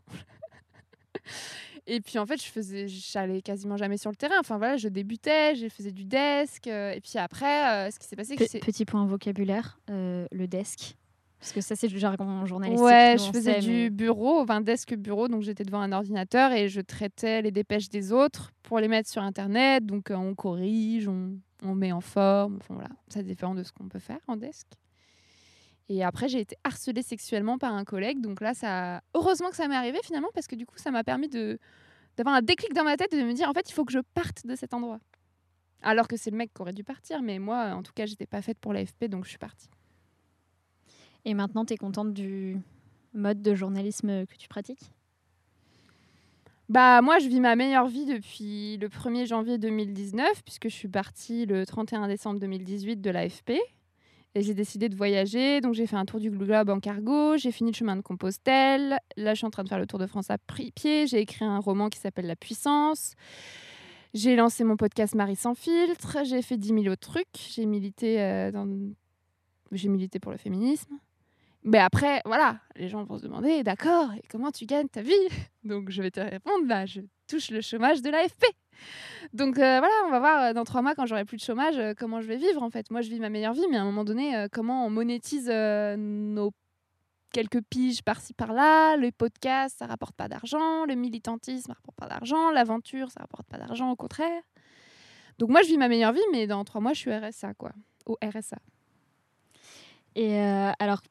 Et 1.87 2.01
puis 2.01 2.17
en 2.17 2.25
fait, 2.25 2.41
je 2.41 2.47
faisais, 2.49 2.87
j'allais 2.87 3.41
quasiment 3.43 3.77
jamais 3.77 3.97
sur 3.97 4.09
le 4.09 4.15
terrain. 4.15 4.39
Enfin 4.39 4.57
voilà, 4.57 4.75
je 4.75 4.87
débutais, 4.87 5.55
je 5.55 5.69
faisais 5.69 5.91
du 5.91 6.03
desk. 6.03 6.65
euh, 6.67 6.91
et 6.93 6.99
puis 6.99 7.19
après, 7.19 7.87
euh, 7.87 7.91
ce 7.91 7.99
qui 7.99 8.07
s'est 8.07 8.15
passé, 8.15 8.35
Pe- 8.35 8.45
c'est 8.49 8.59
Petit 8.59 8.85
point 8.85 9.05
vocabulaire, 9.05 9.77
euh, 9.91 10.25
le 10.31 10.47
desk. 10.47 10.95
Parce 11.39 11.51
que 11.51 11.61
ça, 11.61 11.75
c'est 11.75 11.87
du 11.87 11.99
jargon 11.99 12.45
journalistique. 12.45 12.83
Ouais, 12.83 13.17
je 13.19 13.25
faisais 13.31 13.55
sait, 13.55 13.59
du 13.59 13.69
mais- 13.71 13.89
bureau, 13.89 14.39
enfin 14.39 14.61
desk 14.61 14.95
bureau, 14.95 15.27
donc 15.27 15.43
j'étais 15.43 15.63
devant 15.63 15.81
un 15.81 15.91
ordinateur 15.91 16.51
et 16.51 16.69
je 16.69 16.81
traitais 16.81 17.41
les 17.41 17.51
dépêches 17.51 17.89
des 17.89 18.11
autres 18.11 18.51
pour 18.63 18.79
les 18.79 18.87
mettre 18.87 19.09
sur 19.09 19.21
Internet. 19.21 19.85
Donc 19.85 20.09
euh, 20.09 20.15
on 20.15 20.33
corrige, 20.33 21.07
on, 21.07 21.37
on 21.61 21.75
met 21.75 21.91
en 21.91 22.01
forme, 22.01 22.57
enfin 22.61 22.73
voilà, 22.73 22.89
ça 23.09 23.21
différent 23.21 23.53
de 23.53 23.63
ce 23.63 23.71
qu'on 23.71 23.87
peut 23.87 23.99
faire 23.99 24.19
en 24.27 24.37
desk. 24.37 24.65
Et 25.87 26.03
après, 26.03 26.27
j'ai 26.27 26.39
été 26.39 26.55
harcelée 26.63 27.03
sexuellement 27.03 27.59
par 27.59 27.73
un 27.75 27.83
collègue, 27.83 28.19
donc 28.19 28.41
là, 28.41 28.55
ça, 28.55 29.01
heureusement 29.13 29.49
que 29.51 29.55
ça 29.55 29.67
m'est 29.67 29.75
arrivé 29.75 29.99
finalement 30.03 30.29
parce 30.33 30.47
que 30.47 30.55
du 30.55 30.65
coup, 30.65 30.77
ça 30.77 30.89
m'a 30.89 31.03
permis 31.03 31.29
de 31.29 31.59
d'avoir 32.17 32.35
un 32.35 32.41
déclic 32.41 32.73
dans 32.73 32.85
ma 32.85 32.95
tête 32.97 33.13
et 33.13 33.21
de 33.21 33.27
me 33.27 33.33
dire 33.33 33.49
en 33.49 33.53
fait, 33.53 33.69
il 33.69 33.73
faut 33.73 33.83
que 33.85 33.91
je 33.91 33.99
parte 34.13 34.47
de 34.47 34.55
cet 34.55 34.73
endroit. 34.73 34.99
Alors 35.81 36.07
que 36.07 36.17
c'est 36.17 36.31
le 36.31 36.37
mec 36.37 36.51
qui 36.55 36.61
aurait 36.61 36.73
dû 36.73 36.83
partir, 36.83 37.21
mais 37.21 37.37
moi, 37.37 37.73
en 37.75 37.83
tout 37.83 37.91
cas, 37.93 38.05
j'étais 38.07 38.25
pas 38.25 38.41
faite 38.41 38.57
pour 38.57 38.73
l'AFP, 38.73 39.05
donc 39.09 39.25
je 39.25 39.29
suis 39.29 39.37
partie. 39.37 39.67
Et 41.25 41.33
maintenant, 41.33 41.65
tu 41.65 41.73
es 41.73 41.77
contente 41.77 42.13
du 42.13 42.57
mode 43.13 43.41
de 43.41 43.55
journalisme 43.55 44.25
que 44.27 44.37
tu 44.37 44.47
pratiques? 44.47 44.91
Bah 46.67 47.03
moi 47.03 47.19
je 47.19 47.27
vis 47.27 47.39
ma 47.39 47.55
meilleure 47.55 47.85
vie 47.85 48.05
depuis 48.05 48.77
le 48.77 48.87
1er 48.87 49.27
janvier 49.27 49.59
2019 49.59 50.43
puisque 50.43 50.67
je 50.67 50.73
suis 50.73 50.87
partie 50.87 51.45
le 51.45 51.63
31 51.63 52.07
décembre 52.07 52.39
2018 52.39 53.01
de 53.01 53.11
l'AFP 53.11 53.51
et 54.33 54.41
j'ai 54.41 54.55
décidé 54.55 54.89
de 54.89 54.95
voyager 54.95 55.61
donc 55.61 55.75
j'ai 55.75 55.85
fait 55.85 55.95
un 55.95 56.05
tour 56.05 56.19
du 56.19 56.31
globe 56.31 56.71
en 56.71 56.79
cargo, 56.79 57.37
j'ai 57.37 57.51
fini 57.51 57.69
le 57.69 57.75
chemin 57.75 57.95
de 57.95 58.01
Compostelle, 58.01 58.97
là 59.15 59.35
je 59.35 59.37
suis 59.37 59.45
en 59.45 59.51
train 59.51 59.63
de 59.63 59.69
faire 59.69 59.77
le 59.77 59.85
tour 59.85 59.99
de 59.99 60.07
France 60.07 60.31
à 60.31 60.39
pied, 60.39 61.05
j'ai 61.05 61.19
écrit 61.19 61.45
un 61.45 61.59
roman 61.59 61.89
qui 61.89 61.99
s'appelle 61.99 62.25
La 62.25 62.35
puissance. 62.35 63.13
J'ai 64.15 64.35
lancé 64.35 64.63
mon 64.63 64.75
podcast 64.75 65.13
Marie 65.13 65.35
sans 65.35 65.53
filtre, 65.53 66.17
j'ai 66.23 66.41
fait 66.41 66.57
10 66.57 66.69
000 66.69 66.87
autres 66.87 67.11
trucs, 67.11 67.27
j'ai 67.53 67.67
milité 67.67 68.19
euh, 68.21 68.51
dans 68.51 68.67
j'ai 69.71 69.89
milité 69.89 70.19
pour 70.19 70.31
le 70.31 70.37
féminisme. 70.37 70.97
Mais 71.67 71.79
après, 71.79 72.21
voilà, 72.25 72.59
les 72.75 72.87
gens 72.87 73.03
vont 73.03 73.17
se 73.17 73.23
demander, 73.23 73.63
d'accord, 73.63 74.13
et 74.13 74.21
comment 74.29 74.51
tu 74.51 74.67
gagnes 74.67 74.87
ta 74.87 75.01
vie? 75.01 75.13
Donc 75.63 75.89
je 75.89 76.03
vais 76.03 76.11
te 76.11 76.19
répondre, 76.19 76.67
bah, 76.67 76.85
je 76.85 77.01
touche 77.27 77.49
le 77.49 77.59
chômage 77.59 78.03
de 78.03 78.11
l'AFP. 78.11 78.45
Donc 79.33 79.57
euh, 79.57 79.79
voilà, 79.79 79.93
on 80.05 80.11
va 80.11 80.19
voir 80.19 80.43
euh, 80.43 80.53
dans 80.53 80.63
trois 80.63 80.83
mois, 80.83 80.93
quand 80.93 81.07
j'aurai 81.07 81.25
plus 81.25 81.37
de 81.37 81.41
chômage, 81.41 81.77
euh, 81.79 81.93
comment 81.97 82.21
je 82.21 82.27
vais 82.27 82.37
vivre 82.37 82.61
en 82.61 82.69
fait. 82.69 82.91
Moi, 82.91 83.01
je 83.01 83.09
vis 83.09 83.19
ma 83.19 83.29
meilleure 83.29 83.53
vie, 83.53 83.65
mais 83.71 83.77
à 83.77 83.81
un 83.81 83.85
moment 83.85 84.03
donné, 84.03 84.45
comment 84.51 84.85
on 84.85 84.91
monétise 84.91 85.49
nos 85.49 86.51
quelques 87.31 87.61
piges 87.61 88.03
par-ci 88.03 88.35
par-là, 88.35 88.95
le 88.95 89.11
podcast, 89.11 89.77
ça 89.79 89.87
rapporte 89.87 90.15
pas 90.15 90.27
d'argent, 90.27 90.85
le 90.85 90.93
militantisme, 90.93 91.65
ça 91.65 91.73
rapporte 91.73 91.97
pas 91.97 92.07
d'argent, 92.07 92.51
l'aventure, 92.51 93.09
ça 93.09 93.21
rapporte 93.21 93.47
pas 93.47 93.57
d'argent, 93.57 93.89
au 93.89 93.95
contraire. 93.95 94.43
Donc 95.39 95.49
moi, 95.49 95.63
je 95.63 95.69
vis 95.69 95.77
ma 95.79 95.87
meilleure 95.87 96.13
vie, 96.13 96.21
mais 96.31 96.45
dans 96.45 96.63
trois 96.63 96.79
mois, 96.79 96.93
je 96.93 96.99
suis 96.99 97.11
RSA, 97.11 97.55
quoi. 97.55 97.71
Au 98.05 98.17
RSA. 98.23 98.57
Et 100.15 100.39
alors, 100.39 101.01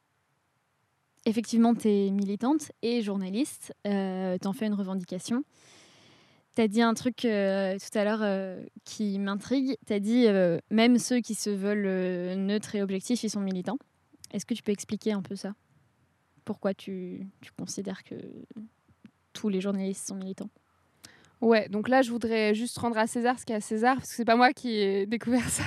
effectivement, 1.27 1.75
tu 1.75 1.89
es 1.89 2.11
militante 2.11 2.73
et 2.83 3.03
journaliste. 3.03 3.75
Euh, 3.87 4.37
tu 4.41 4.47
en 4.47 4.53
fais 4.53 4.67
une 4.67 4.75
revendication. 4.75 5.45
Tu 6.55 6.63
as 6.63 6.69
dit 6.69 6.83
un 6.83 6.95
truc 6.95 7.25
euh, 7.25 7.77
tout 7.79 7.99
à 7.99 8.05
l'heure 8.05 8.23
euh, 8.23 8.63
qui 8.85 9.19
m'intrigue. 9.19 9.77
Tu 9.87 9.93
as 9.93 9.99
dit 9.99 10.27
euh, 10.27 10.59
même 10.71 10.99
ceux 10.99 11.21
qui 11.21 11.35
se 11.35 11.51
veulent 11.51 12.39
neutres 12.39 12.77
et 12.77 12.83
objectifs, 12.83 13.25
ils 13.25 13.31
sont 13.31 13.41
militants. 13.41 13.79
Est-ce 14.33 14.47
que 14.47 14.55
tu 14.55 14.63
peux 14.63 14.73
expliquer 14.73 15.13
un 15.13 15.23
peu 15.23 15.35
ça? 15.35 15.55
Pourquoi 16.45 16.75
tu, 16.75 17.27
considères 17.59 18.05
que 18.05 18.15
tous 19.33 19.49
les 19.49 19.61
journalistes 19.61 20.07
sont 20.07 20.15
militants? 20.15 20.51
Ouais, 21.41 21.69
donc 21.69 21.89
là, 21.89 22.03
je 22.03 22.11
voudrais 22.11 22.55
juste 22.55 22.79
rendre 22.79 22.99
à 22.99 23.07
César 23.07 23.39
ce 23.39 23.45
qu'il 23.45 23.53
y 23.53 23.55
a 23.55 23.59
à 23.59 23.61
César, 23.61 23.97
parce 23.97 24.11
que 24.11 24.15
c'est 24.15 24.25
pas 24.25 24.37
moi 24.37 24.53
qui 24.53 24.77
ai 24.77 25.07
découvert 25.07 25.49
ça. 25.49 25.65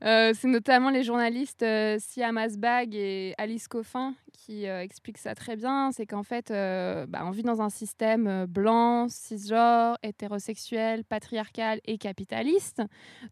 C'est 0.00 0.48
notamment 0.48 0.90
les 0.90 1.02
journalistes 1.02 1.62
euh, 1.62 1.96
Siam 1.98 2.36
Asbag 2.38 2.94
et 2.94 3.34
Alice 3.38 3.68
Coffin 3.68 4.14
qui 4.46 4.68
euh, 4.68 4.80
expliquent 4.80 5.18
ça 5.18 5.34
très 5.34 5.56
bien. 5.56 5.90
C'est 5.90 6.06
qu'en 6.06 6.22
fait, 6.22 6.50
euh, 6.50 7.06
bah, 7.06 7.22
on 7.24 7.30
vit 7.30 7.42
dans 7.42 7.60
un 7.60 7.68
système 7.68 8.26
euh, 8.28 8.46
blanc, 8.46 9.08
cisgenre, 9.08 9.98
hétérosexuel, 10.04 11.04
patriarcal 11.04 11.80
et 11.84 11.98
capitaliste. 11.98 12.82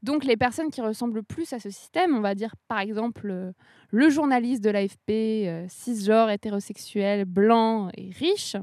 Donc, 0.03 0.25
les 0.25 0.37
personnes 0.37 0.71
qui 0.71 0.81
ressemblent 0.81 1.15
le 1.15 1.23
plus 1.23 1.53
à 1.53 1.61
ce 1.61 1.71
système, 1.71 2.17
on 2.17 2.21
va 2.21 2.35
dire 2.35 2.55
par 2.67 2.81
exemple 2.81 3.53
le 3.91 4.11
journaliste 4.11 4.63
de 4.65 4.71
l'AFP, 4.71 5.69
cisgenre, 5.69 6.31
hétérosexuel, 6.31 7.25
blanc 7.25 7.91
et 7.97 8.11
riche. 8.11 8.57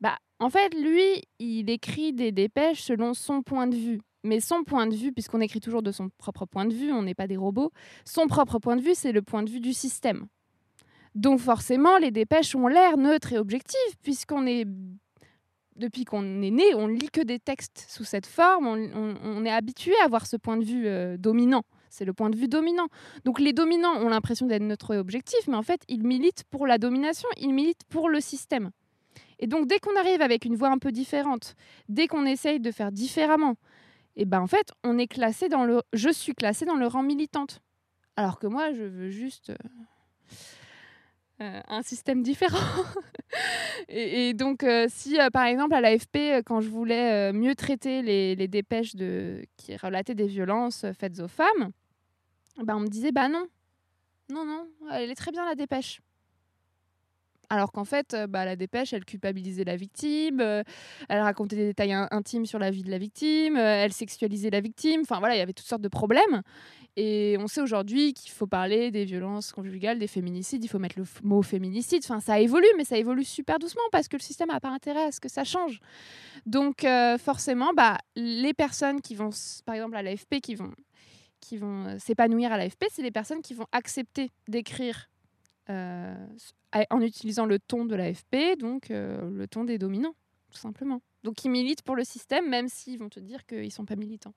Bah, 0.00 0.16
en 0.38 0.50
fait, 0.50 0.72
lui, 0.74 1.22
il 1.40 1.68
écrit 1.68 2.12
des 2.12 2.30
dépêches 2.30 2.82
selon 2.82 3.12
son 3.12 3.42
point 3.42 3.66
de 3.66 3.74
vue. 3.74 4.00
Mais 4.22 4.40
son 4.40 4.64
point 4.64 4.86
de 4.86 4.94
vue, 4.94 5.12
puisqu'on 5.12 5.40
écrit 5.40 5.60
toujours 5.60 5.82
de 5.82 5.92
son 5.92 6.10
propre 6.18 6.46
point 6.46 6.64
de 6.64 6.74
vue, 6.74 6.92
on 6.92 7.02
n'est 7.02 7.14
pas 7.14 7.28
des 7.28 7.36
robots, 7.36 7.72
son 8.04 8.26
propre 8.26 8.58
point 8.58 8.76
de 8.76 8.82
vue, 8.82 8.94
c'est 8.94 9.12
le 9.12 9.22
point 9.22 9.42
de 9.42 9.50
vue 9.50 9.60
du 9.60 9.72
système. 9.72 10.26
Donc 11.16 11.40
forcément, 11.40 11.96
les 11.96 12.10
dépêches 12.10 12.54
ont 12.54 12.66
l'air 12.68 12.98
neutres 12.98 13.32
et 13.32 13.38
objectives, 13.38 13.96
puisqu'on 14.02 14.46
est... 14.46 14.66
Depuis 15.74 16.04
qu'on 16.04 16.40
est 16.40 16.50
né, 16.50 16.74
on 16.74 16.86
lit 16.86 17.10
que 17.10 17.20
des 17.20 17.38
textes 17.38 17.86
sous 17.88 18.04
cette 18.04 18.24
forme, 18.24 18.66
on, 18.66 19.44
est 19.44 19.50
habitué 19.50 19.92
à 20.00 20.06
avoir 20.06 20.26
ce 20.26 20.36
point 20.36 20.56
de 20.56 20.64
vue 20.64 20.86
euh, 20.86 21.18
dominant. 21.18 21.64
C'est 21.90 22.06
le 22.06 22.14
point 22.14 22.30
de 22.30 22.36
vue 22.36 22.48
dominant. 22.48 22.88
Donc 23.24 23.40
les 23.40 23.52
dominants 23.52 23.94
ont 23.96 24.08
l'impression 24.08 24.46
d'être 24.46 24.62
neutres 24.62 24.94
et 24.94 24.98
objectifs, 24.98 25.46
mais 25.48 25.56
en 25.56 25.62
fait, 25.62 25.82
ils 25.88 26.02
militent 26.02 26.44
pour 26.48 26.66
la 26.66 26.78
domination, 26.78 27.28
ils 27.36 27.52
militent 27.52 27.84
pour 27.90 28.08
le 28.08 28.20
système. 28.20 28.70
Et 29.38 29.46
donc, 29.46 29.66
dès 29.66 29.78
qu'on 29.78 29.96
arrive 29.96 30.22
avec 30.22 30.46
une 30.46 30.56
voix 30.56 30.70
un 30.70 30.78
peu 30.78 30.92
différente, 30.92 31.56
dès 31.90 32.06
qu'on 32.06 32.24
essaye 32.24 32.58
de 32.58 32.70
faire 32.70 32.90
différemment, 32.90 33.56
et 34.16 34.24
ben 34.24 34.40
en 34.40 34.46
fait, 34.46 34.72
on 34.82 34.96
est 34.96 35.08
classé 35.08 35.50
dans 35.50 35.64
le. 35.64 35.82
Je 35.92 36.08
suis 36.08 36.34
classée 36.34 36.64
dans 36.64 36.76
le 36.76 36.86
rang 36.86 37.02
militante. 37.02 37.60
Alors 38.16 38.38
que 38.38 38.46
moi, 38.46 38.72
je 38.72 38.82
veux 38.82 39.10
juste. 39.10 39.52
Euh, 41.42 41.60
un 41.68 41.82
système 41.82 42.22
différent. 42.22 42.58
et, 43.88 44.32
donc, 44.32 44.64
euh, 44.64 44.86
si 44.88 45.20
euh, 45.20 45.28
par 45.28 45.44
exemple 45.44 45.74
à 45.74 45.82
l'AFP, 45.82 46.42
quand 46.46 46.62
je 46.62 46.68
voulais 46.68 47.32
mieux 47.32 47.54
traiter 47.54 48.00
les, 48.00 48.34
les 48.34 48.48
dépêches 48.48 48.94
de, 48.96 49.44
qui 49.58 49.76
relataient 49.76 50.14
des 50.14 50.26
violences 50.26 50.86
faites 50.98 51.20
aux 51.20 51.28
femmes, 51.28 51.72
ben, 52.62 52.76
on 52.76 52.80
me 52.80 52.88
disait 52.88 53.12
bah 53.12 53.28
non, 53.28 53.46
non, 54.30 54.46
non, 54.46 54.66
elle 54.92 55.10
est 55.10 55.14
très 55.14 55.30
bien 55.30 55.44
la 55.44 55.54
dépêche. 55.54 56.00
Alors 57.48 57.70
qu'en 57.72 57.84
fait, 57.84 58.14
euh, 58.14 58.26
bah, 58.26 58.44
la 58.44 58.56
dépêche, 58.56 58.92
elle 58.92 59.04
culpabilisait 59.04 59.64
la 59.64 59.76
victime, 59.76 60.40
euh, 60.40 60.62
elle 61.08 61.20
racontait 61.20 61.56
des 61.56 61.66
détails 61.66 61.92
in- 61.92 62.08
intimes 62.10 62.46
sur 62.46 62.58
la 62.58 62.70
vie 62.70 62.82
de 62.82 62.90
la 62.90 62.98
victime, 62.98 63.56
euh, 63.56 63.84
elle 63.84 63.92
sexualisait 63.92 64.50
la 64.50 64.60
victime. 64.60 65.02
Enfin 65.02 65.18
voilà, 65.18 65.36
il 65.36 65.38
y 65.38 65.42
avait 65.42 65.52
toutes 65.52 65.66
sortes 65.66 65.82
de 65.82 65.88
problèmes. 65.88 66.42
Et 66.96 67.36
on 67.38 67.46
sait 67.46 67.60
aujourd'hui 67.60 68.14
qu'il 68.14 68.30
faut 68.32 68.46
parler 68.46 68.90
des 68.90 69.04
violences 69.04 69.52
conjugales, 69.52 69.98
des 69.98 70.06
féminicides, 70.06 70.64
il 70.64 70.68
faut 70.68 70.78
mettre 70.78 70.98
le 70.98 71.04
mot 71.22 71.42
féminicide. 71.42 72.02
Enfin, 72.04 72.20
ça 72.20 72.40
évolue, 72.40 72.66
mais 72.78 72.84
ça 72.84 72.96
évolue 72.96 73.24
super 73.24 73.58
doucement 73.58 73.82
parce 73.92 74.08
que 74.08 74.16
le 74.16 74.22
système 74.22 74.48
n'a 74.48 74.60
pas 74.60 74.70
intérêt 74.70 75.04
à 75.04 75.12
ce 75.12 75.20
que 75.20 75.28
ça 75.28 75.44
change. 75.44 75.80
Donc 76.46 76.86
forcément, 77.18 77.72
bah, 77.74 77.98
les 78.16 78.54
personnes 78.54 79.02
qui 79.02 79.14
vont, 79.14 79.28
par 79.66 79.74
exemple 79.74 79.96
à 79.96 80.02
l'AFP, 80.02 80.40
qui 80.40 80.54
vont, 80.54 80.72
qui 81.40 81.58
vont 81.58 81.98
s'épanouir 81.98 82.50
à 82.50 82.56
l'AFP, 82.56 82.86
c'est 82.90 83.02
les 83.02 83.10
personnes 83.10 83.42
qui 83.42 83.52
vont 83.52 83.66
accepter 83.72 84.30
d'écrire 84.48 85.10
en 85.68 87.00
utilisant 87.00 87.46
le 87.46 87.58
ton 87.58 87.84
de 87.84 87.94
l'AFP, 87.94 88.58
donc 88.58 88.90
euh, 88.90 89.30
le 89.30 89.48
ton 89.48 89.64
des 89.64 89.78
dominants, 89.78 90.14
tout 90.50 90.58
simplement. 90.58 91.00
Donc 91.24 91.44
ils 91.44 91.50
militent 91.50 91.82
pour 91.82 91.96
le 91.96 92.04
système, 92.04 92.48
même 92.48 92.68
s'ils 92.68 92.98
vont 92.98 93.08
te 93.08 93.20
dire 93.20 93.44
qu'ils 93.46 93.64
ne 93.64 93.70
sont 93.70 93.84
pas 93.84 93.96
militants. 93.96 94.34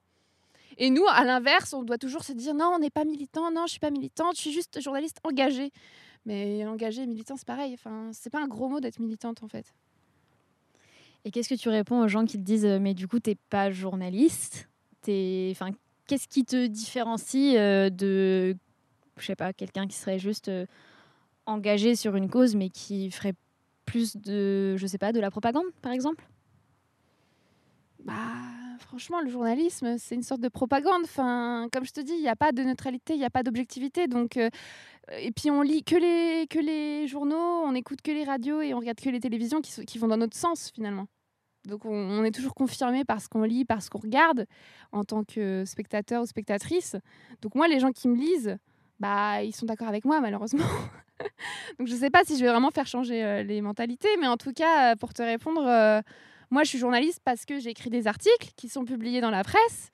Et 0.77 0.89
nous, 0.89 1.05
à 1.07 1.23
l'inverse, 1.25 1.73
on 1.73 1.83
doit 1.83 1.97
toujours 1.97 2.23
se 2.23 2.31
dire 2.31 2.53
non, 2.53 2.71
on 2.75 2.79
n'est 2.79 2.89
pas 2.89 3.05
militant, 3.05 3.51
non, 3.51 3.65
je 3.65 3.71
suis 3.71 3.79
pas 3.79 3.91
militante, 3.91 4.35
je 4.35 4.41
suis 4.41 4.53
juste 4.53 4.81
journaliste 4.81 5.17
engagée. 5.23 5.71
Mais 6.25 6.65
engagée 6.65 7.03
et 7.03 7.07
militant, 7.07 7.37
c'est 7.37 7.47
pareil. 7.47 7.73
Enfin, 7.73 8.09
c'est 8.13 8.29
pas 8.29 8.41
un 8.41 8.47
gros 8.47 8.69
mot 8.69 8.79
d'être 8.79 8.99
militante 8.99 9.43
en 9.43 9.47
fait. 9.47 9.73
Et 11.25 11.31
qu'est-ce 11.31 11.49
que 11.49 11.55
tu 11.55 11.69
réponds 11.69 12.01
aux 12.01 12.07
gens 12.07 12.25
qui 12.25 12.37
te 12.37 12.43
disent 12.43 12.65
euh, 12.65 12.79
mais 12.79 12.93
du 12.93 13.07
coup 13.07 13.19
t'es 13.19 13.35
pas 13.49 13.71
journaliste? 13.71 14.69
T'es, 15.01 15.49
enfin, 15.51 15.71
qu'est-ce 16.07 16.27
qui 16.27 16.45
te 16.45 16.67
différencie 16.67 17.57
euh, 17.57 17.89
de, 17.89 18.55
je 19.17 19.25
sais 19.25 19.35
pas, 19.35 19.53
quelqu'un 19.53 19.87
qui 19.87 19.97
serait 19.97 20.19
juste 20.19 20.49
euh, 21.49 21.53
engagé 21.53 21.95
sur 21.95 22.15
une 22.15 22.29
cause 22.29 22.55
mais 22.55 22.69
qui 22.69 23.11
ferait 23.11 23.33
plus 23.85 24.15
de, 24.17 24.77
je 24.77 24.87
sais 24.87 24.97
pas, 24.97 25.11
de 25.11 25.19
la 25.19 25.31
propagande 25.31 25.65
par 25.81 25.91
exemple? 25.91 26.25
Bah, 28.03 28.13
franchement, 28.79 29.21
le 29.21 29.29
journalisme, 29.29 29.97
c'est 29.97 30.15
une 30.15 30.23
sorte 30.23 30.41
de 30.41 30.47
propagande. 30.47 31.01
Enfin, 31.03 31.67
comme 31.71 31.85
je 31.85 31.91
te 31.91 31.99
dis, 31.99 32.13
il 32.13 32.21
n'y 32.21 32.29
a 32.29 32.35
pas 32.35 32.51
de 32.51 32.63
neutralité, 32.63 33.13
il 33.13 33.19
n'y 33.19 33.25
a 33.25 33.29
pas 33.29 33.43
d'objectivité. 33.43 34.07
Donc, 34.07 34.37
euh, 34.37 34.49
et 35.17 35.31
puis 35.31 35.51
on 35.51 35.61
lit 35.61 35.83
que 35.83 35.95
les, 35.95 36.47
que 36.47 36.59
les 36.59 37.07
journaux, 37.07 37.63
on 37.65 37.75
écoute 37.75 38.01
que 38.01 38.11
les 38.11 38.23
radios 38.23 38.61
et 38.61 38.73
on 38.73 38.79
regarde 38.79 38.99
que 38.99 39.09
les 39.09 39.19
télévisions 39.19 39.61
qui, 39.61 39.85
qui 39.85 39.97
vont 39.97 40.07
dans 40.07 40.17
notre 40.17 40.37
sens 40.37 40.71
finalement. 40.73 41.07
Donc 41.67 41.85
on, 41.85 41.91
on 41.91 42.23
est 42.23 42.31
toujours 42.31 42.55
confirmé 42.55 43.03
par 43.03 43.21
ce 43.21 43.27
qu'on 43.27 43.43
lit, 43.43 43.65
par 43.65 43.81
ce 43.81 43.89
qu'on 43.89 43.99
regarde 43.99 44.45
en 44.91 45.03
tant 45.03 45.23
que 45.23 45.65
spectateur 45.65 46.23
ou 46.23 46.25
spectatrice. 46.25 46.95
Donc 47.41 47.55
moi, 47.55 47.67
les 47.67 47.79
gens 47.79 47.91
qui 47.91 48.07
me 48.07 48.15
lisent, 48.15 48.57
bah, 48.99 49.43
ils 49.43 49.53
sont 49.53 49.65
d'accord 49.65 49.87
avec 49.87 50.05
moi 50.05 50.21
malheureusement. 50.21 50.65
Donc 51.79 51.87
je 51.87 51.93
ne 51.93 51.99
sais 51.99 52.09
pas 52.09 52.23
si 52.23 52.37
je 52.37 52.43
vais 52.43 52.49
vraiment 52.49 52.71
faire 52.71 52.87
changer 52.87 53.23
euh, 53.23 53.43
les 53.43 53.61
mentalités, 53.61 54.09
mais 54.19 54.27
en 54.27 54.37
tout 54.37 54.53
cas, 54.53 54.91
euh, 54.91 54.95
pour 54.95 55.13
te 55.13 55.21
répondre, 55.21 55.65
euh, 55.65 56.01
moi 56.51 56.63
je 56.63 56.69
suis 56.69 56.77
journaliste 56.77 57.21
parce 57.23 57.45
que 57.45 57.59
j'écris 57.59 57.89
des 57.89 58.07
articles 58.07 58.49
qui 58.55 58.69
sont 58.69 58.85
publiés 58.85 59.21
dans 59.21 59.31
la 59.31 59.43
presse, 59.43 59.91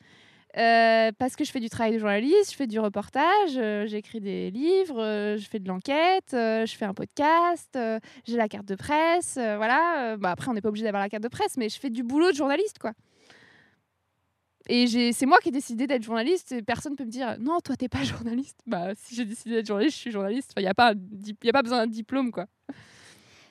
parce 0.54 1.36
que 1.36 1.44
je 1.44 1.52
fais 1.52 1.60
du 1.60 1.70
travail 1.70 1.94
de 1.94 2.00
journaliste, 2.00 2.52
je 2.52 2.56
fais 2.56 2.68
du 2.68 2.80
reportage, 2.80 3.60
j'écris 3.88 4.22
des 4.22 4.52
livres, 4.52 5.36
je 5.38 5.46
fais 5.50 5.60
de 5.60 5.68
l'enquête, 5.68 6.30
je 6.32 6.74
fais 6.78 6.86
un 6.86 6.94
podcast, 6.94 7.78
j'ai 8.26 8.38
la 8.38 8.48
carte 8.48 8.66
de 8.66 8.76
presse, 8.76 9.34
voilà. 9.34 10.16
Bah, 10.18 10.32
après, 10.32 10.50
on 10.50 10.54
n'est 10.54 10.62
pas 10.62 10.70
obligé 10.70 10.86
d'avoir 10.86 11.04
la 11.04 11.10
carte 11.10 11.24
de 11.24 11.28
presse, 11.28 11.58
mais 11.58 11.68
je 11.68 11.78
fais 11.78 11.90
du 11.90 12.04
boulot 12.04 12.32
de 12.32 12.38
journaliste, 12.38 12.80
quoi. 12.80 12.94
Et 14.68 15.12
c'est 15.14 15.26
moi 15.26 15.40
qui 15.40 15.50
ai 15.50 15.52
décidé 15.52 15.86
d'être 15.86 16.04
journaliste 16.04 16.56
personne 16.66 16.94
ne 16.94 16.98
peut 16.98 17.06
me 17.06 17.12
dire 17.12 17.38
non, 17.40 17.60
toi, 17.60 17.76
t'es 17.76 17.90
pas 17.90 18.04
journaliste. 18.04 18.60
Bah, 18.66 18.94
si 18.96 19.16
j'ai 19.16 19.26
décidé 19.26 19.56
d'être 19.56 19.68
journaliste, 19.68 19.96
je 19.96 20.02
suis 20.02 20.12
journaliste. 20.12 20.54
Il 20.58 20.64
n'y 20.64 20.68
a, 20.68 20.74
pas 20.74 20.94
y 21.44 21.50
a 21.50 21.54
pas 21.54 21.62
besoin 21.62 21.86
d'un 21.86 21.92
diplôme, 21.92 22.32
quoi. 22.32 22.48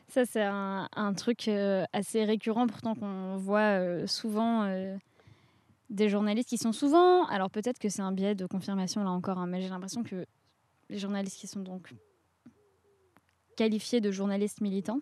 Ça, 0.09 0.25
c'est 0.25 0.43
un, 0.43 0.89
un 0.95 1.13
truc 1.15 1.49
euh, 1.49 1.85
assez 1.93 2.25
récurrent, 2.25 2.69
pourtant 2.69 2.95
qu'on 2.95 3.37
voit 3.37 3.81
euh, 3.81 4.07
souvent 4.07 4.63
euh, 4.63 4.97
des 5.91 6.09
journalistes 6.09 6.49
qui 6.49 6.59
sont 6.59 6.73
souvent. 6.73 7.27
Alors 7.27 7.51
peut-être 7.51 7.81
que 7.81 7.89
c'est 7.89 8.03
un 8.03 8.13
biais 8.13 8.37
de 8.37 8.47
confirmation 8.47 9.03
là 9.03 9.11
encore, 9.11 9.39
hein, 9.39 9.49
mais 9.49 9.61
j'ai 9.61 9.69
l'impression 9.69 10.05
que 10.05 10.25
les 10.89 10.99
journalistes 10.99 11.39
qui 11.39 11.49
sont 11.49 11.63
donc 11.63 11.93
qualifiés 13.57 14.01
de 14.01 14.13
journalistes 14.13 14.61
militants, 14.61 15.01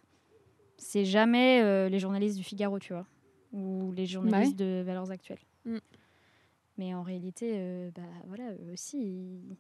c'est 0.79 1.05
jamais 1.05 1.89
les 1.91 1.99
journalistes 1.99 2.39
du 2.39 2.43
Figaro, 2.43 2.79
tu 2.79 2.95
vois, 2.95 3.07
ou 3.53 3.93
les 3.93 4.07
journalistes 4.07 4.59
de 4.59 4.83
Valeurs 4.85 5.11
Actuelles. 5.11 5.41
Mm. 5.67 5.79
Mais 6.79 6.95
en 6.95 7.03
réalité, 7.03 7.53
euh, 7.57 7.91
bah, 7.95 8.03
voilà, 8.27 8.51
eux 8.53 8.73
aussi, 8.73 8.99
ils, 8.99 9.57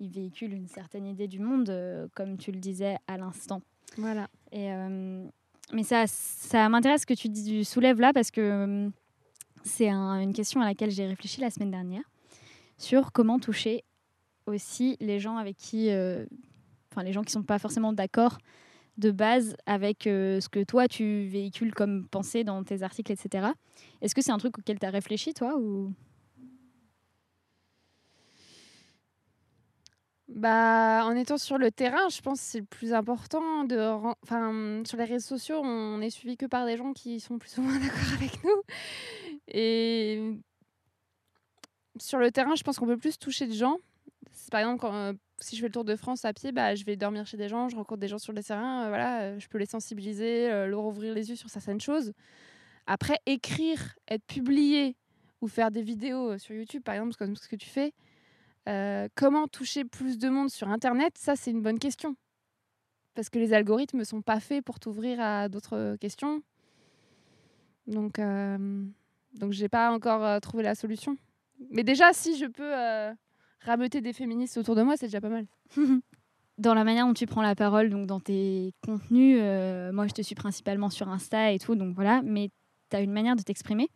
ils 0.00 0.10
véhiculent 0.10 0.52
une 0.54 0.66
certaine 0.68 1.06
idée 1.06 1.28
du 1.28 1.38
monde, 1.38 1.70
euh, 1.70 2.08
comme 2.14 2.36
tu 2.36 2.50
le 2.52 2.58
disais 2.58 2.96
à 3.06 3.16
l'instant. 3.16 3.62
Voilà. 3.96 4.28
Et, 4.52 4.72
euh, 4.72 5.24
mais 5.72 5.82
ça, 5.84 6.04
ça 6.06 6.68
m'intéresse 6.68 7.02
ce 7.02 7.06
que 7.06 7.14
tu 7.14 7.28
dis, 7.28 7.44
tu 7.44 7.64
soulèves 7.64 8.00
là 8.00 8.12
parce 8.12 8.30
que 8.30 8.90
c'est 9.62 9.88
un- 9.88 10.20
une 10.20 10.32
question 10.32 10.60
à 10.60 10.64
laquelle 10.64 10.90
j'ai 10.90 11.06
réfléchi 11.06 11.40
la 11.40 11.50
semaine 11.50 11.70
dernière 11.70 12.02
sur 12.78 13.12
comment 13.12 13.38
toucher 13.38 13.84
aussi 14.46 14.96
les 15.00 15.20
gens 15.20 15.36
avec 15.36 15.56
qui, 15.56 15.88
enfin 16.90 17.02
les 17.04 17.12
gens 17.12 17.22
qui 17.22 17.30
sont 17.30 17.42
pas 17.42 17.58
forcément 17.58 17.92
d'accord 17.92 18.38
de 18.98 19.10
base 19.12 19.54
avec 19.66 20.06
euh, 20.06 20.40
ce 20.40 20.48
que 20.48 20.64
toi 20.64 20.88
tu 20.88 21.24
véhicules 21.26 21.72
comme 21.74 22.08
pensée 22.08 22.42
dans 22.42 22.64
tes 22.64 22.82
articles, 22.82 23.12
etc. 23.12 23.48
Est-ce 24.02 24.14
que 24.14 24.22
c'est 24.22 24.32
un 24.32 24.38
truc 24.38 24.58
auquel 24.58 24.78
tu 24.78 24.86
as 24.86 24.90
réfléchi 24.90 25.32
toi 25.34 25.56
ou? 25.58 25.92
Bah, 30.32 31.02
en 31.06 31.16
étant 31.16 31.38
sur 31.38 31.58
le 31.58 31.72
terrain, 31.72 32.08
je 32.08 32.20
pense 32.20 32.38
que 32.40 32.46
c'est 32.46 32.60
le 32.60 32.64
plus 32.64 32.92
important. 32.94 33.64
De, 33.64 33.78
enfin, 34.22 34.82
sur 34.86 34.96
les 34.96 35.04
réseaux 35.04 35.26
sociaux, 35.26 35.60
on 35.64 36.00
est 36.00 36.10
suivi 36.10 36.36
que 36.36 36.46
par 36.46 36.66
des 36.66 36.76
gens 36.76 36.92
qui 36.92 37.18
sont 37.20 37.38
plus 37.38 37.58
ou 37.58 37.62
moins 37.62 37.78
d'accord 37.80 38.12
avec 38.14 38.42
nous. 38.44 38.62
Et 39.48 40.36
sur 41.98 42.18
le 42.18 42.30
terrain, 42.30 42.54
je 42.54 42.62
pense 42.62 42.78
qu'on 42.78 42.86
peut 42.86 42.96
plus 42.96 43.18
toucher 43.18 43.46
de 43.46 43.52
gens. 43.52 43.76
Par 44.50 44.60
exemple, 44.60 44.86
euh, 44.86 45.12
si 45.40 45.56
je 45.56 45.60
fais 45.60 45.66
le 45.68 45.72
tour 45.72 45.84
de 45.84 45.96
France 45.96 46.24
à 46.24 46.32
pied, 46.32 46.52
bah, 46.52 46.74
je 46.74 46.84
vais 46.84 46.96
dormir 46.96 47.26
chez 47.26 47.36
des 47.36 47.48
gens, 47.48 47.68
je 47.68 47.76
rencontre 47.76 48.00
des 48.00 48.08
gens 48.08 48.18
sur 48.18 48.32
le 48.32 48.42
terrain. 48.42 48.84
euh, 48.84 48.88
voilà, 48.88 49.22
euh, 49.22 49.38
je 49.40 49.48
peux 49.48 49.58
les 49.58 49.66
sensibiliser, 49.66 50.50
euh, 50.50 50.66
leur 50.66 50.84
ouvrir 50.84 51.14
les 51.14 51.30
yeux 51.30 51.36
sur 51.36 51.50
certaines 51.50 51.80
choses. 51.80 52.12
Après, 52.86 53.18
écrire, 53.26 53.96
être 54.08 54.24
publié 54.26 54.96
ou 55.40 55.48
faire 55.48 55.70
des 55.70 55.82
vidéos 55.82 56.38
sur 56.38 56.54
YouTube, 56.54 56.82
par 56.84 56.94
exemple, 56.94 57.14
comme 57.16 57.36
ce 57.36 57.48
que 57.48 57.56
tu 57.56 57.68
fais. 57.68 57.92
Euh, 58.68 59.08
comment 59.14 59.48
toucher 59.48 59.84
plus 59.84 60.18
de 60.18 60.28
monde 60.28 60.50
sur 60.50 60.68
Internet? 60.68 61.16
Ça, 61.16 61.36
c'est 61.36 61.50
une 61.50 61.62
bonne 61.62 61.78
question. 61.78 62.16
Parce 63.14 63.28
que 63.28 63.38
les 63.38 63.52
algorithmes 63.52 63.98
ne 63.98 64.04
sont 64.04 64.22
pas 64.22 64.40
faits 64.40 64.64
pour 64.64 64.78
t'ouvrir 64.78 65.20
à 65.20 65.48
d'autres 65.48 65.96
questions. 66.00 66.42
Donc, 67.86 68.18
euh, 68.18 68.84
donc 69.34 69.52
je 69.52 69.62
n'ai 69.62 69.68
pas 69.68 69.92
encore 69.92 70.24
euh, 70.24 70.38
trouvé 70.40 70.62
la 70.62 70.74
solution. 70.74 71.16
Mais 71.70 71.82
déjà, 71.82 72.12
si 72.12 72.36
je 72.36 72.46
peux 72.46 72.74
euh, 72.76 73.12
rameuter 73.60 74.00
des 74.00 74.12
féministes 74.12 74.56
autour 74.56 74.74
de 74.74 74.82
moi, 74.82 74.96
c'est 74.96 75.06
déjà 75.06 75.20
pas 75.20 75.28
mal. 75.28 75.46
dans 76.58 76.74
la 76.74 76.84
manière 76.84 77.06
dont 77.06 77.14
tu 77.14 77.26
prends 77.26 77.42
la 77.42 77.54
parole, 77.54 77.90
donc 77.90 78.06
dans 78.06 78.20
tes 78.20 78.74
contenus, 78.84 79.38
euh, 79.40 79.92
moi 79.92 80.06
je 80.06 80.12
te 80.12 80.22
suis 80.22 80.34
principalement 80.34 80.90
sur 80.90 81.08
Insta 81.08 81.52
et 81.52 81.58
tout, 81.58 81.74
donc 81.74 81.94
voilà, 81.94 82.20
mais 82.22 82.50
tu 82.90 82.96
as 82.96 83.00
une 83.00 83.12
manière 83.12 83.36
de 83.36 83.42
t'exprimer 83.42 83.88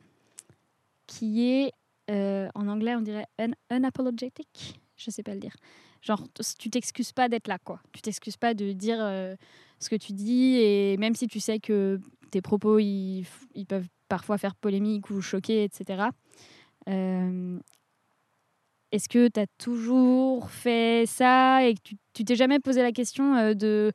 qui 1.07 1.47
est, 1.47 1.73
euh, 2.11 2.49
en 2.55 2.69
anglais 2.69 2.95
on 2.95 3.01
dirait 3.01 3.27
un 3.39 3.51
unapologetic, 3.71 4.81
je 4.97 5.11
sais 5.11 5.23
pas 5.23 5.35
le 5.35 5.41
dire. 5.41 5.55
Genre, 6.03 6.23
tu 6.59 6.69
t'excuses 6.69 7.13
pas 7.13 7.29
d'être 7.31 7.49
là, 7.49 7.59
quoi. 7.59 7.81
Tu 7.93 8.03
t'excuses 8.03 8.37
pas 8.37 8.53
de 8.53 8.73
dire 8.73 8.99
euh, 9.01 9.35
ce 9.81 9.89
que 9.89 9.97
tu 9.97 10.13
dis, 10.13 10.57
et 10.57 10.99
même 10.99 11.15
si 11.15 11.29
tu 11.29 11.41
sais 11.41 11.61
que 11.61 11.99
tes 12.31 12.43
propos, 12.43 12.79
ils, 12.79 13.25
peuvent 13.67 13.89
parfois 14.09 14.37
faire 14.37 14.55
polémique 14.55 15.09
ou 15.09 15.23
choquer, 15.23 15.65
etc. 15.65 16.09
Euh, 16.89 17.59
est-ce 18.93 19.09
que 19.09 19.29
tu 19.29 19.41
as 19.41 19.47
toujours 19.57 20.51
fait 20.51 21.05
ça 21.07 21.67
et 21.67 21.75
que 21.75 21.81
tu, 22.13 22.25
t'es 22.25 22.37
jamais 22.37 22.61
posé 22.61 22.83
la 22.83 22.93
question 22.93 23.55
de 23.55 23.91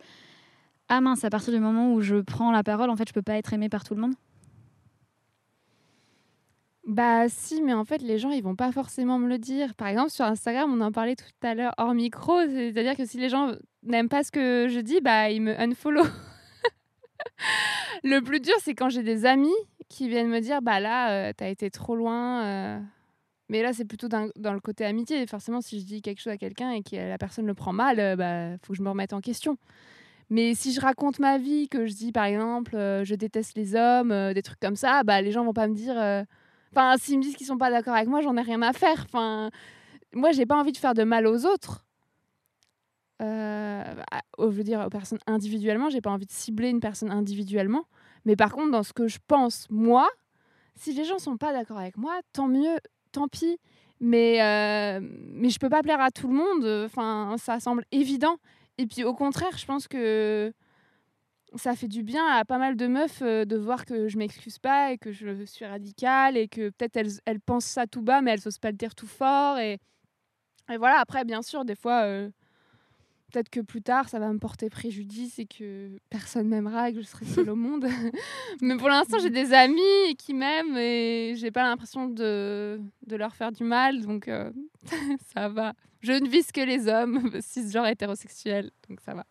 Ah 0.88 1.00
mince, 1.00 1.24
à 1.24 1.30
partir 1.30 1.54
du 1.54 1.60
moment 1.60 1.94
où 1.94 2.02
je 2.02 2.16
prends 2.16 2.52
la 2.52 2.64
parole, 2.64 2.90
en 2.90 2.96
fait, 2.96 3.08
je 3.08 3.14
peux 3.14 3.22
pas 3.22 3.38
être 3.38 3.54
aimée 3.54 3.70
par 3.70 3.84
tout 3.84 3.94
le 3.94 4.02
monde? 4.02 4.16
Bah 6.90 7.30
si, 7.30 7.62
mais 7.62 7.74
en 7.74 7.86
fait, 7.86 8.02
les 8.02 8.18
gens, 8.18 8.32
ils 8.32 8.42
vont 8.42 8.56
pas 8.56 8.72
forcément 8.72 9.20
me 9.20 9.28
le 9.28 9.38
dire. 9.38 9.76
Par 9.76 9.90
exemple, 9.90 10.10
sur 10.10 10.26
Instagram, 10.26 10.74
on 10.74 10.82
en 10.82 10.92
parlait 10.92 11.16
tout 11.16 11.26
à 11.44 11.54
l'heure 11.54 11.76
hors 11.78 11.94
micro, 11.94 12.34
c'est-à-dire 12.48 12.98
que 12.98 13.06
si 13.06 13.20
les 13.20 13.30
gens 13.30 13.52
n'aiment 13.84 14.10
pas 14.10 14.24
ce 14.24 14.32
que 14.32 14.68
je 14.72 14.80
dis, 14.80 15.00
bah 15.00 15.30
ils 15.30 15.40
me 15.40 15.56
unfollow. 15.62 16.04
le 18.04 18.22
plus 18.22 18.40
dur, 18.40 18.56
c'est 18.62 18.74
quand 18.74 18.90
j'ai 18.90 19.04
des 19.04 19.28
amis 19.28 19.54
qui 19.88 20.10
viennent 20.10 20.30
me 20.30 20.40
dire, 20.40 20.64
bah 20.64 20.80
là, 20.80 21.12
euh, 21.12 21.34
t'as 21.38 21.50
été 21.50 21.70
trop 21.70 21.96
loin. 21.96 22.44
euh. 22.44 22.80
Mais 23.50 23.62
là, 23.62 23.72
c'est 23.72 23.86
plutôt 23.86 24.08
dans, 24.08 24.32
le 24.36 24.60
côté 24.60 24.84
amitié. 24.84 25.28
Forcément, 25.28 25.62
si 25.62 25.82
je 25.82 25.86
dis 25.86 26.02
quelque 26.02 26.22
chose 26.22 26.34
à 26.34 26.38
quelqu'un 26.38 26.72
et 26.72 26.82
que 26.82 26.96
la 26.96 27.20
personne 27.20 27.46
le 27.46 27.54
prend 27.54 27.72
mal, 27.72 28.00
euh, 28.00 28.16
bah 28.16 28.58
faut 28.64 28.74
que 28.74 28.78
je 28.78 28.84
me 28.84 28.90
remette 28.90 29.14
en 29.14 29.22
question. 29.22 29.60
Mais 30.32 30.56
si 30.56 30.74
je 30.74 30.82
raconte 30.82 31.20
ma 31.20 31.38
vie, 31.38 31.70
que 31.70 31.86
je 31.86 31.94
dis 31.94 32.12
par 32.12 32.26
exemple, 32.26 32.72
je 32.74 33.14
déteste 33.14 33.56
les 33.56 33.76
hommes, 33.76 34.34
des 34.34 34.42
trucs 34.42 34.60
comme 34.60 34.76
ça, 34.76 35.04
bah 35.04 35.22
les 35.22 35.32
gens 35.32 35.46
vont 35.46 35.54
pas 35.54 35.68
me 35.68 35.76
dire. 35.76 36.26
Enfin, 36.72 36.96
s'ils 36.98 37.18
me 37.18 37.24
disent 37.24 37.36
qu'ils 37.36 37.48
sont 37.48 37.58
pas 37.58 37.72
d'accord 37.72 37.96
avec 37.96 38.08
moi, 38.08 38.22
j'en 38.22 38.38
ai 38.38 38.42
rien 38.42 38.62
à 38.62 38.74
faire. 38.74 39.06
Enfin, 39.06 39.50
moi, 40.14 40.32
j'ai 40.32 40.46
pas 40.46 40.58
envie 40.60 40.72
de 40.72 40.78
faire 40.78 40.94
de 40.94 41.04
mal 41.04 41.28
aux 41.28 41.46
autres. 41.46 41.86
euh, 43.22 43.84
je 44.40 44.46
veux 44.46 44.64
dire 44.64 44.82
aux 44.86 44.90
personnes 44.90 45.20
individuellement. 45.28 45.90
J'ai 45.90 46.02
pas 46.02 46.12
envie 46.12 46.26
de 46.26 46.32
cibler 46.32 46.70
une 46.70 46.80
personne 46.80 47.12
individuellement. 47.12 47.86
Mais 48.26 48.36
par 48.36 48.52
contre, 48.54 48.72
dans 48.72 48.84
ce 48.84 48.94
que 48.94 49.08
je 49.08 49.20
pense, 49.28 49.66
moi, 49.70 50.10
si 50.76 50.94
les 50.94 51.04
gens 51.04 51.20
sont 51.20 51.38
pas 51.38 51.52
d'accord 51.54 51.78
avec 51.78 51.98
moi, 51.98 52.14
tant 52.34 52.48
mieux, 52.48 52.78
tant 53.12 53.28
pis. 53.28 53.58
Mais, 54.02 54.42
euh, 54.42 55.00
mais 55.02 55.50
je 55.50 55.60
peux 55.60 55.70
pas 55.70 55.82
plaire 55.84 56.00
à 56.00 56.12
tout 56.12 56.28
le 56.30 56.36
monde. 56.36 56.86
Enfin, 56.86 57.36
ça 57.38 57.60
semble 57.60 57.84
évident. 57.92 58.38
Et 58.78 58.86
puis 58.88 59.04
au 59.04 59.14
contraire, 59.14 59.58
je 59.58 59.66
pense 59.66 59.88
que 59.90 60.54
ça 61.56 61.76
fait 61.76 61.88
du 61.88 62.04
bien 62.04 62.26
à 62.28 62.46
pas 62.46 62.58
mal 62.58 62.76
de 62.76 62.88
meufs 62.88 63.22
euh, 63.22 63.46
de 63.46 63.58
voir 63.58 63.86
que 63.86 64.08
je 64.08 64.18
m'excuse 64.18 64.60
pas 64.60 64.92
et 64.92 64.98
que 64.98 65.12
je 65.12 65.46
suis 65.46 65.66
radicale 65.66 66.38
et 66.38 66.48
que 66.48 66.70
peut-être 66.70 66.98
elles, 66.98 67.12
elles 67.26 67.40
pensent 67.40 67.66
ça 67.66 67.88
tout 67.88 68.02
bas, 68.02 68.22
mais 68.22 68.32
elles 68.32 68.48
osent 68.48 68.60
pas 68.60 68.72
le 68.72 68.78
dire 68.78 68.96
tout 68.96 69.08
fort. 69.08 69.58
Et, 69.58 69.80
et 70.72 70.78
voilà, 70.78 71.00
après, 71.00 71.26
bien 71.26 71.42
sûr, 71.42 71.66
des 71.66 71.76
fois, 71.76 72.04
euh, 72.04 72.30
peut-être 73.32 73.50
que 73.50 73.60
plus 73.60 73.82
tard, 73.82 74.10
ça 74.10 74.20
va 74.20 74.32
me 74.32 74.40
porter 74.40 74.70
préjudice 74.70 75.40
et 75.40 75.46
que 75.46 75.98
personne 76.10 76.48
m'aimera 76.48 76.90
et 76.90 76.94
que 76.94 77.02
je 77.02 77.06
serai 77.06 77.26
seule 77.26 77.50
au 77.50 77.56
monde. 77.56 77.86
mais 78.62 78.78
pour 78.78 78.90
l'instant, 78.90 79.18
j'ai 79.20 79.30
des 79.30 79.54
amis 79.54 80.16
qui 80.18 80.34
m'aiment 80.34 80.78
et 80.78 81.34
j'ai 81.36 81.52
pas 81.52 81.64
l'impression 81.64 82.08
de, 82.08 82.80
de 83.08 83.16
leur 83.16 83.36
faire 83.36 83.52
du 83.52 83.64
mal, 83.64 84.02
donc 84.02 84.28
euh, 84.28 84.52
ça 85.34 85.50
va. 85.50 85.74
Je 86.02 86.14
ne 86.14 86.28
vise 86.28 86.52
que 86.52 86.62
les 86.62 86.88
hommes, 86.88 87.32
cisgenres 87.42 87.88
hétérosexuels, 87.88 88.72
donc 88.88 89.02
ça 89.02 89.14
va. 89.14 89.26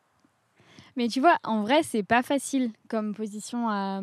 Mais 0.98 1.06
tu 1.06 1.20
vois, 1.20 1.36
en 1.44 1.62
vrai, 1.62 1.84
c'est 1.84 2.02
pas 2.02 2.24
facile 2.24 2.72
comme 2.88 3.14
position 3.14 3.68
à, 3.68 4.02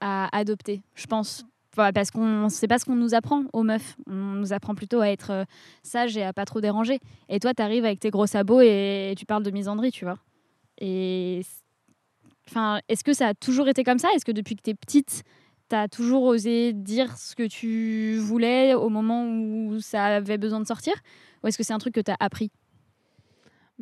adopter, 0.00 0.80
je 0.94 1.06
pense. 1.06 1.44
Enfin, 1.74 1.92
parce 1.92 2.10
qu'on 2.10 2.48
c'est 2.48 2.66
pas 2.66 2.78
ce 2.78 2.86
qu'on 2.86 2.96
nous 2.96 3.14
apprend 3.14 3.44
aux 3.52 3.62
meufs. 3.62 3.96
On 4.06 4.14
nous 4.14 4.54
apprend 4.54 4.74
plutôt 4.74 5.00
à 5.02 5.10
être 5.10 5.30
euh, 5.30 5.44
sage 5.82 6.16
et 6.16 6.22
à 6.22 6.32
pas 6.32 6.46
trop 6.46 6.62
déranger. 6.62 7.00
Et 7.28 7.38
toi, 7.38 7.52
tu 7.52 7.62
arrives 7.62 7.84
avec 7.84 8.00
tes 8.00 8.08
gros 8.08 8.26
sabots 8.26 8.62
et 8.62 9.14
tu 9.16 9.26
parles 9.26 9.42
de 9.42 9.50
misandrie, 9.50 9.92
tu 9.92 10.06
vois. 10.06 10.16
Et 10.78 11.42
enfin, 12.48 12.80
est-ce 12.88 13.04
que 13.04 13.12
ça 13.12 13.28
a 13.28 13.34
toujours 13.34 13.68
été 13.68 13.84
comme 13.84 13.98
ça? 13.98 14.08
Est-ce 14.14 14.24
que 14.24 14.32
depuis 14.32 14.56
que 14.56 14.62
tu 14.62 14.70
es 14.70 14.74
petite, 14.74 15.24
tu 15.68 15.76
as 15.76 15.86
toujours 15.86 16.22
osé 16.22 16.72
dire 16.72 17.14
ce 17.18 17.34
que 17.34 17.46
tu 17.46 18.16
voulais 18.16 18.72
au 18.72 18.88
moment 18.88 19.26
où 19.26 19.80
ça 19.80 20.06
avait 20.06 20.38
besoin 20.38 20.60
de 20.60 20.66
sortir? 20.66 20.94
Ou 21.42 21.48
est-ce 21.48 21.58
que 21.58 21.62
c'est 21.62 21.74
un 21.74 21.78
truc 21.78 21.94
que 21.94 22.00
tu 22.00 22.10
as 22.10 22.16
appris? 22.20 22.50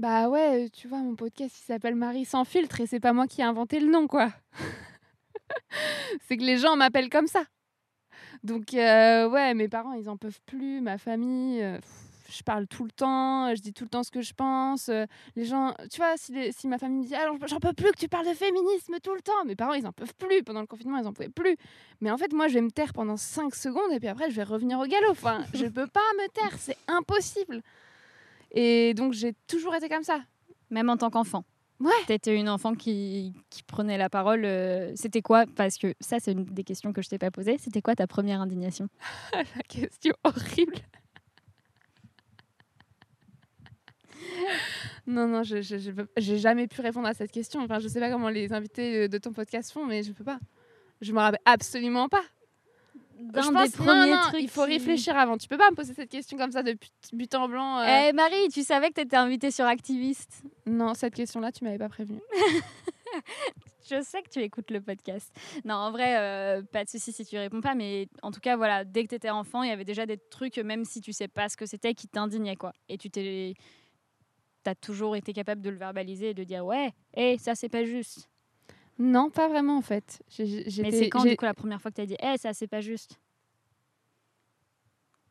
Bah 0.00 0.30
ouais, 0.30 0.70
tu 0.70 0.88
vois, 0.88 0.96
mon 1.00 1.14
podcast 1.14 1.54
il 1.60 1.64
s'appelle 1.66 1.94
Marie 1.94 2.24
sans 2.24 2.46
filtre 2.46 2.80
et 2.80 2.86
c'est 2.86 3.00
pas 3.00 3.12
moi 3.12 3.26
qui 3.26 3.42
ai 3.42 3.44
inventé 3.44 3.80
le 3.80 3.90
nom, 3.90 4.06
quoi. 4.06 4.30
c'est 6.26 6.38
que 6.38 6.42
les 6.42 6.56
gens 6.56 6.74
m'appellent 6.74 7.10
comme 7.10 7.26
ça. 7.26 7.44
Donc, 8.42 8.72
euh, 8.72 9.28
ouais, 9.28 9.52
mes 9.52 9.68
parents 9.68 9.92
ils 9.92 10.08
en 10.08 10.16
peuvent 10.16 10.40
plus, 10.46 10.80
ma 10.80 10.96
famille. 10.96 11.62
euh, 11.62 11.78
je 12.30 12.42
parle 12.42 12.66
tout 12.66 12.84
le 12.84 12.90
temps, 12.92 13.54
je 13.54 13.60
dis 13.60 13.74
tout 13.74 13.84
le 13.84 13.90
temps 13.90 14.02
ce 14.02 14.10
que 14.10 14.22
je 14.22 14.32
pense. 14.32 14.88
euh, 14.88 15.04
les 15.36 15.44
gens, 15.44 15.74
tu 15.90 15.98
vois, 15.98 16.14
si, 16.16 16.50
si 16.50 16.66
ma 16.66 16.78
famille 16.78 17.00
me 17.00 17.06
dit 17.06 17.14
Alors, 17.14 17.36
j'en 17.46 17.58
peux 17.60 17.74
plus 17.74 17.92
que 17.92 17.98
tu 17.98 18.08
parles 18.08 18.26
de 18.26 18.32
féminisme 18.32 18.94
tout 19.02 19.14
le 19.14 19.20
temps, 19.20 19.44
mes 19.44 19.54
parents 19.54 19.74
ils 19.74 19.86
en 19.86 19.92
peuvent 19.92 20.14
plus. 20.14 20.42
Pendant 20.42 20.62
le 20.62 20.66
confinement, 20.66 20.96
ils 20.96 21.06
en 21.06 21.12
pouvaient 21.12 21.28
plus. 21.28 21.58
Mais 22.00 22.10
en 22.10 22.16
fait, 22.16 22.32
moi 22.32 22.48
je 22.48 22.54
vais 22.54 22.62
me 22.62 22.70
taire 22.70 22.94
pendant 22.94 23.18
5 23.18 23.54
secondes 23.54 23.92
et 23.92 23.98
puis 23.98 24.08
après 24.08 24.30
je 24.30 24.36
vais 24.36 24.44
revenir 24.44 24.78
au 24.78 24.86
galop. 24.86 25.10
Enfin, 25.10 25.44
je 25.52 25.66
peux 25.66 25.88
pas 25.88 26.00
me 26.18 26.28
taire, 26.28 26.56
c'est 26.58 26.78
impossible. 26.88 27.60
Et 28.52 28.94
donc, 28.94 29.12
j'ai 29.12 29.34
toujours 29.46 29.74
été 29.74 29.88
comme 29.88 30.02
ça. 30.02 30.20
Même 30.70 30.88
en 30.90 30.96
tant 30.96 31.10
qu'enfant 31.10 31.44
Ouais. 31.80 31.90
T'étais 32.06 32.36
une 32.36 32.50
enfant 32.50 32.74
qui, 32.74 33.32
qui 33.48 33.62
prenait 33.62 33.96
la 33.96 34.10
parole. 34.10 34.44
euh, 34.44 34.92
C'était 34.96 35.22
quoi 35.22 35.46
Parce 35.56 35.78
que 35.78 35.94
ça, 35.98 36.20
c'est 36.20 36.32
une 36.32 36.44
des 36.44 36.62
questions 36.62 36.92
que 36.92 37.00
je 37.00 37.08
t'ai 37.08 37.16
pas 37.16 37.30
posées. 37.30 37.56
C'était 37.58 37.80
quoi 37.80 37.94
ta 37.96 38.06
première 38.06 38.42
indignation? 38.42 38.88
La 39.32 39.44
question 39.66 40.12
horrible. 40.24 40.74
Non, 45.06 45.26
non, 45.26 45.42
je 45.42 45.60
j'ai 46.18 46.38
jamais 46.38 46.66
pu 46.68 46.82
répondre 46.82 47.08
à 47.08 47.14
cette 47.14 47.32
question. 47.32 47.62
Enfin, 47.62 47.78
je 47.78 47.88
sais 47.88 47.98
pas 48.00 48.10
comment 48.10 48.28
les 48.28 48.52
invités 48.52 49.08
de 49.08 49.18
ton 49.18 49.32
podcast 49.32 49.72
font, 49.72 49.86
mais 49.86 50.02
je 50.02 50.12
peux 50.12 50.24
pas. 50.24 50.38
Je 51.00 51.12
me 51.12 51.18
rappelle 51.18 51.40
absolument 51.46 52.08
pas. 52.08 52.22
D'un 53.20 53.48
des 53.48 53.52
pense- 53.52 53.70
premiers 53.72 54.10
non, 54.10 54.20
trucs 54.22 54.42
il 54.42 54.48
faut 54.48 54.64
qui- 54.64 54.72
réfléchir 54.72 55.16
avant. 55.16 55.36
Tu 55.36 55.46
peux 55.48 55.58
pas 55.58 55.70
me 55.70 55.76
poser 55.76 55.92
cette 55.94 56.08
question 56.10 56.36
comme 56.38 56.52
ça 56.52 56.62
de 56.62 56.76
but, 57.12 57.34
en 57.34 57.48
blanc. 57.48 57.78
euh. 57.80 58.08
Eh 58.08 58.12
Marie, 58.12 58.48
tu 58.52 58.62
savais 58.62 58.88
que 58.88 58.94
t'étais 58.94 59.16
invitée 59.16 59.50
sur 59.50 59.66
Activiste 59.66 60.42
Non, 60.66 60.94
cette 60.94 61.14
question-là, 61.14 61.52
tu 61.52 61.64
m'avais 61.64 61.78
pas 61.78 61.88
prévenu. 61.88 62.20
Je 63.90 64.00
sais 64.02 64.22
que 64.22 64.28
tu 64.28 64.38
écoutes 64.40 64.70
le 64.70 64.80
podcast. 64.80 65.34
Non, 65.64 65.74
en 65.74 65.90
vrai, 65.90 66.16
euh, 66.16 66.62
pas 66.62 66.84
de 66.84 66.88
souci 66.88 67.12
si 67.12 67.24
tu 67.24 67.36
réponds 67.36 67.60
pas, 67.60 67.74
mais 67.74 68.06
en 68.22 68.30
tout 68.30 68.38
cas, 68.38 68.56
voilà, 68.56 68.84
dès 68.84 69.02
que 69.02 69.08
tu 69.08 69.14
étais 69.16 69.30
enfant, 69.30 69.64
il 69.64 69.68
y 69.68 69.72
avait 69.72 69.84
déjà 69.84 70.06
des 70.06 70.16
trucs, 70.16 70.58
même 70.58 70.84
si 70.84 71.00
tu 71.00 71.12
sais 71.12 71.26
pas 71.26 71.48
ce 71.48 71.56
que 71.56 71.66
c'était, 71.66 71.92
qui 71.94 72.06
t'indignaient, 72.06 72.56
quoi. 72.56 72.72
Et 72.88 72.96
tu 72.98 73.10
t'es. 73.10 73.54
T'as 74.62 74.74
toujours 74.76 75.16
été 75.16 75.32
capable 75.32 75.60
de 75.62 75.70
le 75.70 75.76
verbaliser 75.76 76.30
et 76.30 76.34
de 76.34 76.44
dire 76.44 76.64
ouais, 76.64 76.92
hé, 77.16 77.36
ça 77.38 77.54
c'est 77.54 77.68
pas 77.70 77.84
juste. 77.84 78.29
Non, 79.02 79.30
pas 79.30 79.48
vraiment 79.48 79.78
en 79.78 79.82
fait. 79.82 80.22
Mais 80.38 80.90
c'est 80.92 81.08
quand 81.08 81.24
du 81.24 81.36
coup 81.36 81.44
la 81.46 81.54
première 81.54 81.80
fois 81.80 81.90
que 81.90 81.96
t'as 81.96 82.06
dit 82.06 82.16
hé, 82.22 82.36
ça 82.36 82.52
c'est 82.52 82.66
pas 82.68 82.80
juste? 82.82 83.18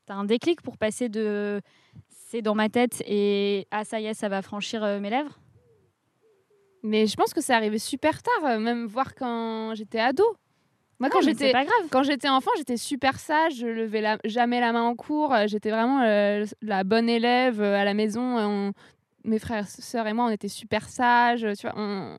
T'as 0.07 0.15
un 0.15 0.25
déclic 0.25 0.61
pour 0.61 0.77
passer 0.77 1.07
de 1.07 1.61
c'est 2.09 2.41
dans 2.41 2.55
ma 2.55 2.67
tête 2.69 3.03
et 3.05 3.67
ah 3.69 3.85
ça 3.85 3.99
y 3.99 4.07
est, 4.07 4.13
ça 4.15 4.27
va 4.27 4.41
franchir 4.41 4.83
euh, 4.83 4.99
mes 4.99 5.09
lèvres? 5.11 5.39
Mais 6.81 7.05
je 7.05 7.15
pense 7.15 7.33
que 7.33 7.41
c'est 7.41 7.53
arrivé 7.53 7.77
super 7.77 8.23
tard, 8.23 8.45
euh, 8.45 8.59
même 8.59 8.87
voir 8.87 9.13
quand 9.13 9.75
j'étais 9.75 9.99
ado. 9.99 10.23
Moi, 10.99 11.09
quand 11.09 11.19
Non, 11.19 11.25
mais 11.27 11.31
j'étais 11.33 11.53
quand 11.91 12.03
j'étais 12.03 12.27
enfant, 12.29 12.51
j'étais 12.57 12.75
super 12.77 13.19
sage. 13.19 13.53
Je 13.55 13.67
levais 13.67 14.01
la- 14.01 14.17
jamais 14.25 14.59
la 14.59 14.73
main 14.73 14.83
en 14.83 14.95
cours. 14.95 15.33
euh, 15.33 15.45
J'étais 15.47 15.69
vraiment 15.69 16.01
euh, 16.01 16.45
la 16.61 16.83
bonne 16.83 17.07
élève 17.07 17.61
à 17.61 17.85
la 17.85 17.93
maison. 17.93 18.37
on- 18.39 18.73
mes 19.25 19.37
frères, 19.39 19.67
sœurs 19.67 20.07
et 20.07 20.13
moi, 20.13 20.25
on 20.25 20.29
était 20.29 20.47
super 20.47 20.89
sages. 20.89 21.45
Tu 21.57 21.67
vois, 21.67 21.73
on- 21.77 22.17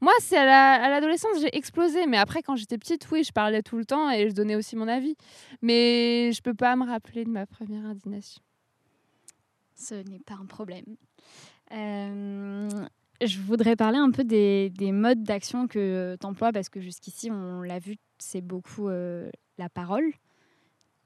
Moi, 0.00 0.12
c'est 0.20 0.36
à 0.38 0.44
la- 0.46 0.82
à 0.84 0.88
l'adolescence, 0.90 1.40
j'ai 1.40 1.54
explosé. 1.56 2.06
Mais 2.06 2.16
après, 2.16 2.42
quand 2.42 2.56
j'étais 2.56 2.78
petite, 2.78 3.06
oui, 3.10 3.22
je 3.24 3.32
parlais 3.32 3.62
tout 3.62 3.76
le 3.76 3.84
temps 3.84 4.10
et 4.10 4.28
je 4.28 4.34
donnais 4.34 4.56
aussi 4.56 4.76
mon 4.76 4.88
avis. 4.88 5.16
Mais 5.62 6.32
je 6.32 6.40
peux 6.42 6.54
pas 6.54 6.74
me 6.76 6.86
rappeler 6.86 7.24
de 7.24 7.30
ma 7.30 7.46
première 7.46 7.84
indignation. 7.84 8.40
Ce 9.74 9.94
n'est 9.94 10.20
pas 10.20 10.34
un 10.40 10.46
problème. 10.46 10.84
Euh, 11.72 12.68
je 13.22 13.38
voudrais 13.38 13.76
parler 13.76 13.98
un 13.98 14.10
peu 14.10 14.24
des, 14.24 14.70
des 14.70 14.92
modes 14.92 15.22
d'action 15.22 15.66
que 15.68 16.16
tu 16.20 16.26
emploies 16.26 16.52
parce 16.52 16.68
que 16.68 16.80
jusqu'ici, 16.80 17.30
on 17.30 17.60
l'a 17.62 17.78
vu, 17.78 17.96
c'est 18.18 18.40
beaucoup 18.40 18.88
euh, 18.88 19.30
la 19.58 19.68
parole, 19.68 20.10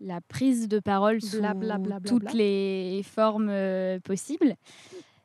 la 0.00 0.20
prise 0.20 0.68
de 0.68 0.78
parole 0.80 1.20
sous 1.20 1.38
Bla, 1.38 1.54
bla, 1.54 1.78
bla, 1.78 2.00
bla, 2.00 2.10
toutes 2.10 2.32
les 2.34 3.02
formes 3.04 3.48
euh, 3.50 3.98
possibles, 4.00 4.54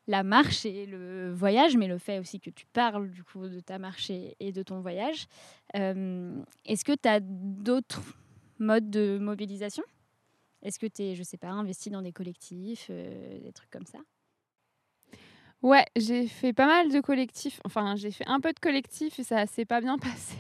la 0.10 0.24
marche 0.24 0.66
et 0.66 0.88
le 0.88 1.32
voyage, 1.32 1.78
mais 1.78 1.88
le 1.88 2.00
fait 2.00 2.18
aussi 2.18 2.40
que 2.40 2.50
tu 2.50 2.66
parles 2.66 3.12
du 3.12 3.24
coup 3.24 3.48
de 3.48 3.60
ta 3.60 3.78
marche 3.78 4.10
et, 4.10 4.52
de 4.52 4.64
ton 4.64 4.82
voyage. 4.82 5.28
Euh, 5.76 6.34
Est-ce 6.66 6.84
que 6.84 6.94
tu 6.94 7.08
as 7.08 7.20
d'autres 7.22 8.02
modes 8.58 8.90
de 8.90 9.20
mobilisation? 9.20 9.84
Est-ce 10.64 10.80
que 10.80 10.88
tu 10.88 11.04
es, 11.04 11.16
je 11.16 11.22
sais 11.22 11.38
pas, 11.38 11.50
investi 11.50 11.92
dans 11.92 12.02
des 12.02 12.12
collectifs, 12.12 12.88
euh, 12.90 13.40
des 13.40 13.54
trucs 13.54 13.70
comme 13.70 13.86
ça? 13.86 14.00
Ouais, 15.62 15.86
j'ai 15.96 16.28
fait 16.28 16.54
pas 16.54 16.66
mal 16.66 16.92
de 16.92 17.02
collectifs. 17.02 17.62
Enfin, 17.64 17.96
j'ai 17.96 18.10
fait 18.10 18.26
un 18.26 18.40
peu 18.40 18.52
de 18.52 18.60
collectifs 18.60 19.20
et 19.20 19.24
ça 19.24 19.46
s'est 19.46 19.66
pas 19.66 19.80
bien 19.80 19.98
passé. 20.00 20.38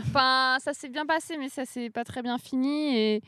Enfin, 0.00 0.56
ça 0.58 0.74
s'est 0.74 0.88
bien 0.88 1.06
passé, 1.06 1.36
mais 1.36 1.48
ça 1.48 1.64
s'est 1.64 1.90
pas 1.90 2.02
très 2.02 2.22
bien 2.22 2.38
fini. 2.38 2.96
Et 2.96 3.22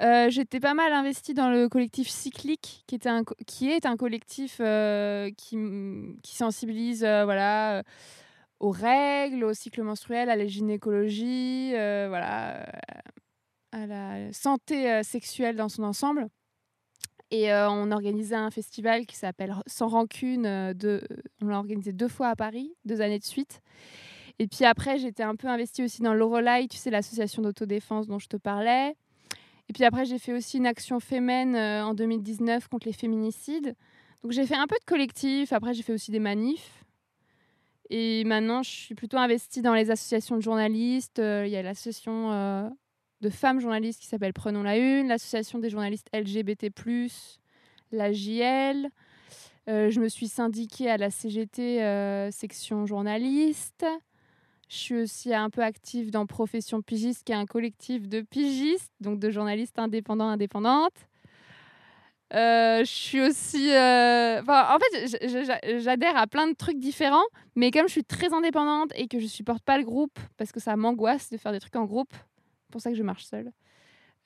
euh, 0.00 0.30
j'étais 0.30 0.58
pas 0.58 0.74
mal 0.74 0.92
investie 0.92 1.34
dans 1.34 1.50
le 1.50 1.68
collectif 1.68 2.08
Cyclique, 2.08 2.82
qui, 2.86 2.94
était 2.94 3.10
un, 3.10 3.24
qui 3.46 3.70
est 3.70 3.84
un 3.84 3.96
collectif 3.96 4.58
euh, 4.60 5.30
qui, 5.36 5.58
qui 6.22 6.34
sensibilise 6.34 7.04
euh, 7.04 7.24
voilà, 7.24 7.82
aux 8.58 8.70
règles, 8.70 9.44
au 9.44 9.52
cycle 9.52 9.82
menstruel, 9.82 10.30
à 10.30 10.36
la 10.36 10.46
gynécologie, 10.46 11.72
voilà, 11.72 12.64
à 13.72 13.86
la 13.86 14.32
santé 14.32 15.02
sexuelle 15.02 15.56
dans 15.56 15.68
son 15.68 15.82
ensemble. 15.82 16.28
Et 17.30 17.52
on 17.52 17.90
organisait 17.92 18.36
un 18.36 18.50
festival 18.50 19.06
qui 19.06 19.16
s'appelle 19.16 19.54
Sans 19.66 19.88
Rancune. 19.88 20.72
de, 20.74 21.02
on 21.40 21.46
l'a 21.46 21.58
organisé 21.58 21.92
deux 21.92 22.08
fois 22.08 22.28
à 22.28 22.36
Paris, 22.36 22.74
deux 22.84 23.00
années 23.00 23.18
de 23.18 23.24
suite. 23.24 23.60
Et 24.38 24.46
puis 24.46 24.64
après, 24.64 24.98
j'étais 24.98 25.22
un 25.22 25.34
peu 25.34 25.48
investie 25.48 25.82
aussi 25.82 26.02
dans 26.02 26.14
l'Orolai, 26.14 26.68
tu 26.68 26.76
sais, 26.76 26.90
l'association 26.90 27.42
d'autodéfense 27.42 28.06
dont 28.06 28.18
je 28.18 28.28
te 28.28 28.36
parlais. 28.36 28.94
Et 29.72 29.74
puis 29.74 29.84
après, 29.84 30.04
j'ai 30.04 30.18
fait 30.18 30.34
aussi 30.34 30.58
une 30.58 30.66
action 30.66 31.00
fémène 31.00 31.56
euh, 31.56 31.82
en 31.82 31.94
2019 31.94 32.68
contre 32.68 32.86
les 32.86 32.92
féminicides. 32.92 33.74
Donc 34.22 34.32
j'ai 34.32 34.44
fait 34.44 34.54
un 34.54 34.66
peu 34.66 34.76
de 34.78 34.84
collectif. 34.84 35.50
Après, 35.54 35.72
j'ai 35.72 35.82
fait 35.82 35.94
aussi 35.94 36.10
des 36.10 36.18
manifs. 36.18 36.84
Et 37.88 38.22
maintenant, 38.24 38.62
je 38.62 38.68
suis 38.68 38.94
plutôt 38.94 39.16
investie 39.16 39.62
dans 39.62 39.72
les 39.72 39.90
associations 39.90 40.36
de 40.36 40.42
journalistes. 40.42 41.20
Euh, 41.20 41.46
Il 41.46 41.52
y 41.52 41.56
a 41.56 41.62
l'association 41.62 42.32
euh, 42.32 42.68
de 43.22 43.30
femmes 43.30 43.60
journalistes 43.60 43.98
qui 43.98 44.08
s'appelle 44.08 44.34
Prenons 44.34 44.62
la 44.62 44.76
Une, 44.76 45.08
l'association 45.08 45.58
des 45.58 45.70
journalistes 45.70 46.10
LGBT, 46.12 46.66
la 47.92 48.12
JL. 48.12 48.90
Euh, 49.70 49.88
je 49.88 50.00
me 50.00 50.10
suis 50.10 50.28
syndiquée 50.28 50.90
à 50.90 50.98
la 50.98 51.08
CGT 51.08 52.30
section 52.30 52.84
journaliste. 52.84 53.86
Je 54.72 54.78
suis 54.78 54.96
aussi 54.96 55.34
un 55.34 55.50
peu 55.50 55.62
active 55.62 56.10
dans 56.10 56.24
Profession 56.24 56.80
Pigiste, 56.80 57.24
qui 57.24 57.32
est 57.32 57.34
un 57.34 57.44
collectif 57.44 58.08
de 58.08 58.22
pigistes, 58.22 58.90
donc 59.00 59.18
de 59.18 59.28
journalistes 59.28 59.78
indépendants, 59.78 60.28
indépendantes. 60.30 60.96
Euh, 62.32 62.78
je 62.78 62.90
suis 62.90 63.20
aussi. 63.20 63.70
euh, 63.70 64.40
Enfin, 64.40 64.74
en 64.74 64.78
fait, 64.78 65.78
j'adhère 65.80 66.16
à 66.16 66.26
plein 66.26 66.46
de 66.48 66.54
trucs 66.54 66.78
différents, 66.78 67.26
mais 67.54 67.70
comme 67.70 67.86
je 67.86 67.92
suis 67.92 68.04
très 68.04 68.32
indépendante 68.32 68.90
et 68.94 69.08
que 69.08 69.18
je 69.18 69.26
supporte 69.26 69.62
pas 69.62 69.76
le 69.76 69.84
groupe 69.84 70.18
parce 70.38 70.52
que 70.52 70.58
ça 70.60 70.74
m'angoisse 70.74 71.28
de 71.28 71.36
faire 71.36 71.52
des 71.52 71.60
trucs 71.60 71.76
en 71.76 71.84
groupe, 71.84 72.14
c'est 72.14 72.70
pour 72.70 72.80
ça 72.80 72.88
que 72.90 72.96
je 72.96 73.02
marche 73.02 73.24
seule. 73.24 73.52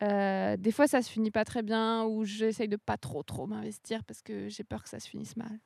euh, 0.05 0.57
des 0.57 0.71
fois, 0.71 0.87
ça 0.87 1.03
se 1.03 1.11
finit 1.11 1.33
pas 1.33 1.45
très 1.45 1.63
bien 1.65 2.05
ou 2.05 2.25
j'essaye 2.25 2.69
de 2.69 2.77
pas 2.77 2.97
trop 2.99 3.25
trop 3.25 3.49
m'investir 3.49 4.05
parce 4.05 4.23
que 4.23 4.49
j'ai 4.49 4.63
peur 4.63 4.85
que 4.85 4.89
ça 4.91 5.01
se 5.01 5.09
finisse 5.09 5.37
mal. 5.37 5.59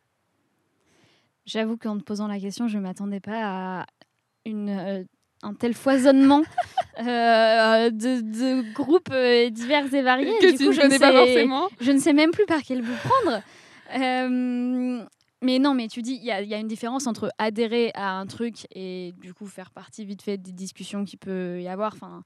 J'avoue 1.44 1.76
qu'en 1.76 1.98
te 1.98 2.04
posant 2.04 2.28
la 2.28 2.40
question, 2.40 2.66
je 2.66 2.78
m'attendais 2.78 3.20
pas 3.20 3.80
à 3.82 3.86
une, 4.46 4.68
euh, 4.70 5.04
un 5.42 5.54
tel 5.54 5.74
foisonnement 5.74 6.42
euh, 6.98 7.90
de, 7.90 8.20
de 8.20 8.72
groupes 8.74 9.08
euh, 9.12 9.50
divers 9.50 9.92
et 9.94 10.02
variés. 10.02 10.32
Que 10.40 10.50
Du 10.52 10.56
tu 10.58 10.64
coup, 10.64 10.68
ne 10.70 10.74
je 10.74 10.80
connais 10.80 10.98
pas 10.98 11.10
sais- 11.12 11.16
forcément. 11.16 11.68
Je 11.80 11.92
ne 11.92 11.98
sais 11.98 12.12
même 12.12 12.30
plus 12.30 12.46
par 12.46 12.60
quel 12.62 12.82
bout 12.82 12.96
prendre. 13.02 13.42
Euh, 13.96 15.04
mais 15.42 15.58
non, 15.58 15.74
mais 15.74 15.88
tu 15.88 16.02
dis, 16.02 16.14
il 16.14 16.24
y, 16.24 16.30
a- 16.30 16.42
il 16.42 16.48
y 16.48 16.54
a 16.54 16.58
une 16.58 16.68
différence 16.68 17.06
entre 17.06 17.30
adhérer 17.38 17.90
à 17.94 18.12
un 18.18 18.26
truc 18.26 18.66
et 18.74 19.14
du 19.20 19.32
coup 19.34 19.46
faire 19.46 19.70
partie 19.70 20.04
vite 20.04 20.22
fait 20.22 20.36
des 20.36 20.52
discussions 20.52 21.04
qu'il 21.04 21.18
peut 21.18 21.60
y 21.60 21.68
avoir. 21.68 21.94
Enfin, 21.94 22.22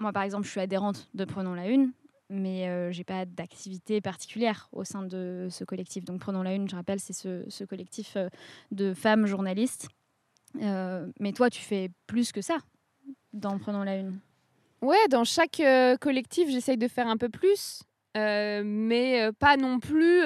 moi, 0.00 0.12
par 0.12 0.22
exemple, 0.22 0.44
je 0.46 0.50
suis 0.50 0.60
adhérente 0.60 1.08
de 1.14 1.24
Prenons 1.24 1.54
la 1.54 1.66
Une, 1.68 1.90
mais 2.30 2.68
euh, 2.68 2.92
j'ai 2.92 3.04
pas 3.04 3.24
d'activité 3.24 4.00
particulière 4.00 4.68
au 4.72 4.84
sein 4.84 5.02
de 5.02 5.48
ce 5.50 5.64
collectif. 5.64 6.04
Donc, 6.04 6.20
Prenons 6.20 6.42
la 6.42 6.54
Une, 6.54 6.68
je 6.68 6.76
rappelle, 6.76 7.00
c'est 7.00 7.12
ce, 7.12 7.44
ce 7.48 7.64
collectif 7.64 8.16
de 8.70 8.94
femmes 8.94 9.26
journalistes. 9.26 9.88
Euh, 10.56 11.06
mais 11.20 11.32
toi, 11.32 11.50
tu 11.50 11.60
fais 11.60 11.90
plus 12.06 12.32
que 12.32 12.40
ça 12.40 12.58
dans 13.32 13.58
Prenons 13.58 13.82
la 13.82 13.96
Une. 13.96 14.18
Ouais, 14.80 15.08
dans 15.10 15.24
chaque 15.24 15.60
euh, 15.60 15.96
collectif, 15.96 16.48
j'essaye 16.48 16.76
de 16.76 16.88
faire 16.88 17.08
un 17.08 17.16
peu 17.16 17.28
plus, 17.28 17.82
euh, 18.16 18.62
mais 18.64 19.30
pas 19.38 19.56
non 19.56 19.80
plus. 19.80 20.22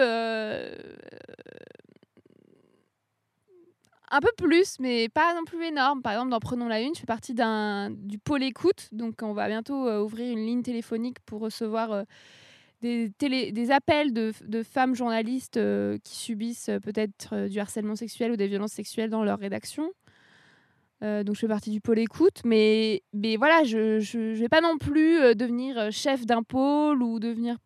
un 4.14 4.20
peu 4.20 4.32
plus, 4.36 4.78
mais 4.78 5.08
pas 5.08 5.34
non 5.34 5.44
plus 5.44 5.64
énorme. 5.64 6.02
Par 6.02 6.12
exemple, 6.12 6.30
dans 6.30 6.40
Prenons 6.40 6.68
la 6.68 6.80
Une, 6.80 6.94
je 6.94 7.00
fais 7.00 7.06
partie 7.06 7.34
du 7.34 8.18
pôle 8.18 8.42
écoute. 8.42 8.88
Donc, 8.92 9.22
on 9.22 9.32
va 9.32 9.48
bientôt 9.48 9.90
ouvrir 10.04 10.30
une 10.32 10.44
ligne 10.44 10.62
téléphonique 10.62 11.18
pour 11.20 11.40
recevoir 11.40 12.04
des, 12.82 13.70
appels 13.70 14.12
de, 14.12 14.62
femmes 14.62 14.94
journalistes 14.94 15.58
qui 16.04 16.14
subissent 16.14 16.70
peut-être 16.82 17.48
du 17.48 17.58
harcèlement 17.58 17.96
sexuel 17.96 18.32
ou 18.32 18.36
des 18.36 18.48
violences 18.48 18.72
sexuelles 18.72 19.10
dans 19.10 19.24
leur 19.24 19.38
rédaction. 19.38 19.90
Euh, 21.02 21.24
donc 21.24 21.34
je 21.34 21.40
fais 21.40 21.48
partie 21.48 21.70
du 21.70 21.80
pôle 21.80 21.98
écoute, 21.98 22.42
mais, 22.44 23.02
mais 23.12 23.36
voilà, 23.36 23.64
je 23.64 23.96
ne 24.16 24.34
vais 24.34 24.48
pas 24.48 24.60
non 24.60 24.78
plus 24.78 25.18
euh, 25.18 25.34
devenir 25.34 25.76
euh, 25.76 25.90
chef 25.90 26.24
d'un 26.26 26.42
pôle 26.42 27.02
ou 27.02 27.18
devenir 27.18 27.56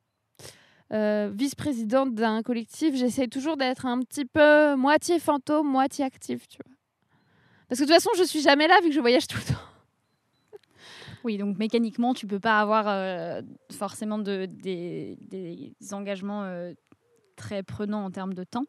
vice-présidente 0.88 2.14
d'un 2.14 2.42
collectif. 2.42 2.94
J'essaie 2.94 3.26
toujours 3.26 3.56
d'être 3.56 3.86
un 3.86 4.00
petit 4.02 4.24
peu 4.24 4.76
moitié 4.76 5.18
fantôme, 5.18 5.66
moitié 5.66 6.04
active, 6.04 6.46
tu 6.48 6.58
vois. 6.64 6.76
Parce 7.68 7.80
que 7.80 7.84
de 7.84 7.88
toute 7.88 7.96
façon, 7.96 8.10
je 8.16 8.22
suis 8.22 8.40
jamais 8.40 8.68
là 8.68 8.78
vu 8.80 8.90
que 8.90 8.94
je 8.94 9.00
voyage 9.00 9.26
tout 9.26 9.36
le 9.36 9.52
temps. 9.52 10.60
Oui, 11.24 11.38
donc 11.38 11.58
mécaniquement, 11.58 12.14
tu 12.14 12.28
peux 12.28 12.38
pas 12.38 12.60
avoir 12.60 13.42
forcément 13.72 14.18
de, 14.18 14.46
des, 14.46 15.18
des 15.22 15.74
engagements 15.92 16.48
très 17.34 17.64
prenants 17.64 18.04
en 18.04 18.12
termes 18.12 18.34
de 18.34 18.44
temps. 18.44 18.66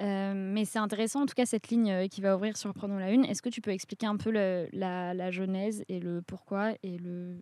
Euh, 0.00 0.32
mais 0.34 0.64
c'est 0.64 0.78
intéressant, 0.78 1.22
en 1.22 1.26
tout 1.26 1.34
cas, 1.34 1.44
cette 1.44 1.68
ligne 1.68 1.90
euh, 1.92 2.06
qui 2.08 2.20
va 2.22 2.34
ouvrir 2.34 2.56
sur 2.56 2.72
Prenons 2.72 2.98
la 2.98 3.10
Une. 3.10 3.24
Est-ce 3.26 3.42
que 3.42 3.50
tu 3.50 3.60
peux 3.60 3.70
expliquer 3.70 4.06
un 4.06 4.16
peu 4.16 4.30
le- 4.30 4.66
la, 4.72 5.12
la 5.12 5.30
genèse 5.30 5.84
et 5.88 6.00
le 6.00 6.22
pourquoi 6.22 6.72
et 6.82 6.96
le 6.96 7.36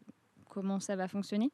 comment 0.48 0.80
ça 0.80 0.96
va 0.96 1.06
fonctionner? 1.06 1.50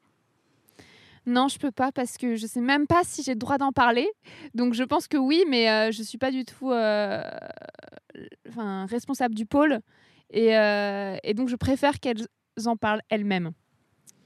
Non, 1.27 1.47
je 1.47 1.59
peux 1.59 1.71
pas 1.71 1.91
parce 1.91 2.17
que 2.17 2.35
je 2.35 2.47
sais 2.47 2.61
même 2.61 2.87
pas 2.87 3.01
si 3.03 3.21
j'ai 3.23 3.33
le 3.33 3.39
droit 3.39 3.57
d'en 3.57 3.71
parler. 3.71 4.07
Donc 4.55 4.73
je 4.73 4.83
pense 4.83 5.07
que 5.07 5.17
oui, 5.17 5.43
mais 5.47 5.69
euh, 5.69 5.91
je 5.91 6.01
suis 6.03 6.17
pas 6.17 6.31
du 6.31 6.43
tout 6.45 6.71
euh, 6.71 7.21
enfin, 8.49 8.85
responsable 8.87 9.35
du 9.35 9.45
pôle. 9.45 9.79
Et, 10.31 10.49
et 10.53 11.33
donc 11.35 11.49
je 11.49 11.55
préfère 11.55 11.99
qu'elles 11.99 12.25
en 12.65 12.77
parlent 12.77 13.01
elles-mêmes. 13.09 13.51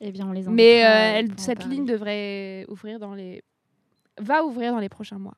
Eh 0.01 0.11
bien, 0.11 0.27
on 0.27 0.31
les 0.31 0.47
Mais 0.47 0.77
elle- 0.77 1.37
cette 1.37 1.59
parler. 1.59 1.75
ligne 1.75 1.85
devrait 1.85 2.65
ouvrir 2.69 2.99
dans 2.99 3.13
les 3.15 3.43
va 4.17 4.43
ouvrir 4.45 4.71
dans 4.73 4.79
les 4.79 4.89
prochains 4.89 5.19
mois. 5.19 5.35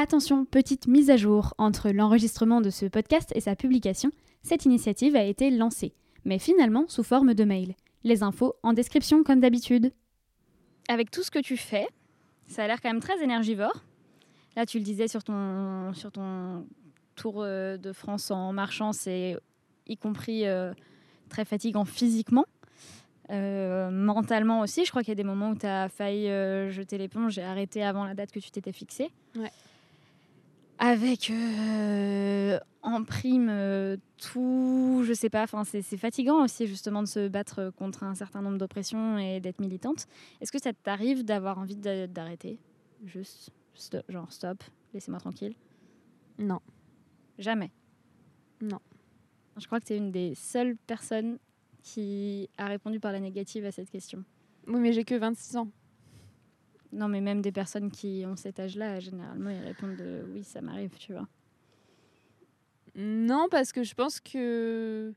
Attention, 0.00 0.44
petite 0.44 0.86
mise 0.86 1.10
à 1.10 1.16
jour. 1.16 1.54
Entre 1.58 1.90
l'enregistrement 1.90 2.60
de 2.60 2.70
ce 2.70 2.86
podcast 2.86 3.32
et 3.34 3.40
sa 3.40 3.56
publication, 3.56 4.12
cette 4.44 4.64
initiative 4.64 5.16
a 5.16 5.24
été 5.24 5.50
lancée, 5.50 5.92
mais 6.24 6.38
finalement 6.38 6.84
sous 6.86 7.02
forme 7.02 7.34
de 7.34 7.42
mail. 7.42 7.74
Les 8.04 8.22
infos 8.22 8.54
en 8.62 8.74
description 8.74 9.24
comme 9.24 9.40
d'habitude. 9.40 9.90
Avec 10.88 11.10
tout 11.10 11.24
ce 11.24 11.32
que 11.32 11.40
tu 11.40 11.56
fais, 11.56 11.88
ça 12.46 12.62
a 12.62 12.68
l'air 12.68 12.80
quand 12.80 12.90
même 12.90 13.00
très 13.00 13.20
énergivore. 13.24 13.82
Là, 14.54 14.66
tu 14.66 14.78
le 14.78 14.84
disais 14.84 15.08
sur 15.08 15.24
ton, 15.24 15.92
sur 15.94 16.12
ton 16.12 16.64
tour 17.16 17.42
euh, 17.42 17.76
de 17.76 17.92
France 17.92 18.30
en 18.30 18.52
marchant, 18.52 18.92
c'est 18.92 19.36
y 19.88 19.96
compris 19.96 20.46
euh, 20.46 20.72
très 21.28 21.44
fatigant 21.44 21.84
physiquement. 21.84 22.44
Euh, 23.30 23.90
mentalement 23.90 24.60
aussi, 24.60 24.84
je 24.84 24.90
crois 24.90 25.02
qu'il 25.02 25.10
y 25.10 25.12
a 25.12 25.16
des 25.16 25.24
moments 25.24 25.50
où 25.50 25.56
tu 25.56 25.66
as 25.66 25.88
failli 25.88 26.28
euh, 26.28 26.70
jeter 26.70 26.96
l'éponge 26.96 27.38
et 27.38 27.42
arrêter 27.42 27.82
avant 27.82 28.04
la 28.04 28.14
date 28.14 28.32
que 28.32 28.38
tu 28.38 28.50
t'étais 28.50 28.72
fixée 28.72 29.10
Ouais. 29.36 29.50
Avec 30.78 31.30
euh, 31.30 32.58
en 32.82 33.04
prime 33.04 33.48
euh, 33.50 33.96
tout, 34.16 35.02
je 35.04 35.12
sais 35.12 35.28
pas, 35.30 35.42
enfin 35.42 35.64
c'est 35.64 35.82
fatigant 35.96 36.44
aussi 36.44 36.66
justement 36.66 37.02
de 37.02 37.08
se 37.08 37.28
battre 37.28 37.70
contre 37.76 38.04
un 38.04 38.14
certain 38.14 38.42
nombre 38.42 38.58
d'oppressions 38.58 39.18
et 39.18 39.40
d'être 39.40 39.60
militante. 39.60 40.06
Est-ce 40.40 40.52
que 40.52 40.60
ça 40.60 40.72
t'arrive 40.72 41.24
d'avoir 41.24 41.58
envie 41.58 41.76
d'a- 41.76 42.06
d'arrêter? 42.06 42.58
Juste, 43.04 43.50
genre 44.08 44.30
stop, 44.32 44.62
laissez-moi 44.94 45.20
tranquille 45.20 45.54
Non. 46.38 46.60
Jamais. 47.38 47.70
Non. 48.60 48.78
Je 49.60 49.66
crois 49.66 49.80
que 49.80 49.86
tu 49.86 49.92
es 49.92 49.96
une 49.96 50.10
des 50.12 50.34
seules 50.34 50.76
personnes 50.86 51.38
qui 51.82 52.48
a 52.58 52.66
répondu 52.66 53.00
par 53.00 53.12
la 53.12 53.20
négative 53.20 53.64
à 53.64 53.72
cette 53.72 53.90
question. 53.90 54.24
Oui, 54.66 54.80
mais 54.80 54.92
j'ai 54.92 55.04
que 55.04 55.14
26 55.14 55.56
ans. 55.56 55.68
Non, 56.92 57.08
mais 57.08 57.20
même 57.20 57.42
des 57.42 57.52
personnes 57.52 57.90
qui 57.90 58.24
ont 58.26 58.36
cet 58.36 58.60
âge-là, 58.60 59.00
généralement, 59.00 59.50
ils 59.50 59.60
répondent 59.60 59.96
de 59.96 60.24
oui, 60.32 60.42
ça 60.42 60.60
m'arrive, 60.60 60.96
tu 60.98 61.12
vois. 61.12 61.28
Non, 62.94 63.46
parce 63.50 63.72
que 63.72 63.82
je 63.82 63.94
pense 63.94 64.20
que 64.20 65.12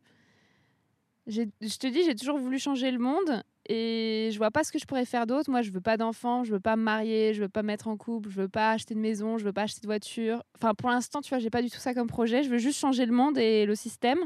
je 1.28 1.44
te 1.44 1.88
dis, 1.88 2.04
j'ai 2.04 2.16
toujours 2.16 2.38
voulu 2.38 2.60
changer 2.60 2.92
le 2.92 3.00
monde 3.00 3.44
et 3.70 4.30
je 4.32 4.38
vois 4.38 4.52
pas 4.52 4.64
ce 4.64 4.72
que 4.72 4.80
je 4.80 4.86
pourrais 4.86 5.06
faire 5.06 5.26
d'autre. 5.26 5.50
Moi, 5.50 5.62
je 5.62 5.72
veux 5.72 5.82
pas 5.82 5.96
d'enfants, 5.96 6.44
je 6.44 6.52
veux 6.52 6.60
pas 6.60 6.76
me 6.76 6.84
marier, 6.84 7.34
je 7.34 7.42
veux 7.42 7.50
pas 7.50 7.62
me 7.62 7.68
mettre 7.68 7.88
en 7.88 7.96
couple, 7.96 8.30
je 8.30 8.42
veux 8.42 8.50
pas 8.50 8.72
acheter 8.72 8.94
de 8.94 9.00
maison, 9.00 9.38
je 9.38 9.46
veux 9.46 9.54
pas 9.54 9.64
acheter 9.64 9.82
de 9.82 9.88
voiture. 9.88 10.44
Enfin, 10.56 10.74
pour 10.74 10.90
l'instant, 10.90 11.22
tu 11.22 11.30
vois, 11.30 11.40
j'ai 11.40 11.50
pas 11.50 11.62
du 11.62 11.70
tout 11.70 11.80
ça 11.80 11.94
comme 11.94 12.08
projet. 12.08 12.44
Je 12.44 12.50
veux 12.50 12.58
juste 12.58 12.80
changer 12.80 13.06
le 13.06 13.14
monde 13.14 13.38
et 13.38 13.66
le 13.66 13.76
système. 13.76 14.20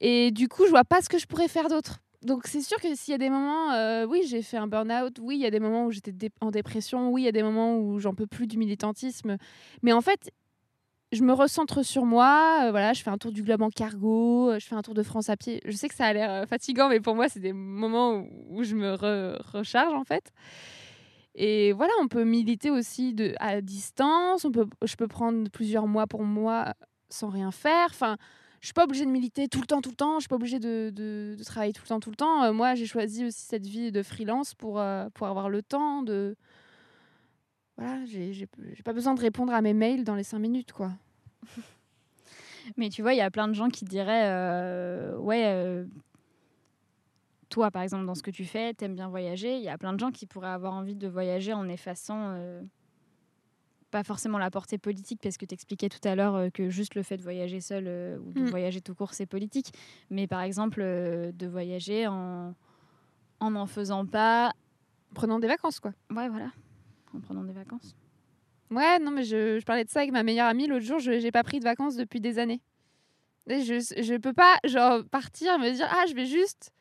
Et 0.00 0.30
du 0.30 0.48
coup, 0.48 0.64
je 0.64 0.70
vois 0.70 0.84
pas 0.84 1.00
ce 1.00 1.08
que 1.08 1.18
je 1.18 1.26
pourrais 1.26 1.48
faire 1.48 1.68
d'autre. 1.68 2.00
Donc, 2.22 2.46
c'est 2.46 2.62
sûr 2.62 2.78
que 2.80 2.94
s'il 2.96 3.12
y 3.12 3.14
a 3.14 3.18
des 3.18 3.30
moments, 3.30 3.72
euh, 3.72 4.04
oui, 4.04 4.22
j'ai 4.26 4.42
fait 4.42 4.56
un 4.56 4.66
burn-out, 4.66 5.18
oui, 5.20 5.36
il 5.36 5.40
y 5.40 5.46
a 5.46 5.50
des 5.50 5.60
moments 5.60 5.86
où 5.86 5.92
j'étais 5.92 6.12
en 6.40 6.50
dépression, 6.50 7.10
oui, 7.10 7.22
il 7.22 7.24
y 7.26 7.28
a 7.28 7.32
des 7.32 7.44
moments 7.44 7.78
où 7.78 8.00
j'en 8.00 8.12
peux 8.14 8.26
plus 8.26 8.46
du 8.48 8.58
militantisme. 8.58 9.36
Mais 9.82 9.92
en 9.92 10.00
fait, 10.00 10.30
je 11.12 11.22
me 11.22 11.32
recentre 11.32 11.84
sur 11.84 12.04
moi. 12.04 12.64
euh, 12.66 12.70
voilà, 12.70 12.92
je 12.92 13.02
fais 13.02 13.10
un 13.10 13.18
tour 13.18 13.32
du 13.32 13.42
globe 13.42 13.62
en 13.62 13.70
cargo, 13.70 14.50
euh, 14.50 14.58
je 14.58 14.66
fais 14.66 14.74
un 14.74 14.82
tour 14.82 14.94
de 14.94 15.02
France 15.04 15.28
à 15.30 15.36
pied. 15.36 15.60
Je 15.64 15.72
sais 15.76 15.88
que 15.88 15.94
ça 15.94 16.06
a 16.06 16.12
l'air 16.12 16.48
fatigant, 16.48 16.88
mais 16.88 17.00
pour 17.00 17.14
moi, 17.14 17.28
c'est 17.28 17.40
des 17.40 17.52
moments 17.52 18.24
où, 18.50 18.64
je 18.64 18.74
me 18.74 18.94
re- 18.94 19.40
recharge 19.52 19.94
en 19.94 20.04
fait. 20.04 20.32
Et 21.34 21.72
voilà, 21.72 21.92
on 22.02 22.08
peut 22.08 22.24
militer 22.24 22.70
aussi 22.70 23.14
de, 23.14 23.34
à 23.38 23.60
distance. 23.60 24.44
On 24.44 24.50
peut, 24.50 24.66
je 24.84 24.96
peux 24.96 25.06
prendre 25.06 25.48
plusieurs 25.50 25.86
mois 25.86 26.06
pour 26.06 26.24
moi 26.24 26.74
sans 27.10 27.28
rien 27.28 27.52
faire. 27.52 27.86
Enfin, 27.90 28.16
je 28.60 28.66
suis 28.66 28.74
pas 28.74 28.84
obligée 28.84 29.04
de 29.04 29.10
militer 29.10 29.48
tout 29.48 29.60
le 29.60 29.66
temps, 29.66 29.80
tout 29.80 29.90
le 29.90 29.96
temps. 29.96 30.14
Je 30.14 30.20
suis 30.22 30.28
pas 30.28 30.36
obligée 30.36 30.58
de, 30.58 30.90
de- 30.94 31.36
travailler 31.44 31.72
tout 31.72 31.82
le 31.84 31.88
temps, 31.88 32.00
tout 32.00 32.10
le 32.10 32.16
temps. 32.16 32.42
Euh, 32.44 32.52
moi, 32.52 32.74
j'ai 32.74 32.86
choisi 32.86 33.24
aussi 33.24 33.44
cette 33.44 33.66
vie 33.66 33.92
de 33.92 34.02
freelance 34.02 34.54
pour, 34.54 34.80
euh, 34.80 35.08
pour 35.14 35.26
avoir 35.26 35.48
le 35.48 35.62
temps 35.62 36.02
de. 36.02 36.36
Voilà, 37.76 38.04
j'ai 38.06 38.48
pas 38.84 38.92
besoin 38.92 39.14
de 39.14 39.20
répondre 39.20 39.52
à 39.52 39.62
mes 39.62 39.74
mails 39.74 40.02
dans 40.02 40.16
les 40.16 40.24
cinq 40.24 40.40
minutes, 40.40 40.72
quoi. 40.72 40.92
Mais 42.76 42.88
tu 42.88 43.02
vois, 43.02 43.14
il 43.14 43.18
y 43.18 43.22
a 43.22 43.30
plein 43.30 43.46
de 43.46 43.54
gens 43.54 43.68
qui 43.68 43.84
diraient 43.84 44.26
euh, 44.26 45.16
Ouais, 45.18 45.84
toi, 47.48 47.70
par 47.70 47.82
exemple, 47.82 48.04
dans 48.04 48.16
ce 48.16 48.22
que 48.22 48.32
tu 48.32 48.44
fais, 48.44 48.74
t'aimes 48.74 48.96
bien 48.96 49.08
voyager. 49.08 49.56
Il 49.56 49.62
y 49.62 49.68
a 49.68 49.78
plein 49.78 49.92
de 49.92 50.00
gens 50.00 50.10
qui 50.10 50.26
pourraient 50.26 50.48
avoir 50.48 50.74
envie 50.74 50.96
de 50.96 51.08
voyager 51.08 51.52
en 51.52 51.68
effaçant. 51.68 52.36
Pas 53.90 54.04
forcément 54.04 54.38
la 54.38 54.50
portée 54.50 54.78
politique, 54.78 55.20
parce 55.22 55.36
que 55.38 55.46
tu 55.46 55.54
expliquais 55.54 55.88
tout 55.88 56.06
à 56.06 56.14
l'heure 56.14 56.34
euh, 56.34 56.50
que 56.50 56.68
juste 56.68 56.94
le 56.94 57.02
fait 57.02 57.16
de 57.16 57.22
voyager 57.22 57.60
seul 57.60 57.84
euh, 57.86 58.18
ou 58.18 58.32
de 58.32 58.42
Mm. 58.42 58.50
voyager 58.50 58.80
tout 58.80 58.94
court, 58.94 59.14
c'est 59.14 59.26
politique. 59.26 59.72
Mais 60.10 60.26
par 60.26 60.42
exemple, 60.42 60.80
euh, 60.82 61.32
de 61.32 61.46
voyager 61.46 62.06
en 62.06 62.54
en 63.40 63.50
n'en 63.52 63.66
faisant 63.66 64.04
pas. 64.04 64.52
Prenant 65.14 65.38
des 65.38 65.46
vacances, 65.48 65.80
quoi. 65.80 65.92
Ouais, 66.10 66.28
voilà. 66.28 66.50
En 67.14 67.20
prenant 67.20 67.44
des 67.44 67.52
vacances. 67.52 67.96
Ouais, 68.70 68.98
non, 68.98 69.10
mais 69.10 69.22
je, 69.24 69.58
je 69.58 69.64
parlais 69.64 69.84
de 69.84 69.90
ça 69.90 70.00
avec 70.00 70.12
ma 70.12 70.22
meilleure 70.22 70.48
amie 70.48 70.66
l'autre 70.66 70.84
jour. 70.84 70.98
Je 70.98 71.18
j'ai 71.20 71.32
pas 71.32 71.42
pris 71.44 71.60
de 71.60 71.64
vacances 71.64 71.96
depuis 71.96 72.20
des 72.20 72.38
années. 72.38 72.60
Et 73.48 73.62
je, 73.62 73.74
je 73.78 74.16
peux 74.18 74.34
pas, 74.34 74.56
genre, 74.64 75.02
partir 75.04 75.54
et 75.54 75.58
me 75.58 75.72
dire, 75.72 75.88
ah, 75.90 76.04
je 76.08 76.14
vais 76.14 76.26
juste 76.26 76.72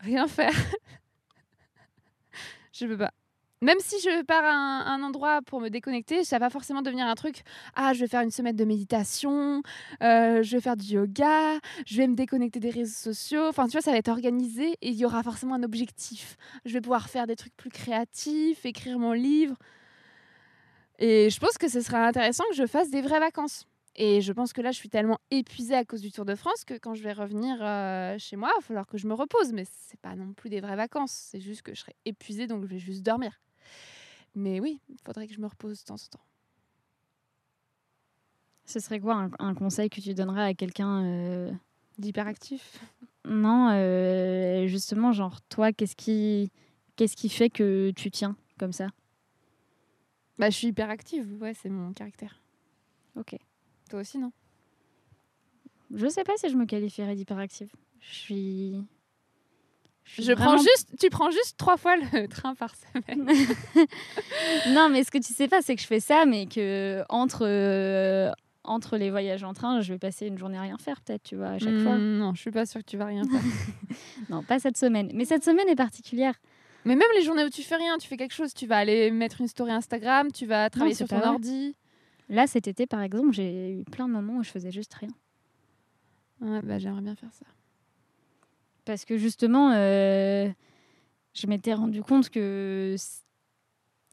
rien 0.00 0.26
faire. 0.26 0.52
Je 2.72 2.86
peux 2.86 2.96
pas. 2.96 3.12
Même 3.62 3.78
si 3.80 4.00
je 4.00 4.22
pars 4.22 4.44
à 4.44 4.90
un, 4.90 5.02
endroit 5.02 5.42
pour 5.42 5.60
me 5.60 5.68
déconnecter, 5.68 6.24
ça 6.24 6.38
va 6.38 6.48
forcément 6.48 6.80
devenir 6.80 7.06
un 7.06 7.14
truc. 7.14 7.42
Ah, 7.74 7.92
je 7.92 8.00
vais 8.00 8.06
faire 8.06 8.22
une 8.22 8.30
semaine 8.30 8.56
de 8.56 8.64
méditation, 8.64 9.62
euh, 10.02 10.42
je 10.42 10.56
vais 10.56 10.62
faire 10.62 10.78
du 10.78 10.94
yoga, 10.94 11.58
je 11.86 11.98
vais 11.98 12.06
me 12.06 12.14
déconnecter 12.14 12.58
des 12.58 12.70
réseaux 12.70 13.12
sociaux. 13.12 13.48
Enfin, 13.48 13.66
tu 13.66 13.72
vois, 13.72 13.82
ça 13.82 13.90
va 13.90 13.98
être 13.98 14.08
organisé 14.08 14.78
et 14.80 14.88
il 14.88 14.94
y 14.94 15.04
aura 15.04 15.22
forcément 15.22 15.56
un 15.56 15.62
objectif. 15.62 16.38
Je 16.64 16.72
vais 16.72 16.80
pouvoir 16.80 17.10
faire 17.10 17.26
des 17.26 17.36
trucs 17.36 17.54
plus 17.54 17.68
créatifs, 17.68 18.64
écrire 18.64 18.98
mon 18.98 19.12
livre. 19.12 19.56
Et 20.98 21.28
je 21.28 21.38
pense 21.38 21.58
que 21.58 21.68
ce 21.68 21.82
sera 21.82 22.06
intéressant 22.06 22.44
que 22.50 22.56
je 22.56 22.66
fasse 22.66 22.90
des 22.90 23.02
vraies 23.02 23.20
vacances. 23.20 23.66
Et 23.96 24.22
je 24.22 24.32
pense 24.32 24.54
que 24.54 24.62
là, 24.62 24.70
je 24.70 24.78
suis 24.78 24.88
tellement 24.88 25.18
épuisée 25.30 25.74
à 25.74 25.84
cause 25.84 26.00
du 26.00 26.10
Tour 26.10 26.24
de 26.24 26.34
France 26.34 26.64
que 26.64 26.74
quand 26.74 26.94
je 26.94 27.02
vais 27.02 27.12
revenir 27.12 27.58
euh, 27.60 28.16
chez 28.18 28.36
moi, 28.36 28.50
il 28.54 28.60
va 28.60 28.66
falloir 28.66 28.86
que 28.86 28.96
je 28.96 29.06
me 29.06 29.12
repose. 29.12 29.52
Mais 29.52 29.64
c'est 29.66 30.00
pas 30.00 30.14
non 30.14 30.32
plus 30.32 30.48
des 30.48 30.62
vraies 30.62 30.76
vacances. 30.76 31.12
C'est 31.12 31.40
juste 31.40 31.60
que 31.60 31.74
je 31.74 31.80
serai 31.80 31.94
épuisée, 32.06 32.46
donc 32.46 32.62
je 32.62 32.68
vais 32.68 32.78
juste 32.78 33.02
dormir. 33.02 33.38
Mais 34.34 34.60
oui, 34.60 34.80
il 34.88 34.98
faudrait 35.04 35.26
que 35.26 35.34
je 35.34 35.40
me 35.40 35.46
repose 35.46 35.80
de 35.80 35.84
temps 35.84 35.94
en 35.94 36.18
temps. 36.18 36.24
Ce 38.64 38.78
serait 38.78 39.00
quoi 39.00 39.14
un, 39.14 39.30
un 39.40 39.54
conseil 39.54 39.90
que 39.90 40.00
tu 40.00 40.14
donnerais 40.14 40.44
à 40.44 40.54
quelqu'un 40.54 41.04
euh, 41.04 41.52
D'hyperactif 41.98 42.80
Non, 43.24 43.70
euh, 43.72 44.66
justement, 44.66 45.12
genre, 45.12 45.40
toi, 45.42 45.72
qu'est-ce 45.72 45.96
qui, 45.96 46.50
qu'est-ce 46.96 47.16
qui 47.16 47.28
fait 47.28 47.50
que 47.50 47.90
tu 47.96 48.10
tiens 48.10 48.36
comme 48.58 48.72
ça? 48.72 48.88
Bah, 50.38 50.48
je 50.48 50.56
suis 50.56 50.68
hyperactive, 50.68 51.36
ouais, 51.40 51.52
c'est 51.52 51.68
mon 51.68 51.92
caractère. 51.92 52.40
Ok. 53.16 53.36
Toi 53.90 54.00
aussi, 54.00 54.18
non? 54.18 54.32
Je 55.92 56.06
sais 56.08 56.24
pas 56.24 56.36
si 56.36 56.48
je 56.48 56.56
me 56.56 56.64
qualifierais 56.64 57.16
d'hyperactive. 57.16 57.70
Je 57.98 58.14
suis. 58.14 58.84
Je 60.18 60.32
prends 60.32 60.56
juste, 60.58 60.90
tu 60.98 61.08
prends 61.10 61.30
juste 61.30 61.56
trois 61.56 61.76
fois 61.76 61.96
le 61.96 62.26
train 62.28 62.54
par 62.54 62.72
semaine. 62.74 63.28
non, 64.70 64.88
mais 64.90 65.04
ce 65.04 65.10
que 65.10 65.18
tu 65.18 65.32
sais 65.32 65.48
pas, 65.48 65.62
c'est 65.62 65.76
que 65.76 65.82
je 65.82 65.86
fais 65.86 66.00
ça, 66.00 66.24
mais 66.26 66.46
que 66.46 67.02
entre, 67.08 67.46
euh, 67.46 68.30
entre 68.64 68.96
les 68.96 69.10
voyages 69.10 69.44
en 69.44 69.52
train, 69.54 69.80
je 69.80 69.92
vais 69.92 69.98
passer 69.98 70.26
une 70.26 70.38
journée 70.38 70.58
à 70.58 70.62
rien 70.62 70.78
faire, 70.78 71.00
peut-être, 71.00 71.22
tu 71.22 71.36
vois, 71.36 71.50
à 71.50 71.58
chaque 71.58 71.78
fois. 71.78 71.96
Mm, 71.96 72.18
Non, 72.18 72.34
je 72.34 72.40
suis 72.40 72.50
pas 72.50 72.66
sûre 72.66 72.80
que 72.80 72.90
tu 72.90 72.96
vas 72.96 73.06
rien 73.06 73.24
faire. 73.24 73.40
Non, 74.28 74.42
pas 74.42 74.58
cette 74.58 74.76
semaine. 74.76 75.10
Mais 75.14 75.24
cette 75.24 75.44
semaine 75.44 75.68
est 75.68 75.76
particulière. 75.76 76.34
Mais 76.84 76.94
même 76.96 77.08
les 77.16 77.22
journées 77.22 77.44
où 77.44 77.50
tu 77.50 77.62
fais 77.62 77.76
rien, 77.76 77.98
tu 77.98 78.08
fais 78.08 78.16
quelque 78.16 78.34
chose, 78.34 78.54
tu 78.54 78.66
vas 78.66 78.78
aller 78.78 79.10
mettre 79.10 79.40
une 79.40 79.48
story 79.48 79.70
Instagram, 79.72 80.30
tu 80.32 80.46
vas 80.46 80.70
travailler 80.70 80.94
sur 80.94 81.08
ton 81.08 81.18
vrai. 81.18 81.28
ordi. 81.28 81.76
Là, 82.28 82.46
cet 82.46 82.68
été, 82.68 82.86
par 82.86 83.02
exemple, 83.02 83.32
j'ai 83.32 83.72
eu 83.80 83.84
plein 83.84 84.06
de 84.08 84.12
moments 84.12 84.36
où 84.38 84.42
je 84.44 84.50
faisais 84.50 84.70
juste 84.70 84.94
rien. 84.94 85.10
Ouais, 86.40 86.60
bah, 86.62 86.78
j'aimerais 86.78 87.02
bien 87.02 87.14
faire 87.16 87.32
ça. 87.32 87.44
Parce 88.90 89.04
que 89.04 89.16
justement, 89.16 89.70
euh, 89.70 90.48
je 91.32 91.46
m'étais 91.46 91.74
rendu 91.74 92.02
compte 92.02 92.28
que. 92.28 92.96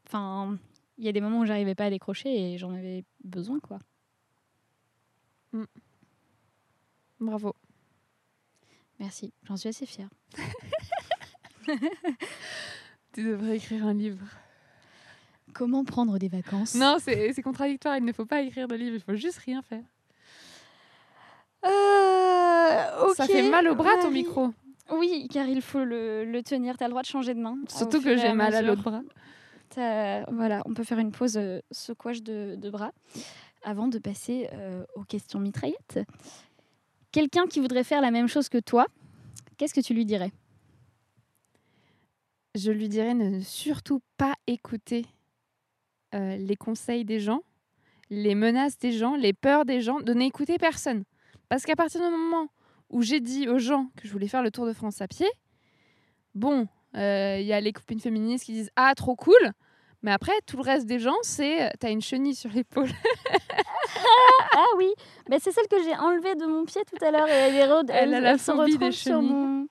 Enfin, 0.06 0.56
il 1.00 1.06
y 1.06 1.08
a 1.08 1.12
des 1.12 1.20
moments 1.20 1.40
où 1.40 1.46
j'arrivais 1.48 1.74
pas 1.74 1.86
à 1.86 1.90
décrocher 1.90 2.30
et 2.30 2.60
j'en 2.60 2.72
avais 2.76 3.04
besoin, 3.24 3.60
quoi. 3.60 3.80
Bravo. 7.20 7.56
Merci, 9.00 9.34
j'en 9.46 9.58
suis 9.58 9.70
assez 9.70 9.88
fière. 9.88 10.10
Tu 13.14 13.24
devrais 13.24 13.58
écrire 13.58 13.84
un 13.84 13.96
livre. 13.96 14.24
Comment 15.56 15.86
prendre 15.86 16.20
des 16.20 16.28
vacances? 16.28 16.76
Non, 16.76 16.98
c'est 17.02 17.42
contradictoire. 17.42 17.98
Il 17.98 18.06
ne 18.06 18.14
faut 18.14 18.28
pas 18.28 18.44
écrire 18.44 18.68
de 18.68 18.76
livre, 18.76 18.94
il 18.94 19.02
faut 19.02 19.16
juste 19.16 19.40
rien 19.40 19.64
faire. 19.64 19.84
Euh, 21.66 23.14
Ça 23.16 23.24
ok, 23.24 23.32
fait 23.32 23.50
mal 23.50 23.68
au 23.70 23.74
bras 23.74 23.98
ton 24.04 24.12
micro. 24.12 24.54
Oui, 24.92 25.28
car 25.32 25.48
il 25.48 25.62
faut 25.62 25.84
le, 25.84 26.26
le 26.26 26.44
tenir. 26.44 26.78
Tu 26.78 26.84
as 26.84 26.88
le 26.88 26.92
droit 26.92 27.02
de 27.02 27.08
changer 27.08 27.34
de 27.34 27.40
main. 27.40 27.58
Surtout 27.68 28.02
que 28.02 28.16
j'ai 28.18 28.34
mal 28.34 28.54
à 28.56 28.62
l'autre 28.62 28.84
bras. 28.84 29.02
Voilà, 29.76 30.62
on 30.66 30.74
peut 30.74 30.84
faire 30.84 31.00
une 31.00 31.12
pause 31.12 31.38
euh, 31.38 31.60
secouage 31.72 32.24
de, 32.24 32.56
de 32.56 32.70
bras 32.70 32.92
avant 33.64 33.88
de 33.88 34.00
passer 34.00 34.50
euh, 34.54 34.84
aux 34.96 35.04
questions 35.04 35.40
mitraillettes. 35.40 36.00
Quelqu'un 37.12 37.46
qui 37.48 37.60
voudrait 37.60 37.84
faire 37.84 38.02
la 38.02 38.12
même 38.12 38.28
chose 38.28 38.50
que 38.50 38.58
toi, 38.60 38.86
qu'est-ce 39.58 39.74
que 39.74 39.82
tu 39.82 39.94
lui 39.94 40.06
dirais? 40.06 40.32
Je 42.56 42.72
lui 42.72 42.90
dirais 42.90 43.14
de 43.14 43.24
ne 43.24 43.42
surtout 43.42 44.02
pas 44.18 44.34
écouter 44.48 45.06
euh, 46.16 46.38
les 46.38 46.56
conseils 46.56 47.06
des 47.06 47.20
gens, 47.20 47.42
les 48.10 48.36
menaces 48.36 48.80
des 48.80 48.92
gens, 48.92 49.16
les 49.16 49.34
peurs 49.34 49.66
des 49.66 49.82
gens, 49.82 50.00
de 50.00 50.14
n'écouter 50.14 50.58
personne. 50.58 51.04
Parce 51.50 51.64
qu'à 51.66 51.76
partir 51.76 52.02
du 52.02 52.10
moment 52.10 52.48
où 52.90 53.02
j'ai 53.02 53.20
dit 53.20 53.48
aux 53.50 53.60
gens 53.60 53.88
que 53.98 54.08
je 54.08 54.12
voulais 54.14 54.28
faire 54.28 54.44
le 54.44 54.52
Tour 54.52 54.66
de 54.66 54.74
France 54.74 55.02
à 55.02 55.08
pied, 55.08 55.28
bon, 56.36 56.68
euh, 56.96 57.38
il 57.40 57.46
y 57.46 57.54
a 57.54 57.60
les 57.62 57.74
copines 57.74 58.00
féministes 58.00 58.46
qui 58.46 58.54
disent 58.54 58.72
Ah, 58.76 58.94
trop 58.96 59.16
cool 59.16 59.52
mais 60.04 60.12
après, 60.12 60.34
tout 60.46 60.58
le 60.58 60.62
reste 60.62 60.86
des 60.86 61.00
gens, 61.00 61.16
c'est 61.24 61.64
euh, 61.66 61.70
t'as 61.80 61.90
une 61.90 62.02
chenille 62.02 62.36
sur 62.36 62.52
l'épaule. 62.52 62.88
Ah 64.54 64.66
oui, 64.78 64.92
bah, 65.30 65.38
c'est 65.40 65.52
celle 65.52 65.68
que 65.68 65.82
j'ai 65.84 65.96
enlevée 65.96 66.36
de 66.36 66.46
mon 66.46 66.66
pied 66.66 66.82
tout 66.86 67.04
à 67.04 67.12
l'heure 67.12 67.28
et 67.28 67.32
elle, 67.32 67.56
est 67.56 67.68
re- 67.68 67.86
Elle 67.90 68.14
a 68.14 68.20
la 68.20 68.38
se 68.38 68.52
phobie 68.52 68.78
des 68.78 68.86
retrouve 68.88 68.92
sur 68.92 69.22
mon, 69.22 69.68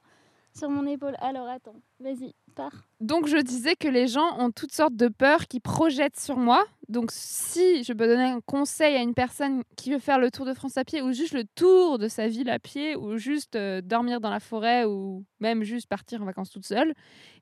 sur 0.57 0.71
mon 0.71 0.87
épaule. 0.87 1.17
Alors 1.21 1.49
attends, 1.49 1.77
vas-y, 2.01 2.35
pars. 2.55 2.73
Donc 3.01 3.27
je 3.27 3.37
disais 3.39 3.75
que 3.77 3.89
les 3.89 4.07
gens 4.07 4.39
ont 4.39 4.51
toutes 4.51 4.73
sortes 4.73 4.95
de 4.97 5.09
peurs 5.09 5.47
qui 5.47 5.61
projettent 5.61 6.19
sur 6.21 6.37
moi. 6.37 6.65
Donc 6.89 7.11
si 7.13 7.83
je 7.83 7.93
peux 7.93 8.07
donner 8.07 8.25
un 8.25 8.41
conseil 8.41 8.95
à 8.95 9.01
une 9.03 9.15
personne 9.15 9.63
qui 9.77 9.93
veut 9.93 9.99
faire 9.99 10.19
le 10.19 10.31
tour 10.31 10.47
de 10.47 10.55
France 10.55 10.77
à 10.77 10.85
pied 10.85 11.03
ou 11.03 11.13
juste 11.13 11.35
le 11.35 11.45
tour 11.55 11.99
de 11.99 12.07
sa 12.07 12.29
ville 12.29 12.49
à 12.49 12.59
pied 12.59 12.95
ou 12.95 13.17
juste 13.17 13.57
euh, 13.57 13.81
dormir 13.81 14.21
dans 14.21 14.31
la 14.31 14.41
forêt 14.41 14.85
ou 14.85 15.25
même 15.41 15.65
juste 15.65 15.89
partir 15.89 16.23
en 16.23 16.25
vacances 16.25 16.51
toute 16.51 16.67
seule, 16.67 16.95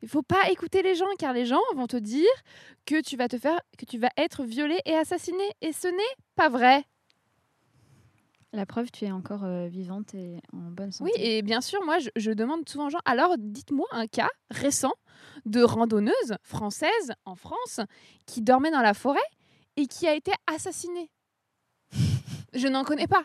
il 0.02 0.08
faut 0.08 0.22
pas 0.22 0.50
écouter 0.50 0.82
les 0.82 0.94
gens 0.94 1.06
car 1.18 1.32
les 1.32 1.44
gens 1.44 1.60
vont 1.76 1.86
te 1.86 1.96
dire 1.96 2.30
que 2.86 3.00
tu 3.02 3.16
vas 3.16 3.28
que 3.28 3.84
tu 3.86 3.98
vas 3.98 4.10
être 4.16 4.44
violé 4.44 4.78
et 4.86 4.94
assassiné 4.94 5.44
et 5.60 5.72
ce 5.72 5.88
n'est 5.88 6.16
pas 6.36 6.48
vrai. 6.48 6.84
La 8.54 8.66
preuve, 8.66 8.92
tu 8.92 9.04
es 9.04 9.10
encore 9.10 9.42
euh, 9.42 9.66
vivante 9.66 10.14
et 10.14 10.40
en 10.52 10.70
bonne 10.70 10.92
santé. 10.92 11.10
Oui, 11.12 11.20
et 11.20 11.42
bien 11.42 11.60
sûr, 11.60 11.84
moi, 11.84 11.98
je, 11.98 12.08
je 12.14 12.30
demande 12.30 12.68
souvent 12.68 12.86
aux 12.86 12.90
gens, 12.90 13.00
alors 13.04 13.34
dites-moi 13.36 13.86
un 13.90 14.06
cas 14.06 14.30
récent 14.50 14.94
de 15.44 15.60
randonneuse 15.62 16.36
française 16.42 17.12
en 17.24 17.34
France 17.34 17.80
qui 18.26 18.42
dormait 18.42 18.70
dans 18.70 18.80
la 18.80 18.94
forêt 18.94 19.18
et 19.76 19.88
qui 19.88 20.06
a 20.06 20.14
été 20.14 20.30
assassinée. 20.46 21.10
je 22.54 22.68
n'en 22.68 22.84
connais 22.84 23.08
pas. 23.08 23.24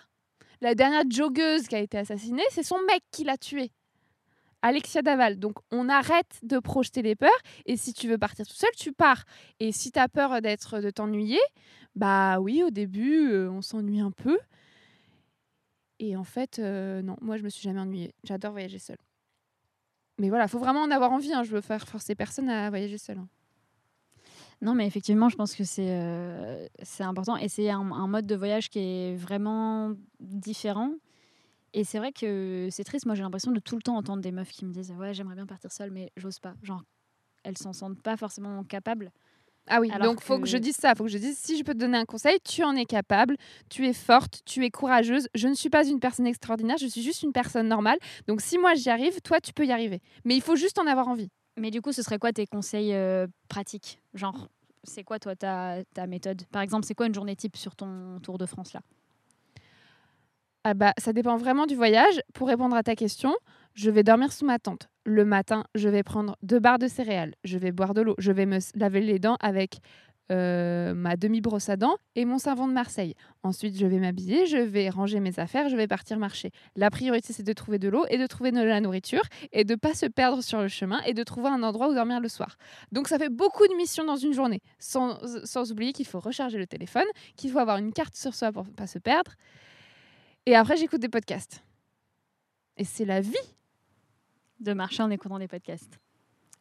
La 0.61 0.73
dernière 0.73 1.03
joggeuse 1.09 1.67
qui 1.67 1.75
a 1.75 1.79
été 1.79 1.99
assassinée, 1.99 2.43
c'est 2.49 2.63
son 2.63 2.79
mec 2.87 3.03
qui 3.11 3.23
l'a 3.23 3.37
tuée. 3.37 3.71
Alexia 4.61 5.01
Daval. 5.01 5.39
Donc 5.39 5.57
on 5.71 5.89
arrête 5.89 6.39
de 6.43 6.59
projeter 6.59 7.01
les 7.01 7.15
peurs 7.15 7.29
et 7.65 7.77
si 7.77 7.93
tu 7.93 8.07
veux 8.07 8.17
partir 8.17 8.45
tout 8.45 8.55
seul, 8.55 8.71
tu 8.75 8.91
pars. 8.91 9.23
Et 9.59 9.71
si 9.71 9.91
tu 9.91 9.99
as 9.99 10.09
peur 10.09 10.41
d'être 10.41 10.79
de 10.79 10.89
t'ennuyer, 10.89 11.39
bah 11.95 12.39
oui, 12.39 12.63
au 12.63 12.69
début, 12.69 13.31
euh, 13.31 13.49
on 13.49 13.61
s'ennuie 13.61 14.01
un 14.01 14.11
peu. 14.11 14.37
Et 15.99 16.15
en 16.15 16.23
fait, 16.23 16.59
euh, 16.59 17.01
non, 17.01 17.17
moi 17.21 17.37
je 17.37 17.43
me 17.43 17.49
suis 17.49 17.61
jamais 17.61 17.79
ennuyée. 17.79 18.13
J'adore 18.23 18.51
voyager 18.51 18.79
seule. 18.79 18.97
Mais 20.17 20.29
voilà, 20.29 20.47
faut 20.47 20.59
vraiment 20.59 20.81
en 20.81 20.91
avoir 20.91 21.11
envie. 21.11 21.33
Hein. 21.33 21.43
Je 21.43 21.51
veux 21.51 21.61
faire 21.61 21.87
forcer 21.87 22.15
personne 22.15 22.49
à 22.49 22.69
voyager 22.69 22.97
seule. 22.97 23.19
hein. 23.19 23.27
Non, 24.61 24.73
mais 24.75 24.85
effectivement, 24.85 25.29
je 25.29 25.37
pense 25.37 25.55
que 25.55 25.63
c'est 25.63 25.89
euh, 25.91 26.67
c'est 26.83 27.03
important. 27.03 27.37
Et 27.37 27.47
c'est 27.47 27.69
un, 27.69 27.79
un 27.91 28.07
mode 28.07 28.25
de 28.27 28.35
voyage 28.35 28.69
qui 28.69 28.79
est 28.79 29.15
vraiment 29.15 29.93
différent. 30.19 30.91
Et 31.73 31.83
c'est 31.83 31.99
vrai 31.99 32.11
que 32.11 32.67
c'est 32.71 32.83
triste. 32.83 33.05
Moi, 33.05 33.15
j'ai 33.15 33.23
l'impression 33.23 33.51
de 33.51 33.59
tout 33.59 33.75
le 33.75 33.81
temps 33.81 33.95
entendre 33.95 34.21
des 34.21 34.31
meufs 34.31 34.51
qui 34.51 34.65
me 34.65 34.73
disent 34.73 34.91
Ouais, 34.97 35.13
j'aimerais 35.13 35.35
bien 35.35 35.45
partir 35.45 35.71
seule, 35.71 35.91
mais 35.91 36.11
j'ose 36.17 36.39
pas. 36.39 36.55
Genre, 36.63 36.83
elles 37.43 37.57
s'en 37.57 37.71
sentent 37.73 38.01
pas 38.01 38.17
forcément 38.17 38.63
capables. 38.63 39.11
Ah 39.69 39.79
oui, 39.79 39.89
Alors 39.91 40.07
donc 40.07 40.21
faut 40.21 40.37
que... 40.37 40.41
que- 40.43 40.47
je 40.47 40.57
dise 40.57 40.75
ça, 40.75 40.95
faut 40.95 41.05
que 41.05 41.09
je 41.11 41.17
dise 41.17 41.37
si 41.37 41.57
je 41.57 41.63
peux 41.63 41.73
te 41.73 41.77
donner 41.79 41.97
un 41.97 42.05
conseil, 42.05 42.37
tu 42.43 42.63
en 42.63 42.75
es 42.75 42.85
capable, 42.85 43.35
tu 43.69 43.87
es 43.87 43.93
forte, 43.93 44.41
tu 44.45 44.65
es 44.65 44.71
courageuse. 44.71 45.27
Je 45.35 45.47
ne 45.47 45.53
suis 45.53 45.69
pas 45.69 45.85
une 45.87 45.99
personne 45.99 46.27
extraordinaire, 46.27 46.77
je 46.77 46.87
suis 46.87 47.01
juste 47.03 47.23
une 47.23 47.31
personne 47.31 47.67
normale. 47.67 47.97
Donc 48.27 48.41
si 48.41 48.57
moi 48.57 48.73
j'y 48.73 48.89
arrive, 48.89 49.21
toi 49.21 49.39
tu 49.39 49.53
peux 49.53 49.65
y 49.65 49.71
arriver. 49.71 50.01
Mais 50.25 50.35
il 50.35 50.41
faut 50.41 50.55
juste 50.55 50.79
en 50.79 50.87
avoir 50.87 51.07
envie. 51.07 51.29
Mais 51.57 51.71
du 51.71 51.81
coup, 51.81 51.91
ce 51.91 52.01
serait 52.01 52.19
quoi 52.19 52.31
tes 52.31 52.47
conseils 52.47 52.93
euh, 52.93 53.27
pratiques? 53.49 53.99
Genre, 54.13 54.47
c'est 54.83 55.03
quoi, 55.03 55.19
toi, 55.19 55.35
ta, 55.35 55.83
ta 55.93 56.07
méthode? 56.07 56.43
Par 56.51 56.61
exemple, 56.61 56.85
c'est 56.85 56.95
quoi 56.95 57.05
une 57.07 57.13
journée 57.13 57.35
type 57.35 57.57
sur 57.57 57.75
ton 57.75 58.19
Tour 58.23 58.37
de 58.37 58.45
France 58.45 58.71
là? 58.73 58.81
Ah 60.71 60.75
bah 60.75 60.93
ça 60.99 61.13
dépend 61.13 61.35
vraiment 61.35 61.65
du 61.65 61.73
voyage. 61.73 62.21
Pour 62.35 62.47
répondre 62.47 62.75
à 62.75 62.83
ta 62.83 62.93
question, 62.93 63.33
je 63.73 63.89
vais 63.89 64.03
dormir 64.03 64.31
sous 64.31 64.45
ma 64.45 64.59
tente. 64.59 64.87
Le 65.03 65.25
matin, 65.25 65.63
je 65.73 65.89
vais 65.89 66.03
prendre 66.03 66.37
deux 66.43 66.59
barres 66.59 66.77
de 66.77 66.87
céréales, 66.87 67.33
je 67.43 67.57
vais 67.57 67.71
boire 67.71 67.95
de 67.95 68.01
l'eau, 68.01 68.13
je 68.19 68.31
vais 68.31 68.45
me 68.45 68.59
laver 68.75 69.01
les 69.01 69.17
dents 69.17 69.37
avec 69.39 69.79
euh, 70.31 70.93
ma 70.93 71.15
demi-brosse 71.15 71.69
à 71.69 71.75
dents 71.75 71.95
et 72.15 72.23
mon 72.23 72.37
savon 72.37 72.67
de 72.67 72.73
Marseille. 72.73 73.15
Ensuite, 73.41 73.79
je 73.79 73.87
vais 73.87 73.97
m'habiller, 73.97 74.45
je 74.45 74.57
vais 74.57 74.89
ranger 74.89 75.19
mes 75.21 75.39
affaires, 75.39 75.69
je 75.69 75.75
vais 75.75 75.87
partir 75.87 76.19
marcher. 76.19 76.51
La 76.75 76.91
priorité, 76.91 77.33
c'est 77.33 77.41
de 77.41 77.53
trouver 77.53 77.79
de 77.79 77.89
l'eau 77.89 78.05
et 78.11 78.19
de 78.19 78.27
trouver 78.27 78.51
de 78.51 78.61
la 78.61 78.79
nourriture 78.79 79.23
et 79.51 79.63
de 79.63 79.73
pas 79.73 79.95
se 79.95 80.05
perdre 80.05 80.43
sur 80.43 80.61
le 80.61 80.67
chemin 80.67 81.01
et 81.07 81.15
de 81.15 81.23
trouver 81.23 81.49
un 81.49 81.63
endroit 81.63 81.89
où 81.89 81.95
dormir 81.95 82.19
le 82.19 82.29
soir. 82.29 82.57
Donc, 82.91 83.07
ça 83.07 83.17
fait 83.17 83.29
beaucoup 83.29 83.65
de 83.65 83.73
missions 83.73 84.05
dans 84.05 84.17
une 84.17 84.33
journée. 84.33 84.61
Sans, 84.77 85.17
sans 85.45 85.71
oublier 85.71 85.93
qu'il 85.93 86.05
faut 86.05 86.19
recharger 86.19 86.59
le 86.59 86.67
téléphone, 86.67 87.07
qu'il 87.35 87.49
faut 87.49 87.57
avoir 87.57 87.79
une 87.79 87.91
carte 87.91 88.15
sur 88.15 88.35
soi 88.35 88.51
pour 88.51 88.67
pas 88.67 88.85
se 88.85 88.99
perdre. 88.99 89.31
Et 90.45 90.55
après, 90.55 90.77
j'écoute 90.77 91.01
des 91.01 91.09
podcasts. 91.09 91.63
Et 92.77 92.83
c'est 92.83 93.05
la 93.05 93.21
vie. 93.21 93.35
De 94.59 94.73
marcher 94.73 95.03
en 95.03 95.09
écoutant 95.09 95.39
des 95.39 95.47
podcasts. 95.47 95.99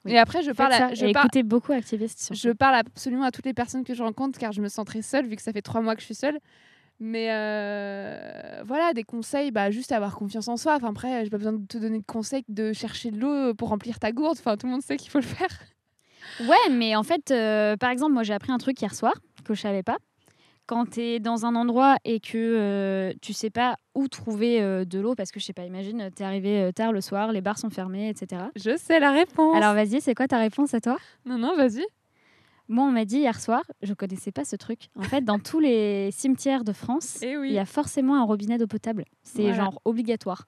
Et 0.07 0.19
après, 0.19 0.43
je 0.43 0.53
parle, 0.53 0.73
à, 0.73 0.95
je, 0.95 1.07
écoutez 1.07 1.43
beaucoup 1.43 1.73
activistes. 1.73 2.21
surtout. 2.21 2.41
je 2.41 2.51
parle 2.51 2.77
absolument 2.77 3.25
à 3.25 3.31
toutes 3.31 3.47
les 3.47 3.55
personnes 3.55 3.85
que 3.85 3.95
je 3.95 4.03
rencontre 4.03 4.39
car 4.39 4.53
je 4.53 4.61
me 4.61 4.69
sens 4.69 4.85
très 4.87 5.03
seule 5.03 5.27
vu 5.27 5.35
que 5.35 5.43
ça 5.43 5.53
fait 5.53 5.63
trois 5.63 5.81
mois 5.81 5.95
que 5.95 6.01
je 6.01 6.07
suis 6.07 6.15
seule. 6.15 6.39
Mais 7.01 7.29
euh, 7.31 8.63
voilà, 8.65 8.93
des 8.93 9.05
conseils, 9.05 9.51
bah, 9.51 9.71
juste 9.71 9.93
avoir 9.93 10.17
confiance 10.17 10.49
en 10.49 10.57
soi. 10.57 10.77
Enfin, 10.77 10.91
après, 10.91 11.25
j'ai 11.25 11.31
pas 11.31 11.39
besoin 11.39 11.53
de 11.53 11.67
te 11.67 11.79
donner 11.79 11.99
de 11.99 12.05
conseils 12.05 12.45
de 12.49 12.73
chercher 12.73 13.11
de 13.11 13.19
l'eau 13.19 13.55
pour 13.55 13.69
remplir 13.69 13.99
ta 13.99 14.13
gourde. 14.13 14.37
Enfin, 14.39 14.57
tout 14.57 14.67
le 14.67 14.73
monde 14.73 14.83
sait 14.83 14.97
qu'il 14.97 15.11
faut 15.11 15.19
le 15.19 15.25
faire. 15.25 15.51
Ouais, 16.41 16.71
mais 16.71 16.97
en 16.97 17.03
fait, 17.03 17.31
euh, 17.31 17.77
par 17.77 17.91
exemple, 17.91 18.13
moi 18.13 18.23
j'ai 18.23 18.35
appris 18.35 18.53
un 18.53 18.59
truc 18.59 18.81
hier 18.81 18.95
soir 18.95 19.13
que 19.45 19.55
je 19.55 19.61
savais 19.61 19.83
pas. 19.83 19.99
Quand 20.69 20.85
tu 20.91 21.01
es 21.01 21.19
dans 21.19 21.47
un 21.47 21.55
endroit 21.57 21.97
et 22.05 22.21
que 22.21 22.37
euh, 22.37 23.13
tu 23.23 23.33
sais 23.33 23.49
pas 23.51 23.77
où 23.95 24.07
trouver 24.07 24.61
euh, 24.61 24.85
de 24.85 25.01
l'eau, 25.01 25.15
parce 25.15 25.33
que 25.33 25.41
je 25.41 25.47
sais 25.47 25.55
pas, 25.55 25.65
imagine, 25.65 26.11
tu 26.15 26.23
es 26.23 26.27
arrivé 26.27 26.61
euh, 26.63 26.73
tard 26.73 26.93
le 26.93 27.01
soir, 27.01 27.33
les 27.33 27.41
bars 27.41 27.57
sont 27.59 27.71
fermés, 27.71 28.11
etc. 28.11 28.43
Je 28.55 28.77
sais 28.77 29.01
la 29.01 29.11
réponse. 29.13 29.57
Alors 29.57 29.73
vas-y, 29.75 30.01
c'est 30.03 30.15
quoi 30.15 30.29
ta 30.29 30.37
réponse 30.39 30.75
à 30.75 30.81
toi? 30.81 30.99
Non, 31.25 31.39
non, 31.39 31.57
vas-y. 31.57 31.85
Moi, 32.69 32.85
on 32.85 32.91
m'a 32.91 33.07
dit 33.07 33.17
hier 33.21 33.41
soir, 33.41 33.63
je 33.81 33.95
connaissais 33.95 34.31
pas 34.31 34.45
ce 34.45 34.55
truc. 34.57 34.91
En 34.95 35.03
fait, 35.05 35.23
dans 35.23 35.39
tous 35.39 35.59
les 35.59 36.11
cimetières 36.13 36.65
de 36.65 36.75
France, 36.75 37.19
Eh 37.23 37.39
oui. 37.39 37.49
il 37.49 37.55
y 37.55 37.59
a 37.59 37.65
forcément 37.65 38.17
un 38.21 38.25
robinet 38.25 38.59
d'eau 38.59 38.67
potable. 38.67 39.07
C'est 39.23 39.45
Voilà. 39.45 39.57
genre 39.57 39.81
obligatoire. 39.87 40.45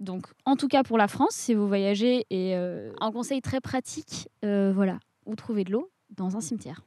Donc, 0.00 0.26
en 0.44 0.56
tout 0.56 0.66
cas 0.66 0.82
pour 0.82 0.98
la 0.98 1.06
France, 1.06 1.34
si 1.36 1.54
vous 1.54 1.68
voyagez, 1.68 2.26
et 2.30 2.56
euh, 2.56 2.90
un 3.00 3.12
conseil 3.12 3.40
très 3.40 3.60
pratique, 3.60 4.28
euh, 4.44 4.72
voilà, 4.74 4.98
où 5.24 5.36
trouver 5.36 5.62
de 5.62 5.70
l'eau 5.70 5.88
dans 6.10 6.36
un 6.36 6.40
cimetière. 6.40 6.82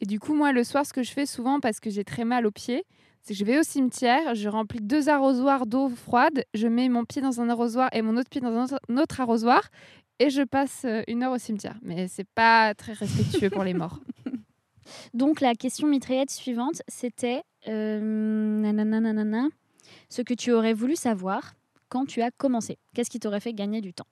Et 0.00 0.06
du 0.06 0.18
coup, 0.18 0.34
moi, 0.34 0.52
le 0.52 0.64
soir, 0.64 0.86
ce 0.86 0.92
que 0.92 1.02
je 1.02 1.12
fais 1.12 1.26
souvent, 1.26 1.60
parce 1.60 1.80
que 1.80 1.90
j'ai 1.90 2.04
très 2.04 2.24
mal 2.24 2.46
aux 2.46 2.50
pieds, 2.50 2.84
c'est 3.22 3.34
que 3.34 3.38
je 3.38 3.44
vais 3.44 3.58
au 3.58 3.62
cimetière, 3.62 4.34
je 4.34 4.48
remplis 4.48 4.80
deux 4.80 5.08
arrosoirs 5.08 5.66
d'eau 5.66 5.90
froide, 5.90 6.44
je 6.54 6.68
mets 6.68 6.88
mon 6.88 7.04
pied 7.04 7.20
dans 7.20 7.40
un 7.40 7.50
arrosoir 7.50 7.90
et 7.92 8.00
mon 8.00 8.16
autre 8.16 8.30
pied 8.30 8.40
dans 8.40 8.56
un 8.56 8.96
autre, 8.96 9.20
arrosoir, 9.20 9.68
et 10.18 10.30
je 10.30 10.42
passe 10.42 10.82
euh, 10.84 11.02
une 11.06 11.22
heure 11.22 11.32
au 11.32 11.38
cimetière. 11.38 11.76
Mais 11.82 12.08
c'est 12.08 12.28
pas 12.34 12.74
très 12.74 12.94
respectueux 12.94 13.50
pour 13.50 13.64
les 13.64 13.74
morts. 13.74 14.00
Donc, 15.14 15.40
la 15.40 15.54
question 15.54 15.86
mitraillette 15.86 16.30
suivante, 16.30 16.82
c'était 16.88 17.42
euh, 17.68 18.00
nanana, 18.00 19.00
nanana, 19.00 19.48
ce 20.08 20.22
que 20.22 20.34
tu 20.34 20.52
aurais 20.52 20.72
voulu 20.72 20.96
savoir 20.96 21.54
quand 21.88 22.06
tu 22.06 22.22
as 22.22 22.30
commencé. 22.30 22.78
Qu'est-ce 22.94 23.10
qui 23.10 23.20
t'aurait 23.20 23.40
fait 23.40 23.52
gagner 23.52 23.82
du 23.82 23.92
temps? 23.92 24.06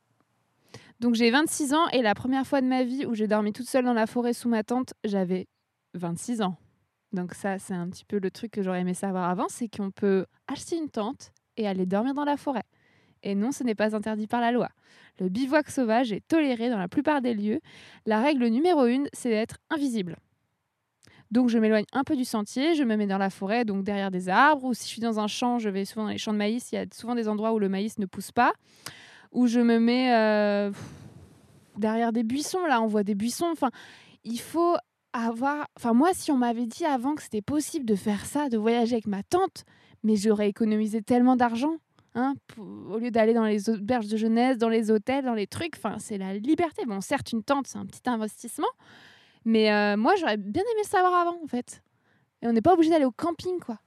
Donc 1.01 1.14
j'ai 1.14 1.30
26 1.30 1.74
ans 1.74 1.86
et 1.93 2.03
la 2.03 2.14
première 2.14 2.45
fois 2.45 2.61
de 2.61 2.66
ma 2.66 2.82
vie 2.82 3.07
où 3.07 3.14
j'ai 3.14 3.28
dormi 3.28 3.53
toute 3.53 3.68
seule 3.68 3.84
dans 3.84 3.93
la 3.93 4.09
forêt 4.09 4.32
sous 4.32 4.49
ma 4.49 4.64
tente, 4.64 4.95
j'avais 5.05 5.47
26 5.95 6.43
ans. 6.43 6.57
Donc 7.12 7.34
ça, 7.34 7.59
c'est 7.59 7.74
un 7.74 7.89
petit 7.89 8.05
peu 8.05 8.18
le 8.18 8.30
truc 8.30 8.51
que 8.53 8.62
j'aurais 8.62 8.80
aimé 8.80 8.95
savoir 8.95 9.30
avant, 9.30 9.47
c'est 9.49 9.68
qu'on 9.68 9.91
peut 9.91 10.26
acheter 10.47 10.76
une 10.76 10.91
tente 10.91 11.32
et 11.57 11.66
aller 11.66 11.86
dormir 11.86 12.14
dans 12.14 12.24
la 12.24 12.36
forêt. 12.36 12.64
Et 13.22 13.34
non, 13.34 13.51
ce 13.51 13.64
n'est 13.64 13.74
pas 13.74 13.97
interdit 13.97 14.26
par 14.26 14.41
la 14.41 14.53
loi. 14.53 14.68
Le 15.18 15.28
bivouac 15.28 15.70
sauvage 15.70 16.12
est 16.12 16.26
toléré 16.28 16.70
dans 16.70 16.78
la 16.78 16.89
plupart 16.89 17.20
des 17.20 17.34
lieux. 17.34 17.61
La 18.07 18.20
règle 18.20 18.47
numéro 18.47 18.86
une, 18.86 19.09
c'est 19.12 19.30
d'être 19.30 19.59
invisible. 19.70 20.16
Donc 21.30 21.49
je 21.49 21.59
m'éloigne 21.59 21.84
un 21.93 22.05
peu 22.05 22.16
du 22.16 22.24
sentier, 22.24 22.74
je 22.74 22.84
me 22.84 22.97
mets 22.97 23.07
dans 23.07 23.18
la 23.18 23.28
forêt, 23.28 23.64
donc 23.64 23.84
derrière 23.84 24.11
des 24.11 24.28
arbres, 24.28 24.64
ou 24.64 24.74
si 24.74 24.84
je 24.84 24.89
suis 24.89 25.03
dans 25.03 25.20
un 25.20 25.26
champ, 25.26 25.59
je 25.59 25.68
vais 25.68 25.84
souvent 25.84 26.05
dans 26.05 26.11
les 26.11 26.18
champs 26.18 26.32
de 26.32 26.39
maïs, 26.39 26.72
il 26.72 26.76
y 26.76 26.78
a 26.78 26.86
souvent 26.95 27.14
des 27.14 27.28
endroits 27.28 27.53
où 27.53 27.59
le 27.59 27.68
maïs 27.68 27.99
ne 27.99 28.07
pousse 28.07 28.32
pas, 28.32 28.53
ou 29.32 29.47
je 29.47 29.61
me 29.61 29.78
mets 29.78 30.14
euh, 30.14 30.70
derrière 31.76 32.12
des 32.12 32.22
buissons, 32.22 32.64
là 32.66 32.80
on 32.80 32.86
voit 32.86 33.03
des 33.03 33.14
buissons, 33.14 33.49
enfin 33.53 33.70
il 34.24 34.41
faut 34.41 34.76
avoir... 35.12 35.68
Enfin 35.76 35.92
moi 35.92 36.11
si 36.14 36.30
on 36.30 36.36
m'avait 36.36 36.66
dit 36.66 36.84
avant 36.84 37.14
que 37.14 37.22
c'était 37.22 37.42
possible 37.42 37.84
de 37.84 37.94
faire 37.94 38.26
ça, 38.26 38.48
de 38.48 38.59
voyager 38.59 38.94
avec 38.94 39.06
ma 39.06 39.22
tante, 39.22 39.64
mais 40.02 40.16
j'aurais 40.16 40.48
économisé 40.48 41.02
tellement 41.02 41.36
d'argent. 41.36 41.76
Hein, 42.14 42.34
au 42.59 42.98
lieu 42.98 43.11
d'aller 43.12 43.32
dans 43.32 43.44
les 43.44 43.70
auberges 43.70 44.09
de 44.09 44.16
jeunesse, 44.16 44.59
dans 44.59 44.70
les 44.70 44.90
hôtels, 44.90 45.24
dans 45.24 45.34
les 45.34 45.46
trucs, 45.46 45.76
enfin 45.76 45.98
c'est 45.98 46.18
la 46.18 46.34
liberté. 46.34 46.84
Bon, 46.84 47.00
certes, 47.00 47.30
une 47.32 47.44
tente, 47.44 47.68
c'est 47.68 47.78
un 47.78 47.86
petit 47.86 48.00
investissement, 48.06 48.66
mais 49.44 49.72
euh, 49.72 49.96
moi, 49.96 50.14
j'aurais 50.16 50.36
bien 50.36 50.62
aimé 50.62 50.80
le 50.82 50.88
savoir 50.88 51.14
avant, 51.14 51.38
en 51.42 51.46
fait. 51.46 51.82
Et 52.42 52.48
on 52.48 52.52
n'est 52.52 52.62
pas 52.62 52.74
obligé 52.74 52.90
d'aller 52.90 53.04
au 53.04 53.12
camping, 53.12 53.59
quoi. 53.61 53.78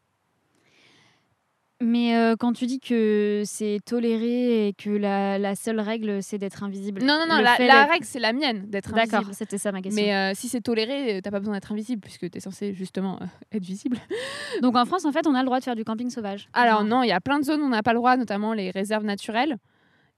Mais 1.81 2.15
euh, 2.15 2.35
quand 2.39 2.53
tu 2.53 2.67
dis 2.67 2.79
que 2.79 3.41
c'est 3.43 3.79
toléré 3.83 4.67
et 4.67 4.73
que 4.73 4.91
la, 4.91 5.39
la 5.39 5.55
seule 5.55 5.79
règle, 5.79 6.21
c'est 6.21 6.37
d'être 6.37 6.63
invisible. 6.63 7.01
Non, 7.01 7.17
non, 7.19 7.35
non, 7.35 7.41
la, 7.41 7.85
règle, 7.85 8.05
c'est 8.05 8.19
la 8.19 8.33
mienne, 8.33 8.69
d'être 8.69 8.93
D'accord, 8.93 9.15
invisible. 9.15 9.33
c'était 9.33 9.57
ça 9.57 9.71
ma 9.71 9.81
question. 9.81 10.01
Mais 10.01 10.13
euh, 10.13 10.33
si 10.35 10.47
c'est 10.47 10.61
toléré, 10.61 11.17
euh, 11.17 11.21
t'as 11.21 11.31
pas 11.31 11.39
besoin 11.39 11.55
d'être 11.55 11.71
invisible, 11.71 12.01
puisque 12.01 12.29
t'es 12.29 12.39
censé 12.39 12.73
justement 12.73 13.17
euh, 13.21 13.25
être 13.51 13.63
visible. 13.63 13.97
Donc 14.61 14.75
en 14.75 14.85
France, 14.85 15.05
en 15.05 15.11
fait, 15.11 15.25
on 15.25 15.33
a 15.33 15.39
le 15.39 15.45
droit 15.45 15.57
de 15.57 15.63
faire 15.63 15.75
du 15.75 15.83
camping 15.83 16.11
sauvage. 16.11 16.49
Alors 16.53 16.83
non, 16.83 17.01
il 17.01 17.09
y 17.09 17.13
a 17.13 17.19
plein 17.19 17.39
de 17.39 17.45
zones 17.45 17.61
où 17.61 17.65
on 17.65 17.69
n'a 17.69 17.83
pas 17.83 17.93
le 17.93 17.99
droit, 17.99 18.15
notamment 18.15 18.53
les 18.53 18.69
réserves 18.69 19.03
naturelles. 19.03 19.57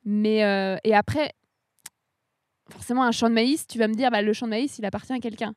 Mais 0.03 0.39
et 0.83 0.93
après, 0.93 1.31
forcément, 2.69 3.03
un 3.03 3.11
champ 3.11 3.29
de 3.29 3.35
maïs, 3.35 3.67
tu 3.67 3.79
vas 3.79 3.87
me 3.87 3.93
dire, 3.93 4.11
bah, 4.11 4.21
le 4.21 4.33
champ 4.33 4.47
de 4.47 4.51
maïs, 4.51 4.77
il 4.79 4.85
appartient 4.85 5.13
à 5.13 5.19
quelqu'un. 5.19 5.53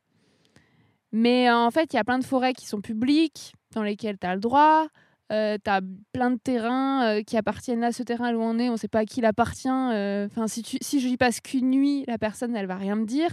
Mais 1.11 1.51
en 1.51 1.73
fait, 1.73 1.93
il 1.93 1.97
y 1.97 1.99
a 1.99 2.05
plein 2.05 2.21
de 2.21 2.25
forêts 2.25 2.53
qui 2.53 2.67
sont 2.67 2.81
publiques, 2.81 3.55
dans 3.75 3.83
lesquelles 3.83 4.19
tu 4.19 4.27
as 4.27 4.35
le 4.35 4.41
droit. 4.41 4.87
Euh, 5.33 5.59
tu 5.63 5.71
as 5.71 5.81
plein 6.13 6.31
de 6.31 6.39
terrains 6.39 7.05
euh, 7.05 7.23
qui 7.23 7.37
appartiennent 7.37 7.83
à 7.83 7.91
ce 7.93 8.03
terrain 8.05 8.33
où 8.35 8.41
on 8.41 8.59
est, 8.59 8.69
on 8.69 8.73
ne 8.73 8.77
sait 8.77 8.89
pas 8.89 9.01
à 9.01 9.05
qui 9.05 9.21
il 9.21 9.27
appartient. 9.27 9.69
euh, 9.69 10.27
Enfin, 10.27 10.47
si, 10.47 10.63
tu, 10.63 10.79
si 10.81 11.01
je 11.01 11.09
y 11.09 11.17
passe 11.17 11.41
qu'une 11.41 11.71
nuit, 11.71 12.05
la 12.07 12.19
personne, 12.19 12.55
elle 12.55 12.67
va 12.67 12.77
rien 12.77 12.95
me 12.95 13.05
dire. 13.07 13.31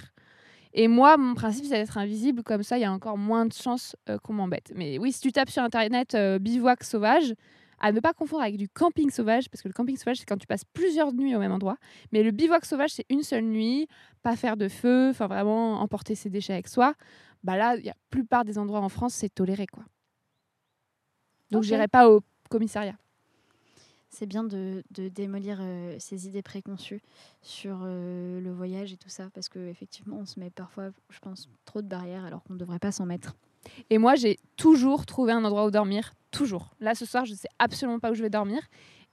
Et 0.74 0.88
moi, 0.88 1.18
mon 1.18 1.36
principe, 1.36 1.66
c'est 1.66 1.76
d'être 1.76 2.00
invisible, 2.00 2.42
comme 2.42 2.64
ça, 2.64 2.80
il 2.80 2.82
y 2.82 2.86
a 2.86 2.92
encore 2.92 3.18
moins 3.18 3.46
de 3.46 3.54
chances 3.54 3.96
qu'on 4.24 4.34
m'embête. 4.34 4.72
Mais 4.76 4.98
oui, 4.98 5.12
si 5.12 5.22
tu 5.22 5.32
tapes 5.32 5.52
sur 5.52 5.62
Internet 5.62 6.18
bivouac 6.42 6.84
sauvage, 6.84 7.36
à 7.80 7.92
ne 7.92 8.00
pas 8.00 8.14
confondre 8.14 8.42
avec 8.42 8.58
du 8.58 8.70
camping 8.70 9.12
sauvage, 9.12 9.50
parce 9.52 9.62
que 9.62 9.68
le 9.68 9.74
camping 9.74 9.98
sauvage, 9.98 10.18
c'est 10.18 10.26
quand 10.26 10.38
tu 10.38 10.48
passes 10.48 10.64
plusieurs 10.66 11.14
nuits 11.14 11.36
au 11.36 11.40
même 11.40 11.52
endroit. 11.52 11.78
Mais 12.12 12.24
le 12.24 12.32
bivouac 12.32 12.66
sauvage, 12.66 12.92
c'est 12.92 13.06
une 13.10 13.22
seule 13.22 13.44
nuit, 13.44 13.88
pas 14.24 14.36
faire 14.36 14.58
de 14.58 14.68
feu, 14.68 15.10
enfin 15.10 15.28
vraiment 15.28 15.80
emporter 15.82 16.16
ses 16.16 16.32
déchets 16.32 16.54
avec 16.54 16.70
soi. 16.70 16.96
Bah 17.44 17.56
là, 17.56 17.76
la 17.76 17.94
plupart 18.10 18.44
des 18.44 18.58
endroits 18.58 18.80
en 18.80 18.90
France, 18.90 19.14
c'est 19.14 19.30
toléré, 19.30 19.68
quoi. 19.68 19.84
Donc, 21.54 21.62
Ok. 21.62 21.68
j'irai 21.68 21.88
pas 21.88 22.10
au 22.10 22.22
commissariat. 22.50 22.96
C'est 24.10 24.26
bien 24.28 24.44
de, 24.44 24.84
de 24.92 25.08
démolir 25.08 25.58
euh, 25.62 25.96
ces 26.00 26.28
idées 26.28 26.44
préconçues 26.44 27.02
sur 27.42 27.80
euh, 27.84 28.40
le 28.40 28.52
voyage 28.52 28.94
et 28.94 28.98
tout 28.98 29.10
ça, 29.10 29.30
parce 29.34 29.50
qu'effectivement, 29.50 30.18
on 30.20 30.26
se 30.26 30.40
met 30.40 30.52
parfois, 30.52 30.90
je 31.10 31.20
pense, 31.20 31.50
trop 31.66 31.82
de 31.82 31.88
barrières 31.88 32.24
alors 32.26 32.44
qu'on 32.44 32.54
ne 32.54 32.60
devrait 32.60 32.78
pas 32.80 32.92
s'en 32.92 33.06
mettre. 33.06 33.36
Et 33.90 33.98
moi, 33.98 34.16
j'ai 34.16 34.38
toujours 34.56 35.06
trouvé 35.06 35.32
un 35.32 35.44
endroit 35.44 35.66
où 35.66 35.72
dormir, 35.72 36.14
toujours. 36.32 36.76
Là, 36.80 36.94
ce 36.96 37.06
soir, 37.06 37.26
je 37.26 37.34
sais 37.34 37.48
absolument 37.58 38.00
pas 38.00 38.12
où 38.12 38.14
je 38.14 38.22
vais 38.22 38.30
dormir. 38.30 38.60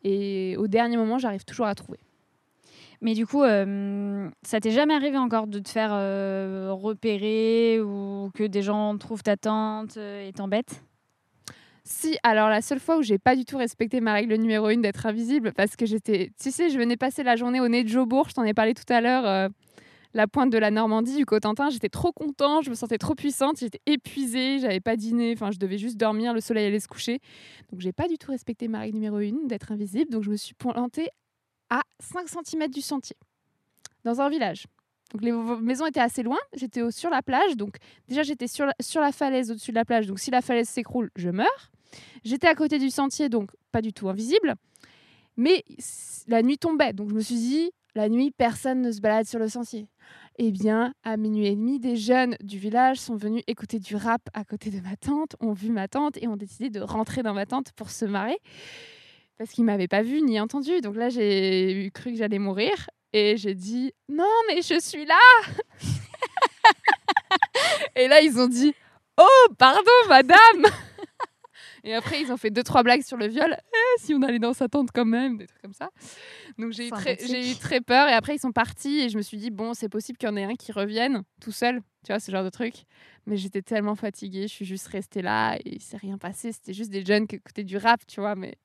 Et 0.02 0.56
au 0.58 0.66
dernier 0.66 0.96
moment, 0.98 1.18
j'arrive 1.18 1.44
toujours 1.44 1.66
à 1.66 1.74
trouver. 1.74 2.00
Mais 3.00 3.14
du 3.14 3.26
coup, 3.26 3.42
euh, 3.42 4.28
ça 4.42 4.60
t'est 4.60 4.70
jamais 4.70 4.94
arrivé 4.94 5.16
encore 5.16 5.46
de 5.46 5.60
te 5.60 5.68
faire 5.70 5.92
euh, 5.92 6.72
repérer 6.72 7.80
ou 7.80 8.30
que 8.34 8.44
des 8.46 8.60
gens 8.60 8.98
trouvent 8.98 9.22
ta 9.22 9.38
tente 9.38 9.96
et 9.96 10.30
t'embêtent? 10.34 10.82
Si, 11.92 12.16
alors 12.22 12.48
la 12.48 12.62
seule 12.62 12.78
fois 12.78 12.98
où 12.98 13.02
j'ai 13.02 13.18
pas 13.18 13.34
du 13.34 13.44
tout 13.44 13.56
respecté 13.56 14.00
ma 14.00 14.12
règle 14.12 14.36
numéro 14.36 14.68
une 14.68 14.80
d'être 14.80 15.06
invisible, 15.06 15.52
parce 15.52 15.74
que 15.74 15.86
j'étais, 15.86 16.30
tu 16.40 16.52
sais, 16.52 16.70
je 16.70 16.78
venais 16.78 16.96
passer 16.96 17.24
la 17.24 17.34
journée 17.34 17.60
au 17.60 17.66
nez 17.66 17.82
de 17.82 17.88
Jobourg, 17.88 18.28
je 18.28 18.34
t'en 18.34 18.44
ai 18.44 18.54
parlé 18.54 18.74
tout 18.74 18.90
à 18.90 19.00
l'heure, 19.00 19.26
euh, 19.26 19.48
la 20.14 20.28
pointe 20.28 20.50
de 20.50 20.56
la 20.56 20.70
Normandie, 20.70 21.16
du 21.16 21.26
Cotentin, 21.26 21.68
j'étais 21.68 21.88
trop 21.88 22.12
contente, 22.12 22.62
je 22.64 22.70
me 22.70 22.76
sentais 22.76 22.96
trop 22.96 23.16
puissante, 23.16 23.58
j'étais 23.58 23.80
épuisée, 23.86 24.60
j'avais 24.60 24.78
pas 24.78 24.94
dîné, 24.94 25.32
enfin 25.34 25.50
je 25.50 25.58
devais 25.58 25.78
juste 25.78 25.96
dormir, 25.96 26.32
le 26.32 26.40
soleil 26.40 26.64
allait 26.64 26.78
se 26.78 26.86
coucher, 26.86 27.18
donc 27.72 27.80
j'ai 27.80 27.92
pas 27.92 28.06
du 28.06 28.18
tout 28.18 28.30
respecté 28.30 28.68
ma 28.68 28.78
règle 28.78 28.94
numéro 28.94 29.18
une 29.18 29.48
d'être 29.48 29.72
invisible, 29.72 30.12
donc 30.12 30.22
je 30.22 30.30
me 30.30 30.36
suis 30.36 30.54
plantée 30.54 31.08
à 31.70 31.82
5 31.98 32.28
cm 32.28 32.68
du 32.68 32.82
sentier, 32.82 33.16
dans 34.04 34.20
un 34.20 34.28
village. 34.30 34.66
Donc 35.12 35.22
les 35.22 35.32
maisons 35.32 35.86
étaient 35.86 35.98
assez 35.98 36.22
loin, 36.22 36.38
j'étais 36.54 36.88
sur 36.92 37.10
la 37.10 37.20
plage, 37.20 37.56
donc 37.56 37.78
déjà 38.06 38.22
j'étais 38.22 38.46
sur 38.46 38.66
sur 38.80 39.00
la 39.00 39.10
falaise 39.10 39.50
au-dessus 39.50 39.72
de 39.72 39.76
la 39.76 39.84
plage, 39.84 40.06
donc 40.06 40.20
si 40.20 40.30
la 40.30 40.40
falaise 40.40 40.68
s'écroule, 40.68 41.10
je 41.16 41.30
meurs. 41.30 41.69
J'étais 42.24 42.46
à 42.46 42.54
côté 42.54 42.78
du 42.78 42.90
sentier, 42.90 43.28
donc 43.28 43.50
pas 43.72 43.82
du 43.82 43.92
tout 43.92 44.08
invisible. 44.08 44.54
Mais 45.36 45.64
la 46.26 46.42
nuit 46.42 46.58
tombait, 46.58 46.92
donc 46.92 47.10
je 47.10 47.14
me 47.14 47.20
suis 47.20 47.36
dit, 47.36 47.70
la 47.94 48.08
nuit, 48.08 48.30
personne 48.30 48.82
ne 48.82 48.92
se 48.92 49.00
balade 49.00 49.26
sur 49.26 49.38
le 49.38 49.48
sentier. 49.48 49.88
Eh 50.38 50.52
bien, 50.52 50.94
à 51.02 51.16
minuit 51.16 51.46
et 51.46 51.56
demi, 51.56 51.80
des 51.80 51.96
jeunes 51.96 52.36
du 52.40 52.58
village 52.58 52.98
sont 52.98 53.16
venus 53.16 53.42
écouter 53.46 53.78
du 53.78 53.96
rap 53.96 54.22
à 54.32 54.44
côté 54.44 54.70
de 54.70 54.80
ma 54.80 54.96
tante, 54.96 55.36
ont 55.40 55.52
vu 55.52 55.70
ma 55.70 55.88
tante 55.88 56.16
et 56.22 56.28
ont 56.28 56.36
décidé 56.36 56.70
de 56.70 56.80
rentrer 56.80 57.22
dans 57.22 57.34
ma 57.34 57.46
tente 57.46 57.72
pour 57.72 57.90
se 57.90 58.04
marrer. 58.04 58.38
Parce 59.38 59.50
qu'ils 59.50 59.64
m'avaient 59.64 59.88
pas 59.88 60.02
vu 60.02 60.22
ni 60.22 60.38
entendu. 60.38 60.80
Donc 60.82 60.96
là, 60.96 61.08
j'ai 61.08 61.90
cru 61.92 62.12
que 62.12 62.18
j'allais 62.18 62.38
mourir. 62.38 62.72
Et 63.12 63.36
j'ai 63.36 63.54
dit, 63.54 63.92
non, 64.08 64.30
mais 64.48 64.62
je 64.62 64.78
suis 64.78 65.04
là 65.04 65.18
Et 67.96 68.06
là, 68.06 68.20
ils 68.20 68.38
ont 68.38 68.46
dit, 68.46 68.72
oh, 69.18 69.46
pardon, 69.58 69.90
madame 70.08 70.66
Et 71.84 71.94
après, 71.94 72.20
ils 72.20 72.30
ont 72.32 72.36
fait 72.36 72.50
deux, 72.50 72.62
trois 72.62 72.82
blagues 72.82 73.02
sur 73.02 73.16
le 73.16 73.26
viol. 73.26 73.56
Eh, 73.56 74.00
si 74.00 74.14
on 74.14 74.22
allait 74.22 74.38
dans 74.38 74.52
sa 74.52 74.68
tente 74.68 74.90
quand 74.92 75.04
même, 75.04 75.38
des 75.38 75.46
trucs 75.46 75.62
comme 75.62 75.72
ça. 75.72 75.90
Donc 76.58 76.72
j'ai 76.72 76.88
eu, 76.88 76.90
très, 76.90 77.16
j'ai 77.18 77.50
eu 77.50 77.54
très 77.54 77.80
peur. 77.80 78.08
Et 78.08 78.12
après, 78.12 78.36
ils 78.36 78.38
sont 78.38 78.52
partis. 78.52 79.00
Et 79.00 79.08
je 79.08 79.16
me 79.16 79.22
suis 79.22 79.38
dit, 79.38 79.50
bon, 79.50 79.74
c'est 79.74 79.88
possible 79.88 80.18
qu'il 80.18 80.28
y 80.28 80.32
en 80.32 80.36
ait 80.36 80.44
un 80.44 80.54
qui 80.54 80.72
revienne 80.72 81.22
tout 81.40 81.52
seul. 81.52 81.80
Tu 82.04 82.12
vois, 82.12 82.20
ce 82.20 82.30
genre 82.30 82.44
de 82.44 82.50
truc. 82.50 82.74
Mais 83.26 83.36
j'étais 83.36 83.62
tellement 83.62 83.94
fatiguée. 83.94 84.42
Je 84.42 84.52
suis 84.52 84.64
juste 84.64 84.86
restée 84.88 85.22
là. 85.22 85.56
Et 85.64 85.76
il 85.76 85.82
s'est 85.82 85.96
rien 85.96 86.18
passé. 86.18 86.52
C'était 86.52 86.72
juste 86.72 86.90
des 86.90 87.04
jeunes 87.04 87.26
qui 87.26 87.36
écoutaient 87.36 87.64
du 87.64 87.76
rap, 87.76 88.06
tu 88.06 88.20
vois. 88.20 88.34
Mais 88.34 88.56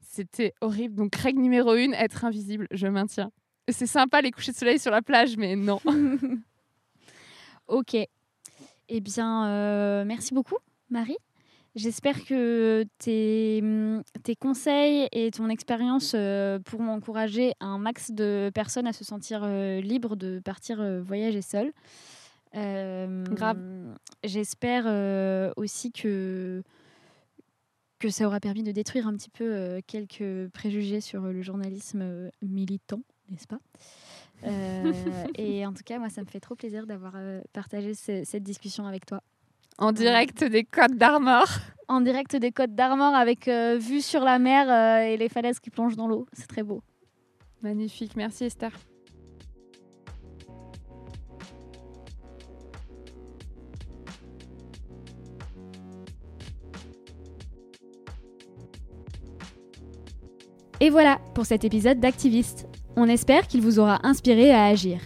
c'était 0.00 0.54
horrible. 0.60 0.94
Donc, 0.94 1.14
règle 1.16 1.40
numéro 1.40 1.74
une, 1.74 1.94
être 1.94 2.24
invisible. 2.24 2.66
Je 2.70 2.86
maintiens. 2.86 3.30
C'est 3.68 3.86
sympa 3.86 4.20
les 4.20 4.30
couchers 4.30 4.52
de 4.52 4.56
soleil 4.56 4.78
sur 4.78 4.90
la 4.90 5.02
plage, 5.02 5.36
mais 5.36 5.56
non. 5.56 5.80
ok. 7.68 7.96
Eh 8.92 9.00
bien, 9.00 9.46
euh, 9.46 10.04
merci 10.04 10.34
beaucoup, 10.34 10.58
Marie. 10.88 11.16
J'espère 11.76 12.24
que 12.24 12.84
tes, 12.98 13.62
tes, 14.24 14.34
conseils 14.34 15.08
et 15.12 15.30
ton 15.30 15.48
expérience 15.48 16.14
euh, 16.16 16.58
pourront 16.58 16.88
encourager 16.88 17.52
un 17.60 17.78
max 17.78 18.10
de 18.10 18.50
personnes 18.52 18.88
à 18.88 18.92
se 18.92 19.04
sentir 19.04 19.42
euh, 19.44 19.80
libres 19.80 20.16
de 20.16 20.40
partir 20.40 20.82
voyager 21.02 21.42
seules. 21.42 21.72
Grave. 22.52 23.58
J'espère 24.24 24.86
aussi 25.56 25.92
que, 25.92 26.64
que 28.00 28.10
ça 28.10 28.26
aura 28.26 28.40
permis 28.40 28.64
de 28.64 28.72
détruire 28.72 29.06
un 29.06 29.14
petit 29.14 29.30
peu 29.30 29.80
quelques 29.86 30.48
préjugés 30.52 31.00
sur 31.00 31.22
le 31.22 31.40
journalisme 31.40 32.30
militant, 32.42 33.02
n'est-ce 33.30 33.46
pas? 33.46 33.60
Et 35.38 35.64
en 35.64 35.72
tout 35.72 35.84
cas, 35.84 36.00
moi, 36.00 36.08
ça 36.08 36.22
me 36.22 36.26
fait 36.26 36.40
trop 36.40 36.56
plaisir 36.56 36.86
d'avoir 36.86 37.14
partagé 37.52 37.94
cette 37.94 38.42
discussion 38.42 38.88
avec 38.88 39.06
toi. 39.06 39.22
En 39.80 39.92
direct 39.92 40.44
des 40.44 40.64
Côtes 40.64 40.96
d'Armor. 40.96 41.46
En 41.88 42.02
direct 42.02 42.36
des 42.36 42.52
Côtes 42.52 42.74
d'Armor 42.74 43.14
avec 43.14 43.48
vue 43.48 44.02
sur 44.02 44.20
la 44.20 44.38
mer 44.38 45.02
et 45.02 45.16
les 45.16 45.28
falaises 45.30 45.58
qui 45.58 45.70
plongent 45.70 45.96
dans 45.96 46.06
l'eau. 46.06 46.26
C'est 46.34 46.46
très 46.46 46.62
beau. 46.62 46.82
Magnifique. 47.62 48.14
Merci 48.14 48.44
Esther. 48.44 48.70
Et 60.82 60.88
voilà 60.88 61.18
pour 61.34 61.44
cet 61.46 61.64
épisode 61.64 62.00
d'Activiste. 62.00 62.66
On 62.96 63.06
espère 63.06 63.46
qu'il 63.46 63.60
vous 63.60 63.78
aura 63.78 64.00
inspiré 64.06 64.50
à 64.50 64.64
agir. 64.64 65.00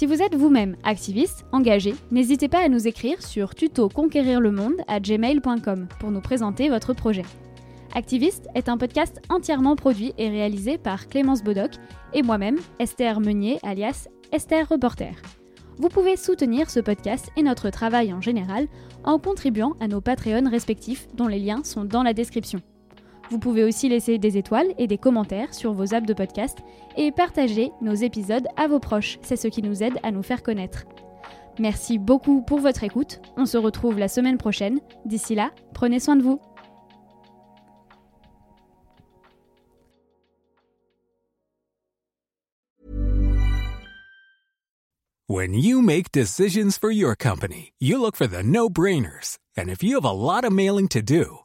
Si 0.00 0.06
vous 0.06 0.22
êtes 0.22 0.34
vous-même 0.34 0.76
activiste, 0.82 1.44
engagé, 1.52 1.94
n'hésitez 2.10 2.48
pas 2.48 2.64
à 2.64 2.70
nous 2.70 2.88
écrire 2.88 3.20
sur 3.20 3.54
tutoconquérirlemonde 3.54 4.80
à 4.88 4.98
gmail.com 4.98 5.88
pour 5.98 6.10
nous 6.10 6.22
présenter 6.22 6.70
votre 6.70 6.94
projet. 6.94 7.26
Activiste 7.94 8.48
est 8.54 8.70
un 8.70 8.78
podcast 8.78 9.20
entièrement 9.28 9.76
produit 9.76 10.14
et 10.16 10.30
réalisé 10.30 10.78
par 10.78 11.06
Clémence 11.06 11.44
Bodoc 11.44 11.72
et 12.14 12.22
moi-même, 12.22 12.56
Esther 12.78 13.20
Meunier, 13.20 13.58
alias 13.62 14.08
Esther 14.32 14.66
Reporter. 14.70 15.12
Vous 15.76 15.90
pouvez 15.90 16.16
soutenir 16.16 16.70
ce 16.70 16.80
podcast 16.80 17.28
et 17.36 17.42
notre 17.42 17.68
travail 17.68 18.14
en 18.14 18.22
général 18.22 18.68
en 19.04 19.18
contribuant 19.18 19.76
à 19.80 19.86
nos 19.86 20.00
Patreons 20.00 20.48
respectifs 20.48 21.08
dont 21.12 21.28
les 21.28 21.40
liens 21.40 21.62
sont 21.62 21.84
dans 21.84 22.02
la 22.02 22.14
description. 22.14 22.62
Vous 23.30 23.38
pouvez 23.38 23.62
aussi 23.62 23.88
laisser 23.88 24.18
des 24.18 24.36
étoiles 24.36 24.74
et 24.76 24.88
des 24.88 24.98
commentaires 24.98 25.54
sur 25.54 25.72
vos 25.72 25.94
apps 25.94 26.06
de 26.06 26.14
podcast 26.14 26.58
et 26.96 27.12
partager 27.12 27.70
nos 27.80 27.94
épisodes 27.94 28.48
à 28.56 28.66
vos 28.66 28.80
proches. 28.80 29.18
C'est 29.22 29.36
ce 29.36 29.46
qui 29.46 29.62
nous 29.62 29.84
aide 29.84 29.98
à 30.02 30.10
nous 30.10 30.24
faire 30.24 30.42
connaître. 30.42 30.84
Merci 31.60 31.98
beaucoup 31.98 32.42
pour 32.42 32.58
votre 32.58 32.82
écoute. 32.82 33.20
On 33.36 33.46
se 33.46 33.56
retrouve 33.56 33.98
la 33.98 34.08
semaine 34.08 34.38
prochaine. 34.38 34.80
D'ici 35.04 35.34
là, 35.34 35.52
prenez 35.74 36.00
soin 36.00 36.16
de 36.16 36.22
vous. 36.22 36.40
When 45.28 45.54
you 45.54 45.80
make 45.80 46.10
decisions 46.10 46.76
for 46.76 46.90
your 46.90 47.14
company, 47.14 47.72
you 47.78 48.00
look 48.00 48.16
for 48.16 48.26
the 48.26 48.42
no-brainers. 48.42 49.38
And 49.56 49.68
if 49.68 49.80
you 49.80 49.94
have 49.94 50.04
a 50.04 50.10
lot 50.10 50.44
of 50.44 50.52
mailing 50.52 50.88
to 50.88 51.02
do, 51.02 51.44